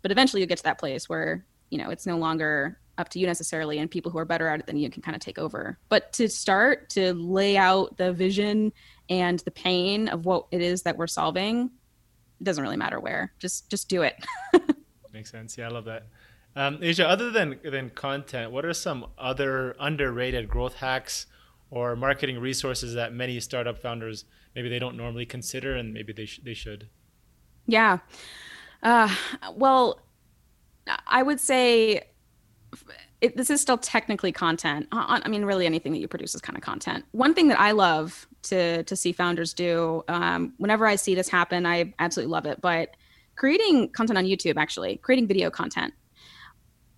But 0.03 0.11
eventually 0.11 0.41
you 0.41 0.47
get 0.47 0.59
to 0.59 0.65
that 0.65 0.79
place 0.79 1.09
where 1.09 1.45
you 1.71 1.79
know 1.79 1.91
it's 1.91 2.07
no 2.07 2.19
longer 2.19 2.79
up 2.99 3.09
to 3.09 3.19
you 3.19 3.27
necessarily 3.27 3.79
and 3.79 3.91
people 3.91 4.11
who 4.11 4.19
are 4.19 4.27
better 4.27 4.47
at 4.49 4.61
it 4.61 4.67
than 4.67 4.77
you 4.77 4.91
can 4.91 5.03
kind 5.03 5.15
of 5.15 5.23
take 5.23 5.39
over. 5.39 5.79
But 5.89 6.13
to 6.15 6.29
start 6.29 6.91
to 6.91 7.15
lay 7.15 7.57
out 7.57 7.97
the 7.97 8.13
vision 8.13 8.73
and 9.09 9.39
the 9.41 9.51
pain 9.51 10.09
of 10.09 10.27
what 10.27 10.47
it 10.51 10.61
is 10.61 10.83
that 10.83 10.97
we're 10.97 11.07
solving 11.07 11.71
it 12.41 12.45
doesn't 12.45 12.63
really 12.63 12.77
matter 12.77 12.99
where. 12.99 13.33
Just 13.39 13.71
just 13.71 13.89
do 13.89 14.03
it. 14.03 14.17
Makes 15.13 15.31
sense. 15.31 15.59
Yeah, 15.59 15.67
I 15.67 15.71
love 15.71 15.85
that. 15.85 16.07
Um, 16.57 16.79
Asia, 16.81 17.09
other 17.09 17.31
than 17.31 17.61
than 17.63 17.91
content, 17.91 18.51
what 18.51 18.65
are 18.65 18.73
some 18.73 19.07
other 19.19 19.77
underrated 19.79 20.49
growth 20.49 20.77
hacks 20.77 21.27
or 21.71 21.97
marketing 21.97 22.39
resources 22.39 22.95
that 22.95 23.13
many 23.13 23.39
startup 23.41 23.79
founders 23.79 24.25
maybe 24.55 24.69
they 24.69 24.79
don't 24.79 24.97
normally 24.97 25.27
consider 25.27 25.77
and 25.77 25.93
maybe 25.95 26.13
they 26.13 26.27
sh- 26.27 26.41
they 26.45 26.55
should? 26.55 26.89
Yeah. 27.67 27.99
Uh, 28.83 29.15
well, 29.55 30.01
I 31.07 31.23
would 31.23 31.41
say 31.41 32.09
it, 33.21 33.37
this 33.37 33.51
is 33.51 33.61
still 33.61 33.79
technically 33.79 34.33
content. 34.33 34.89
I 34.93 35.29
mean, 35.29 35.45
really, 35.45 35.67
anything 35.67 35.93
that 35.93 35.99
you 35.99 36.09
produce 36.09 36.35
is 36.35 36.41
kind 36.41 36.57
of 36.57 36.63
content. 36.63 37.05
One 37.13 37.35
thing 37.35 37.49
that 37.49 37.61
I 37.61 37.73
love 37.73 38.27
to 38.45 38.83
to 38.85 38.97
see 38.97 39.13
founders 39.13 39.53
do, 39.53 40.03
um, 40.09 40.55
whenever 40.57 40.87
I 40.87 40.97
see 40.97 41.15
this 41.15 41.29
happen, 41.29 41.67
I 41.67 41.93
absolutely 41.99 42.33
love 42.33 42.47
it. 42.47 42.61
But 42.61 42.97
creating 43.37 43.91
content 43.91 44.19
on 44.19 44.25
YouTube, 44.25 44.57
actually, 44.57 44.97
creating 44.97 45.27
video 45.27 45.51
content. 45.51 45.93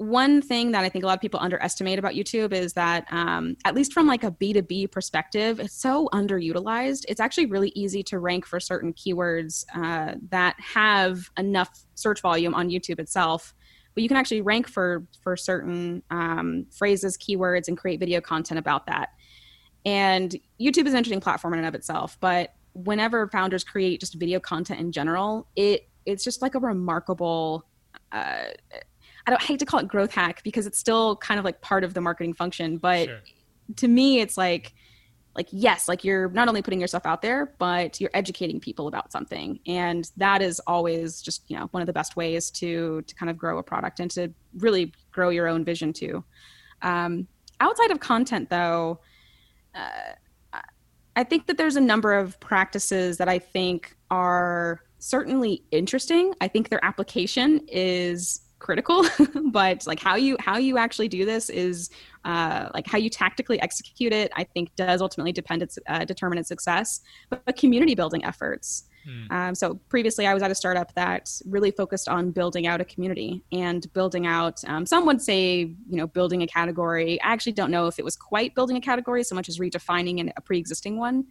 One 0.03 0.43
thing 0.43 0.73
that 0.73 0.85
I 0.85 0.89
think 0.89 1.05
a 1.05 1.07
lot 1.07 1.15
of 1.15 1.21
people 1.21 1.39
underestimate 1.41 1.99
about 1.99 2.15
YouTube 2.15 2.53
is 2.53 2.73
that, 2.73 3.07
um, 3.13 3.57
at 3.65 3.75
least 3.75 3.93
from 3.93 4.07
like 4.07 4.25
a 4.25 4.33
B2B 4.33 4.91
perspective, 4.91 5.61
it's 5.61 5.75
so 5.75 6.09
underutilized. 6.13 7.05
It's 7.09 7.21
actually 7.21 7.47
really 7.47 7.71
easy 7.77 8.03
to 8.05 8.19
rank 8.19 8.45
for 8.45 8.59
certain 8.59 8.93
keywords 8.93 9.65
uh, 9.75 10.17
that 10.31 10.57
have 10.59 11.31
enough 11.39 11.85
search 11.95 12.21
volume 12.21 12.55
on 12.55 12.69
YouTube 12.69 12.99
itself 12.99 13.55
but 13.95 14.03
you 14.03 14.09
can 14.09 14.17
actually 14.17 14.41
rank 14.41 14.69
for 14.69 15.07
for 15.23 15.37
certain 15.37 16.03
um, 16.11 16.67
phrases 16.71 17.17
keywords 17.17 17.69
and 17.69 17.77
create 17.77 18.01
video 18.01 18.21
content 18.21 18.59
about 18.59 18.87
that 18.87 19.11
and 19.85 20.37
youtube 20.61 20.87
is 20.87 20.93
an 20.93 20.99
interesting 20.99 21.21
platform 21.21 21.55
in 21.55 21.59
and 21.61 21.69
of 21.69 21.75
itself 21.75 22.17
but 22.21 22.55
whenever 22.75 23.29
founders 23.29 23.65
create 23.65 24.01
just 24.01 24.15
video 24.15 24.41
content 24.41 24.81
in 24.81 24.93
general 24.93 25.47
it 25.57 25.89
it's 26.07 26.25
just 26.25 26.43
like 26.43 26.55
a 26.55 26.59
remarkable 26.59 27.67
uh, 28.13 28.45
I 29.27 29.31
don't 29.31 29.43
hate 29.43 29.59
to 29.61 29.67
call 29.67 29.81
it 29.81 29.89
growth 29.89 30.13
hack 30.13 30.43
because 30.43 30.67
it's 30.67 30.79
still 30.79 31.17
kind 31.17 31.39
of 31.39 31.45
like 31.45 31.61
part 31.61 31.85
of 31.85 31.95
the 31.95 32.01
marketing 32.01 32.35
function, 32.35 32.79
but 32.79 33.07
sure. 33.07 33.21
to 33.77 33.89
me, 33.89 34.21
it's 34.21 34.37
like, 34.37 34.75
like 35.35 35.49
yes, 35.51 35.89
like 35.89 36.05
you're 36.05 36.29
not 36.31 36.49
only 36.49 36.61
putting 36.61 36.81
yourself 36.81 37.07
out 37.07 37.23
there, 37.23 37.55
but 37.59 38.01
you're 38.01 38.11
educating 38.13 38.61
people 38.61 38.87
about 38.87 39.11
something, 39.11 39.59
and 39.67 40.11
that 40.19 40.43
is 40.43 40.61
always 40.67 41.23
just 41.23 41.43
you 41.49 41.57
know 41.57 41.69
one 41.71 41.81
of 41.81 41.87
the 41.87 41.93
best 41.93 42.17
ways 42.17 42.51
to 42.51 43.01
to 43.03 43.15
kind 43.15 43.31
of 43.31 43.39
grow 43.39 43.59
a 43.59 43.63
product 43.63 43.99
and 43.99 44.11
to 44.11 44.31
really 44.59 44.93
grow 45.11 45.31
your 45.31 45.49
own 45.49 45.65
vision 45.65 45.93
too. 45.93 46.23
Um, 46.83 47.27
outside 47.61 47.91
of 47.91 48.01
content, 48.01 48.51
though, 48.51 49.01
uh, 49.75 50.13
I 51.17 51.25
think 51.25 51.47
that 51.47 51.57
there's 51.57 51.77
a 51.77 51.81
number 51.81 52.13
of 52.13 52.39
practices 52.41 53.19
that 53.19 53.29
I 53.29 53.39
think 53.39 53.97
are 54.11 54.81
certainly 54.99 55.63
interesting. 55.71 56.35
I 56.41 56.49
think 56.49 56.69
their 56.69 56.85
application 56.85 57.61
is 57.69 58.41
critical, 58.63 59.05
but 59.51 59.87
like 59.87 60.01
how 60.01 60.15
you 60.15 60.37
how 60.41 60.57
you 60.57 60.79
actually 60.79 61.09
do 61.09 61.25
this 61.25 61.51
is 61.51 61.91
uh, 62.25 62.69
like 62.73 62.87
how 62.87 62.97
you 62.97 63.11
tactically 63.11 63.61
execute 63.61 64.13
it. 64.13 64.31
I 64.35 64.45
think 64.45 64.75
does 64.77 65.03
ultimately 65.03 65.33
depend 65.33 65.63
its 65.63 65.79
uh, 65.89 66.05
determine 66.05 66.39
its 66.39 66.49
success. 66.49 67.01
But, 67.29 67.45
but 67.45 67.57
community 67.57 67.95
building 67.95 68.25
efforts. 68.25 68.85
Hmm. 69.05 69.33
Um, 69.33 69.55
so 69.55 69.75
previously, 69.89 70.27
I 70.27 70.35
was 70.35 70.43
at 70.43 70.51
a 70.51 70.55
startup 70.55 70.95
that 70.95 71.31
really 71.45 71.73
focused 71.73 72.09
on 72.09 72.31
building 72.31 72.67
out 72.67 72.81
a 72.81 72.85
community 72.85 73.43
and 73.51 73.93
building 73.93 74.27
out. 74.27 74.63
Um, 74.67 74.87
some 74.87 75.05
would 75.07 75.21
say, 75.21 75.59
you 75.61 75.97
know, 75.97 76.07
building 76.07 76.43
a 76.43 76.47
category. 76.47 77.21
I 77.21 77.33
actually 77.33 77.53
don't 77.53 77.71
know 77.71 77.89
if 77.89 77.99
it 77.99 78.05
was 78.05 78.17
quite 78.17 78.55
building 78.55 78.77
a 78.77 78.81
category 78.81 79.25
so 79.25 79.35
much 79.35 79.49
as 79.49 79.59
redefining 79.59 80.21
an, 80.21 80.33
a 80.37 80.41
pre-existing 80.41 80.99
one. 80.99 81.27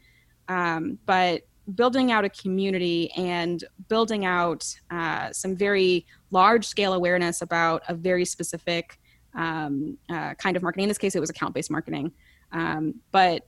Um, 0.49 0.99
but 1.05 1.43
building 1.75 2.11
out 2.11 2.25
a 2.25 2.29
community 2.29 3.11
and 3.11 3.63
building 3.87 4.25
out 4.25 4.65
uh, 4.89 5.31
some 5.31 5.55
very 5.55 6.05
large 6.31 6.65
scale 6.65 6.93
awareness 6.93 7.41
about 7.41 7.83
a 7.87 7.93
very 7.93 8.25
specific 8.25 8.99
um, 9.35 9.97
uh, 10.09 10.33
kind 10.35 10.57
of 10.57 10.63
marketing. 10.63 10.83
In 10.83 10.89
this 10.89 10.97
case, 10.97 11.15
it 11.15 11.19
was 11.19 11.29
account 11.29 11.53
based 11.53 11.71
marketing. 11.71 12.11
Um, 12.51 12.95
but 13.11 13.47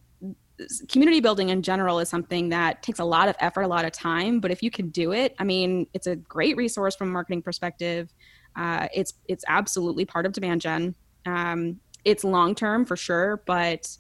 community 0.88 1.20
building 1.20 1.50
in 1.50 1.62
general 1.62 2.00
is 2.00 2.10
something 2.10 2.50
that 2.50 2.84
takes 2.84 3.00
a 3.00 3.04
lot 3.04 3.28
of 3.28 3.36
effort, 3.40 3.64
a 3.64 3.68
lot 3.68 3.86
of 3.86 3.92
time. 3.92 4.40
But 4.40 4.52
if 4.52 4.62
you 4.62 4.72
can 4.72 4.90
do 4.90 5.12
it, 5.12 5.36
I 5.40 5.44
mean, 5.44 5.88
it's 5.94 6.08
a 6.08 6.16
great 6.16 6.56
resource 6.56 6.96
from 6.96 7.10
a 7.10 7.12
marketing 7.12 7.42
perspective. 7.42 8.14
Uh, 8.56 8.88
it's 8.94 9.14
it's 9.28 9.44
absolutely 9.48 10.06
part 10.06 10.26
of 10.26 10.32
demand 10.32 10.62
gen. 10.62 10.96
Um, 11.26 11.80
it's 12.06 12.24
long 12.24 12.54
term 12.54 12.86
for 12.86 12.96
sure, 12.96 13.42
but 13.46 13.98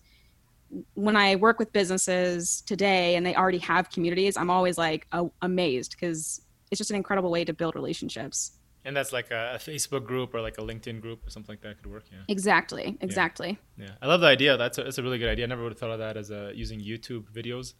when 0.94 1.16
I 1.16 1.36
work 1.36 1.60
with 1.60 1.72
businesses 1.72 2.62
today 2.62 3.16
and 3.16 3.26
they 3.26 3.36
already 3.36 3.60
have 3.60 3.90
communities, 3.90 4.38
I'm 4.38 4.50
always 4.50 4.78
like 4.78 5.08
uh, 5.12 5.26
amazed 5.42 5.92
because 5.92 6.42
it's 6.72 6.78
just 6.78 6.90
an 6.90 6.96
incredible 6.96 7.32
way 7.32 7.46
to 7.46 7.54
build 7.54 7.76
relationships. 7.76 8.54
And 8.86 8.96
that's 8.96 9.14
like 9.14 9.32
a, 9.32 9.58
Facebook 9.60 10.06
group 10.06 10.34
or 10.34 10.42
like 10.42 10.58
a 10.58 10.62
LinkedIn 10.62 11.00
group 11.02 11.26
or 11.26 11.30
something 11.30 11.54
like 11.54 11.62
that 11.62 11.78
could 11.82 11.92
work. 11.92 12.04
Yeah. 12.12 12.20
Exactly. 12.28 12.98
Exactly. 13.00 13.58
Yeah. 13.78 13.86
yeah. 13.86 13.92
I 14.02 14.08
love 14.08 14.22
the 14.22 14.28
idea. 14.28 14.58
That's 14.58 14.78
a, 14.78 14.84
that's 14.84 14.98
a 14.98 15.04
really 15.04 15.18
good 15.18 15.30
idea. 15.30 15.46
I 15.46 15.48
never 15.48 15.64
would 15.64 15.72
have 15.72 15.80
thought 15.80 15.92
of 15.92 16.00
that 16.00 16.18
as 16.18 16.32
a, 16.32 16.52
using 16.54 16.82
YouTube 16.82 17.32
videos. 17.32 17.74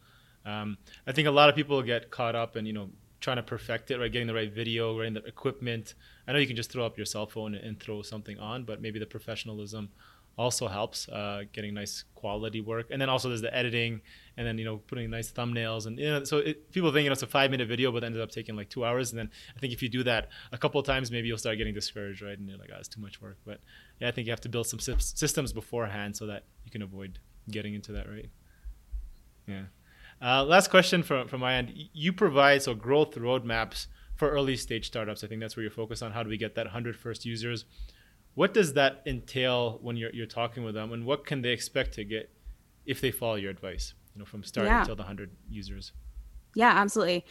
Um, 0.46 0.78
I 1.06 1.12
think 1.12 1.28
a 1.28 1.30
lot 1.30 1.48
of 1.48 1.54
people 1.54 1.82
get 1.82 2.10
caught 2.10 2.34
up 2.34 2.56
in, 2.56 2.64
you 2.64 2.72
know, 2.72 2.90
trying 3.20 3.36
to 3.36 3.42
perfect 3.42 3.90
it, 3.90 3.98
right? 3.98 4.12
Getting 4.12 4.28
the 4.28 4.34
right 4.34 4.52
video, 4.52 4.98
right? 4.98 5.12
The 5.12 5.24
equipment. 5.24 5.94
I 6.26 6.32
know 6.32 6.38
you 6.38 6.46
can 6.46 6.56
just 6.56 6.70
throw 6.70 6.86
up 6.86 6.96
your 6.96 7.06
cell 7.06 7.26
phone 7.26 7.54
and, 7.54 7.64
and 7.64 7.80
throw 7.80 8.02
something 8.02 8.38
on, 8.38 8.64
but 8.64 8.80
maybe 8.80 8.98
the 8.98 9.06
professionalism 9.06 9.90
also 10.36 10.68
helps 10.68 11.08
uh, 11.08 11.42
getting 11.52 11.74
nice 11.74 12.04
quality 12.14 12.60
work. 12.60 12.88
And 12.90 13.00
then 13.00 13.08
also 13.08 13.28
there's 13.28 13.40
the 13.40 13.54
editing, 13.54 14.00
and 14.36 14.46
then 14.46 14.58
you 14.58 14.64
know 14.64 14.78
putting 14.78 15.10
nice 15.10 15.30
thumbnails, 15.30 15.86
and 15.86 15.98
you 15.98 16.10
know, 16.10 16.24
so 16.24 16.38
it, 16.38 16.72
people 16.72 16.92
think 16.92 17.04
you 17.04 17.10
know 17.10 17.12
it's 17.12 17.22
a 17.22 17.26
five 17.26 17.50
minute 17.50 17.68
video, 17.68 17.92
but 17.92 18.04
ended 18.04 18.20
up 18.20 18.30
taking 18.30 18.56
like 18.56 18.68
two 18.68 18.84
hours. 18.84 19.10
And 19.10 19.18
then 19.18 19.30
I 19.56 19.60
think 19.60 19.72
if 19.72 19.82
you 19.82 19.88
do 19.88 20.02
that 20.04 20.28
a 20.52 20.58
couple 20.58 20.80
of 20.80 20.86
times, 20.86 21.10
maybe 21.10 21.28
you'll 21.28 21.38
start 21.38 21.58
getting 21.58 21.74
discouraged, 21.74 22.22
right? 22.22 22.38
And 22.38 22.48
you're 22.48 22.58
like, 22.58 22.70
oh, 22.72 22.78
it's 22.78 22.88
too 22.88 23.00
much 23.00 23.20
work. 23.20 23.38
But 23.44 23.60
yeah, 24.00 24.08
I 24.08 24.10
think 24.10 24.26
you 24.26 24.32
have 24.32 24.40
to 24.42 24.48
build 24.48 24.66
some 24.66 24.80
systems 24.80 25.52
beforehand 25.52 26.16
so 26.16 26.26
that 26.26 26.44
you 26.64 26.70
can 26.70 26.82
avoid 26.82 27.18
getting 27.50 27.74
into 27.74 27.92
that, 27.92 28.08
right? 28.08 28.30
Yeah. 29.46 29.64
Uh, 30.22 30.44
last 30.44 30.70
question 30.70 31.02
from 31.02 31.28
from 31.28 31.40
my 31.40 31.54
end. 31.54 31.72
You 31.74 32.12
provide 32.12 32.62
so 32.62 32.74
growth 32.74 33.14
roadmaps 33.14 33.86
for 34.16 34.30
early 34.30 34.56
stage 34.56 34.86
startups. 34.86 35.24
I 35.24 35.26
think 35.26 35.40
that's 35.40 35.56
where 35.56 35.62
you're 35.62 35.70
focused 35.70 36.02
on. 36.02 36.12
How 36.12 36.22
do 36.22 36.28
we 36.28 36.36
get 36.36 36.54
that 36.54 36.66
100 36.66 36.96
first 36.96 37.24
users? 37.24 37.64
What 38.34 38.52
does 38.54 38.72
that 38.74 39.02
entail 39.06 39.78
when 39.82 39.96
you're, 39.96 40.12
you're 40.12 40.26
talking 40.26 40.64
with 40.64 40.74
them 40.74 40.92
and 40.92 41.04
what 41.04 41.24
can 41.24 41.42
they 41.42 41.50
expect 41.50 41.94
to 41.94 42.04
get 42.04 42.30
if 42.86 43.00
they 43.00 43.10
follow 43.10 43.36
your 43.36 43.50
advice 43.50 43.94
you 44.14 44.18
know 44.18 44.24
from 44.24 44.42
start 44.42 44.66
yeah. 44.66 44.80
until 44.80 44.96
the 44.96 45.02
100 45.02 45.30
users 45.48 45.92
yeah 46.54 46.72
absolutely 46.74 47.24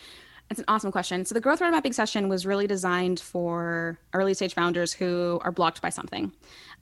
it's 0.49 0.59
an 0.59 0.65
awesome 0.67 0.91
question. 0.91 1.25
So 1.25 1.33
the 1.33 1.41
growth 1.41 1.61
road 1.61 1.71
mapping 1.71 1.93
session 1.93 2.29
was 2.29 2.45
really 2.45 2.67
designed 2.67 3.19
for 3.19 3.99
early 4.13 4.33
stage 4.33 4.53
founders 4.53 4.93
who 4.93 5.39
are 5.41 5.51
blocked 5.51 5.81
by 5.81 5.89
something. 5.89 6.31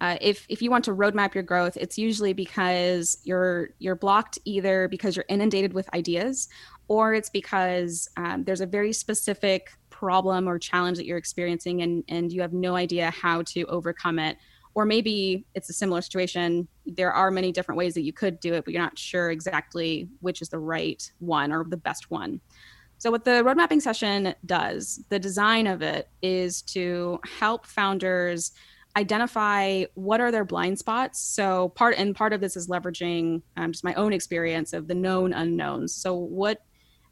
Uh, 0.01 0.17
if 0.19 0.45
if 0.49 0.61
you 0.61 0.69
want 0.69 0.83
to 0.85 0.95
roadmap 0.95 1.33
your 1.33 1.43
growth, 1.43 1.77
it's 1.77 1.97
usually 1.97 2.33
because 2.33 3.17
you're 3.23 3.69
you're 3.79 3.95
blocked 3.95 4.39
either 4.45 4.87
because 4.87 5.15
you're 5.15 5.25
inundated 5.29 5.73
with 5.73 5.93
ideas, 5.93 6.49
or 6.91 7.13
it's 7.13 7.29
because 7.29 8.09
um, 8.17 8.43
there's 8.43 8.59
a 8.59 8.65
very 8.65 8.91
specific 8.91 9.71
problem 9.89 10.45
or 10.45 10.59
challenge 10.59 10.97
that 10.97 11.05
you're 11.05 11.17
experiencing 11.17 11.83
and, 11.83 12.03
and 12.09 12.33
you 12.33 12.41
have 12.41 12.51
no 12.51 12.75
idea 12.75 13.09
how 13.11 13.41
to 13.43 13.63
overcome 13.67 14.19
it. 14.19 14.35
Or 14.73 14.83
maybe 14.83 15.45
it's 15.55 15.69
a 15.69 15.73
similar 15.73 16.01
situation. 16.01 16.67
There 16.85 17.13
are 17.13 17.31
many 17.31 17.53
different 17.53 17.77
ways 17.77 17.93
that 17.93 18.01
you 18.01 18.11
could 18.11 18.41
do 18.41 18.55
it, 18.55 18.65
but 18.65 18.73
you're 18.73 18.83
not 18.83 18.99
sure 18.99 19.31
exactly 19.31 20.09
which 20.19 20.41
is 20.41 20.49
the 20.49 20.59
right 20.59 21.01
one 21.19 21.53
or 21.53 21.63
the 21.63 21.77
best 21.77 22.11
one. 22.11 22.41
So, 22.97 23.09
what 23.09 23.23
the 23.23 23.41
road 23.41 23.55
mapping 23.55 23.79
session 23.79 24.35
does, 24.45 25.01
the 25.07 25.17
design 25.17 25.67
of 25.67 25.81
it 25.81 26.09
is 26.21 26.61
to 26.73 27.21
help 27.39 27.65
founders 27.65 28.51
identify 28.97 29.85
what 29.93 30.19
are 30.19 30.31
their 30.31 30.43
blind 30.43 30.77
spots. 30.77 31.21
So, 31.21 31.69
part 31.69 31.95
and 31.97 32.13
part 32.13 32.33
of 32.33 32.41
this 32.41 32.57
is 32.57 32.67
leveraging 32.67 33.43
um, 33.55 33.71
just 33.71 33.85
my 33.85 33.93
own 33.93 34.11
experience 34.11 34.73
of 34.73 34.89
the 34.89 34.93
known 34.93 35.31
unknowns. 35.31 35.95
So, 35.95 36.15
what 36.15 36.61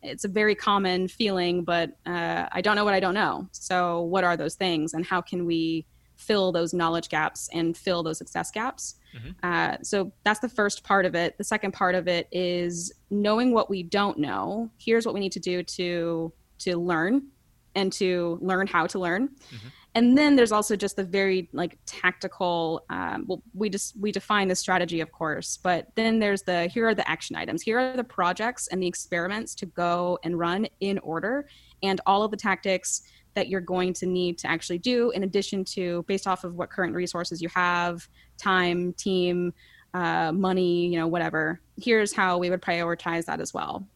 it's 0.02 0.26
a 0.26 0.28
very 0.30 0.56
common 0.56 1.08
feeling, 1.08 1.64
but 1.64 1.92
uh, 2.06 2.48
I 2.52 2.62
don't 2.62 2.76
know 2.76 2.86
what 2.86 2.94
I 2.94 3.00
don't 3.00 3.14
know. 3.14 3.48
So, 3.52 4.02
what 4.02 4.24
are 4.24 4.38
those 4.38 4.56
things, 4.56 4.94
and 4.94 5.06
how 5.06 5.22
can 5.22 5.46
we 5.46 5.86
fill 6.16 6.52
those 6.52 6.74
knowledge 6.74 7.10
gaps 7.10 7.50
and 7.54 7.76
fill 7.76 8.04
those 8.04 8.18
success 8.18 8.52
gaps? 8.52 8.96
Mm-hmm. 9.16 9.32
Uh, 9.42 9.78
so 9.82 10.12
that's 10.24 10.40
the 10.40 10.50
first 10.50 10.84
part 10.84 11.06
of 11.06 11.16
it. 11.16 11.38
The 11.38 11.44
second 11.44 11.72
part 11.72 11.96
of 11.96 12.08
it 12.08 12.28
is 12.32 12.94
knowing 13.10 13.54
what 13.54 13.70
we 13.70 13.84
don't 13.84 14.20
know. 14.20 14.70
Here's 14.78 15.06
what 15.06 15.14
we 15.14 15.22
need 15.22 15.32
to 15.34 15.40
do 15.40 15.64
to 15.64 16.34
to 16.60 16.78
learn 16.78 17.28
and 17.76 17.92
to 17.94 18.38
learn 18.42 18.68
how 18.68 18.86
to 18.88 19.00
learn. 19.00 19.30
Mm-hmm. 19.30 19.68
And 19.96 20.18
then 20.18 20.36
there's 20.36 20.52
also 20.52 20.76
just 20.76 20.96
the 20.96 21.04
very 21.04 21.50
like 21.52 21.78
tactical. 21.86 22.86
Um, 22.90 23.26
well, 23.28 23.42
we 23.54 23.70
just 23.70 24.00
we 24.00 24.12
define 24.12 24.48
the 24.48 24.56
strategy, 24.56 25.02
of 25.02 25.12
course, 25.12 25.58
but 25.58 25.88
then 25.96 26.20
there's 26.20 26.44
the 26.44 26.68
here 26.68 26.88
are 26.88 26.96
the 26.96 27.10
action 27.10 27.36
items. 27.36 27.64
Here 27.64 27.80
are 27.80 27.98
the 27.98 28.04
projects 28.04 28.68
and 28.68 28.82
the 28.82 28.88
experiments 28.88 29.56
to 29.56 29.66
go 29.66 30.20
and 30.24 30.38
run 30.38 30.68
in 30.80 31.00
order, 31.00 31.48
and 31.82 32.00
all 32.06 32.24
of 32.24 32.30
the 32.30 32.38
tactics 32.38 33.02
that 33.34 33.48
you're 33.48 33.62
going 33.62 33.94
to 33.94 34.06
need 34.06 34.38
to 34.40 34.50
actually 34.50 34.80
do 34.80 35.12
in 35.12 35.24
addition 35.24 35.64
to 35.64 36.04
based 36.08 36.28
off 36.28 36.44
of 36.44 36.56
what 36.56 36.70
current 36.70 36.94
resources 36.94 37.42
you 37.42 37.50
have 37.50 38.08
time 38.38 38.94
team 38.94 39.54
uh, 39.94 40.32
money 40.32 40.88
you 40.88 40.98
know 40.98 41.08
whatever 41.08 41.62
here's 41.78 42.14
how 42.14 42.38
we 42.38 42.50
would 42.50 42.62
prioritize 42.62 43.26
that 43.26 43.40
as 43.40 43.54
well 43.54 43.88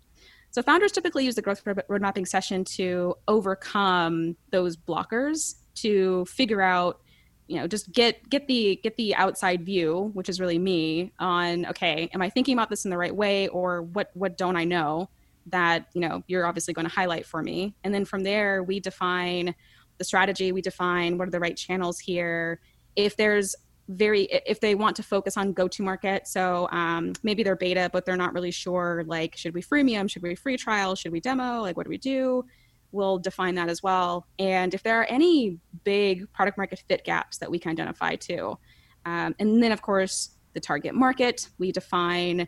so 0.52 0.62
founders 0.62 0.92
typically 0.92 1.26
use 1.26 1.36
the 1.36 1.42
growth 1.42 1.62
road 1.66 2.02
mapping 2.02 2.26
session 2.26 2.64
to 2.64 3.16
overcome 3.28 4.36
those 4.52 4.78
blockers 4.78 5.56
to 5.76 6.26
figure 6.26 6.62
out 6.62 7.02
you 7.48 7.58
know 7.58 7.68
just 7.68 7.92
get 7.92 8.30
get 8.30 8.48
the 8.48 8.80
get 8.84 8.96
the 8.96 9.14
outside 9.16 9.66
view 9.66 10.12
which 10.14 10.30
is 10.30 10.40
really 10.40 10.58
me 10.58 11.12
on 11.20 11.66
okay 11.66 12.10
am 12.14 12.22
i 12.22 12.30
thinking 12.30 12.54
about 12.54 12.70
this 12.70 12.86
in 12.86 12.92
the 12.92 12.98
right 12.98 13.16
way 13.16 13.48
or 13.50 13.82
what 13.82 14.12
what 14.14 14.38
don't 14.38 14.56
i 14.56 14.64
know 14.64 15.10
that 15.48 15.88
you 15.94 16.02
know 16.02 16.24
you're 16.28 16.46
obviously 16.46 16.74
going 16.74 16.88
to 16.88 16.94
highlight 16.94 17.26
for 17.26 17.42
me? 17.42 17.76
And 17.84 17.94
then 17.94 18.06
from 18.06 18.24
there 18.24 18.64
we 18.64 18.80
define 18.80 19.56
the 19.98 20.04
strategy 20.04 20.52
we 20.52 20.62
define 20.62 21.18
what 21.18 21.28
are 21.28 21.32
the 21.32 21.40
right 21.40 21.56
channels 21.56 22.00
here. 22.00 22.60
If 22.96 23.16
there's 23.18 23.56
very 23.90 24.24
if 24.46 24.62
they 24.62 24.76
want 24.76 24.96
to 24.96 25.04
focus 25.04 25.36
on 25.36 25.52
go 25.52 25.68
to 25.68 25.84
market 25.84 26.26
so 26.26 26.70
um, 26.72 27.12
maybe 27.22 27.44
they're 27.44 27.58
beta 27.58 27.90
but 27.92 28.06
they're 28.06 28.16
not 28.16 28.34
really 28.34 28.50
sure 28.50 29.04
like 29.08 29.36
should 29.36 29.54
we 29.54 29.62
freemium 29.62 30.10
should 30.10 30.22
we 30.22 30.36
free 30.36 30.56
trial 30.56 30.96
should 30.96 31.12
we 31.12 31.20
demo 31.20 31.60
like 31.60 31.76
what 31.76 31.86
do 31.86 31.90
we 31.90 31.98
do 31.98 32.46
we'll 32.94 33.18
define 33.18 33.56
that 33.56 33.70
as 33.70 33.84
well. 33.84 34.28
And 34.40 34.74
if 34.74 34.84
there 34.84 35.02
are 35.02 35.06
any 35.06 35.60
big 35.84 36.32
product 36.32 36.58
market 36.58 36.84
fit 36.88 37.04
gaps 37.04 37.38
that 37.40 37.52
we 37.52 37.60
can 37.60 37.72
identify 37.72 38.16
too 38.16 38.58
um, 39.06 39.36
and 39.40 39.62
then 39.62 39.72
of 39.72 39.82
course 39.82 40.38
the 40.54 40.60
target 40.60 40.96
market 40.96 41.50
we 41.58 41.72
define 41.72 42.48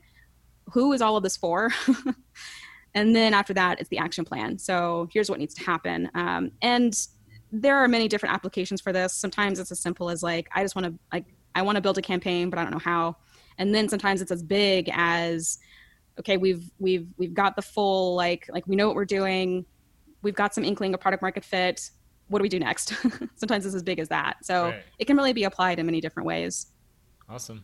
who 0.71 0.93
is 0.93 1.01
all 1.01 1.17
of 1.17 1.23
this 1.23 1.37
for. 1.37 1.71
And 2.95 3.13
then 3.13 3.33
after 3.33 3.53
that 3.53 3.79
it's 3.79 3.89
the 3.89 3.97
action 3.97 4.23
plan. 4.25 4.57
So 4.57 5.09
here's 5.11 5.29
what 5.29 5.37
needs 5.37 5.53
to 5.55 5.63
happen. 5.63 6.09
Um, 6.15 6.51
and 6.61 6.97
there 7.51 7.77
are 7.77 7.87
many 7.87 8.07
different 8.07 8.33
applications 8.33 8.81
for 8.81 8.93
this. 8.93 9.13
Sometimes 9.13 9.59
it's 9.59 9.71
as 9.71 9.79
simple 9.79 10.09
as 10.09 10.23
like 10.23 10.47
i 10.55 10.63
just 10.63 10.75
want 10.75 10.87
to 10.87 10.93
like 11.13 11.25
i 11.53 11.61
want 11.61 11.75
to 11.75 11.81
build 11.81 11.97
a 11.97 12.01
campaign 12.01 12.49
but 12.49 12.57
i 12.57 12.63
don't 12.63 12.71
know 12.71 12.79
how. 12.79 13.17
And 13.57 13.75
then 13.75 13.87
sometimes 13.87 14.21
it's 14.21 14.31
as 14.31 14.41
big 14.41 14.89
as 14.93 15.59
okay 16.19 16.37
we've 16.37 16.71
we've 16.79 17.07
we've 17.17 17.33
got 17.33 17.57
the 17.57 17.61
full 17.61 18.15
like 18.15 18.45
like 18.49 18.65
we 18.65 18.77
know 18.77 18.87
what 18.87 18.95
we're 18.95 19.05
doing 19.05 19.65
we've 20.25 20.35
got 20.35 20.55
some 20.55 20.65
inkling 20.65 20.93
of 20.93 20.99
product 20.99 21.21
market 21.21 21.45
fit. 21.45 21.91
What 22.27 22.39
do 22.39 22.43
we 22.43 22.49
do 22.49 22.59
next? 22.59 22.93
Sometimes 23.35 23.65
it's 23.65 23.75
as 23.75 23.83
big 23.83 23.99
as 23.99 24.09
that. 24.09 24.43
So 24.43 24.65
right. 24.65 24.83
it 24.97 25.05
can 25.05 25.15
really 25.15 25.33
be 25.33 25.43
applied 25.43 25.77
in 25.77 25.85
many 25.85 26.01
different 26.01 26.25
ways. 26.25 26.65
Awesome. 27.29 27.63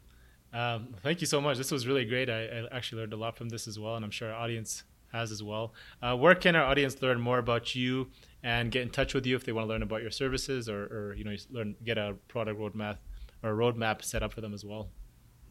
Um, 0.53 0.93
thank 1.01 1.21
you 1.21 1.27
so 1.27 1.41
much. 1.41 1.57
This 1.57 1.71
was 1.71 1.87
really 1.87 2.05
great. 2.05 2.29
I, 2.29 2.43
I 2.43 2.67
actually 2.71 3.01
learned 3.01 3.13
a 3.13 3.17
lot 3.17 3.35
from 3.35 3.49
this 3.49 3.67
as 3.67 3.79
well 3.79 3.95
and 3.95 4.05
i'm 4.05 4.11
sure 4.11 4.31
our 4.31 4.39
audience 4.39 4.83
has 5.11 5.31
as 5.31 5.41
well. 5.41 5.73
Uh, 6.01 6.15
where 6.15 6.35
can 6.35 6.55
our 6.55 6.63
audience 6.63 7.01
learn 7.01 7.19
more 7.19 7.39
about 7.39 7.75
you 7.75 8.07
and 8.43 8.71
get 8.71 8.83
in 8.83 8.89
touch 8.89 9.13
with 9.13 9.25
you 9.25 9.35
if 9.35 9.43
they 9.43 9.51
want 9.51 9.65
to 9.65 9.69
learn 9.69 9.81
about 9.81 10.01
your 10.03 10.11
services 10.11 10.69
or, 10.69 10.83
or 10.83 11.15
you 11.17 11.23
know 11.23 11.35
learn 11.49 11.75
get 11.83 11.97
a 11.97 12.15
product 12.27 12.59
roadmap 12.59 12.97
or 13.43 13.51
a 13.51 13.55
roadmap 13.55 14.03
set 14.03 14.23
up 14.23 14.31
for 14.31 14.41
them 14.41 14.53
as 14.53 14.63
well? 14.63 14.89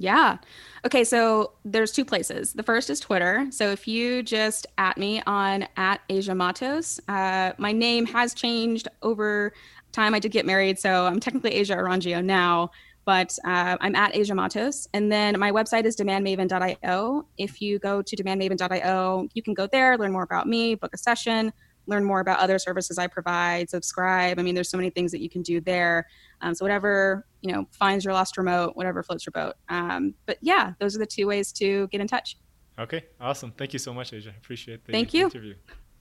Yeah. 0.01 0.39
Okay. 0.87 1.05
So 1.05 1.53
there's 1.63 1.93
two 1.93 2.07
places. 2.07 2.55
The 2.55 2.63
first 2.63 2.89
is 2.89 3.01
Twitter. 3.01 3.47
So 3.51 3.71
if 3.71 3.87
you 3.87 4.23
just 4.23 4.67
at 4.79 4.97
me 4.97 5.23
on 5.27 5.69
at 5.77 6.01
Asia 6.09 6.35
Matos, 6.35 6.99
uh, 7.07 7.53
my 7.59 7.71
name 7.71 8.07
has 8.07 8.33
changed 8.33 8.89
over 9.03 9.53
time. 9.93 10.15
I 10.15 10.19
did 10.19 10.33
get 10.33 10.47
married, 10.47 10.79
so 10.79 11.07
I'm 11.07 11.21
technically 11.21 11.55
Asia 11.55 11.77
Orangio 11.77 12.25
now 12.25 12.71
but 13.07 13.37
uh, 13.45 13.77
I'm 13.81 13.97
at 13.97 14.15
Asia 14.15 14.35
Matos. 14.35 14.87
And 14.93 15.11
then 15.11 15.37
my 15.41 15.51
website 15.51 15.85
is 15.85 15.97
demandmaven.io. 15.97 17.27
If 17.39 17.61
you 17.61 17.79
go 17.81 18.03
to 18.03 18.17
demandmaven.io, 18.17 19.29
you 19.35 19.43
can 19.43 19.55
go 19.55 19.67
there, 19.67 19.99
learn 19.99 20.13
more 20.13 20.23
about 20.23 20.47
me, 20.47 20.77
book 20.77 20.95
a 20.95 20.99
session, 20.99 21.53
learn 21.87 22.05
more 22.05 22.21
about 22.21 22.39
other 22.39 22.59
services 22.59 22.99
I 22.99 23.07
provide, 23.07 23.69
subscribe. 23.69 24.39
I 24.39 24.43
mean, 24.43 24.55
there's 24.55 24.69
so 24.69 24.77
many 24.77 24.91
things 24.91 25.11
that 25.13 25.21
you 25.21 25.31
can 25.31 25.43
do 25.43 25.61
there. 25.61 26.07
Um, 26.41 26.55
so 26.55 26.65
whatever, 26.65 27.27
you 27.41 27.53
know, 27.53 27.67
finds 27.73 28.05
your 28.05 28.15
lost 28.15 28.37
remote, 28.37 28.77
whatever 28.77 29.03
floats 29.03 29.27
your 29.27 29.33
boat. 29.33 29.55
Um, 29.69 30.15
but 30.27 30.39
yeah, 30.41 30.73
those 30.79 30.95
are 30.95 30.99
the 30.99 31.07
two 31.07 31.27
ways 31.27 31.53
to 31.53 31.89
get 31.89 32.01
in 32.01 32.07
touch. 32.07 32.37
Okay, 32.79 33.05
awesome. 33.21 33.53
Thank 33.57 33.73
you 33.73 33.79
so 33.79 33.93
much, 33.93 34.13
Asia. 34.13 34.33
Appreciate 34.37 34.85
the 34.85 34.93
Thank 34.93 35.13
you. 35.13 35.27
interview. 35.27 35.55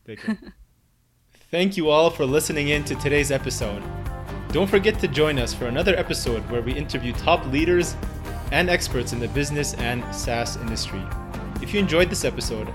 Take 0.05 0.21
care. 0.21 0.37
Thank 1.51 1.77
you 1.77 1.89
all 1.89 2.09
for 2.09 2.25
listening 2.25 2.69
in 2.69 2.83
to 2.85 2.95
today's 2.95 3.31
episode. 3.31 3.83
Don't 4.51 4.69
forget 4.69 4.99
to 4.99 5.07
join 5.07 5.39
us 5.39 5.53
for 5.53 5.65
another 5.65 5.95
episode 5.95 6.47
where 6.49 6.61
we 6.61 6.73
interview 6.73 7.11
top 7.13 7.45
leaders 7.47 7.95
and 8.51 8.69
experts 8.69 9.13
in 9.13 9.19
the 9.19 9.27
business 9.29 9.73
and 9.75 10.03
SaaS 10.13 10.57
industry. 10.57 11.01
If 11.61 11.73
you 11.73 11.79
enjoyed 11.79 12.09
this 12.09 12.23
episode, 12.23 12.67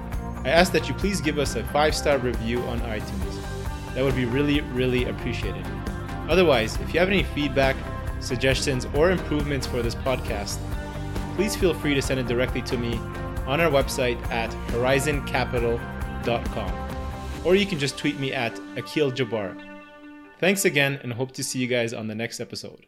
I 0.45 0.51
ask 0.51 0.73
that 0.73 0.89
you 0.89 0.95
please 0.95 1.21
give 1.21 1.39
us 1.39 1.57
a 1.57 1.65
five 1.65 1.95
star 1.95 2.19
review 2.19 2.61
on 2.63 2.81
iTunes. 2.81 3.95
That 3.95 4.05
would 4.05 4.17
be 4.17 4.25
really, 4.25 4.61
really 4.61 5.07
appreciated. 5.07 5.65
Otherwise, 6.29 6.77
if 6.81 6.93
you 6.93 7.01
have 7.01 7.09
any 7.09 7.23
feedback, 7.23 7.77
suggestions, 8.25 8.87
or 8.95 9.11
improvements 9.11 9.67
for 9.67 9.83
this 9.83 9.95
podcast, 9.95 10.59
please 11.37 11.55
feel 11.55 11.75
free 11.75 11.95
to 11.95 12.03
send 12.03 12.21
it 12.21 12.27
directly 12.27 12.63
to 12.63 12.77
me 12.77 12.97
on 13.47 13.61
our 13.61 13.71
website 13.71 14.21
at 14.31 14.51
horizoncapital.com. 14.69 16.73
Or 17.45 17.55
you 17.55 17.67
can 17.67 17.79
just 17.79 17.99
tweet 17.99 18.19
me 18.19 18.33
at 18.33 18.59
Akil 18.77 19.13
Jabbar. 19.13 19.55
Thanks 20.39 20.65
again 20.65 20.99
and 21.03 21.13
hope 21.13 21.33
to 21.33 21.45
see 21.45 21.59
you 21.59 21.67
guys 21.67 21.93
on 21.93 22.09
the 22.09 22.15
next 22.15 22.41
episode. 22.41 22.87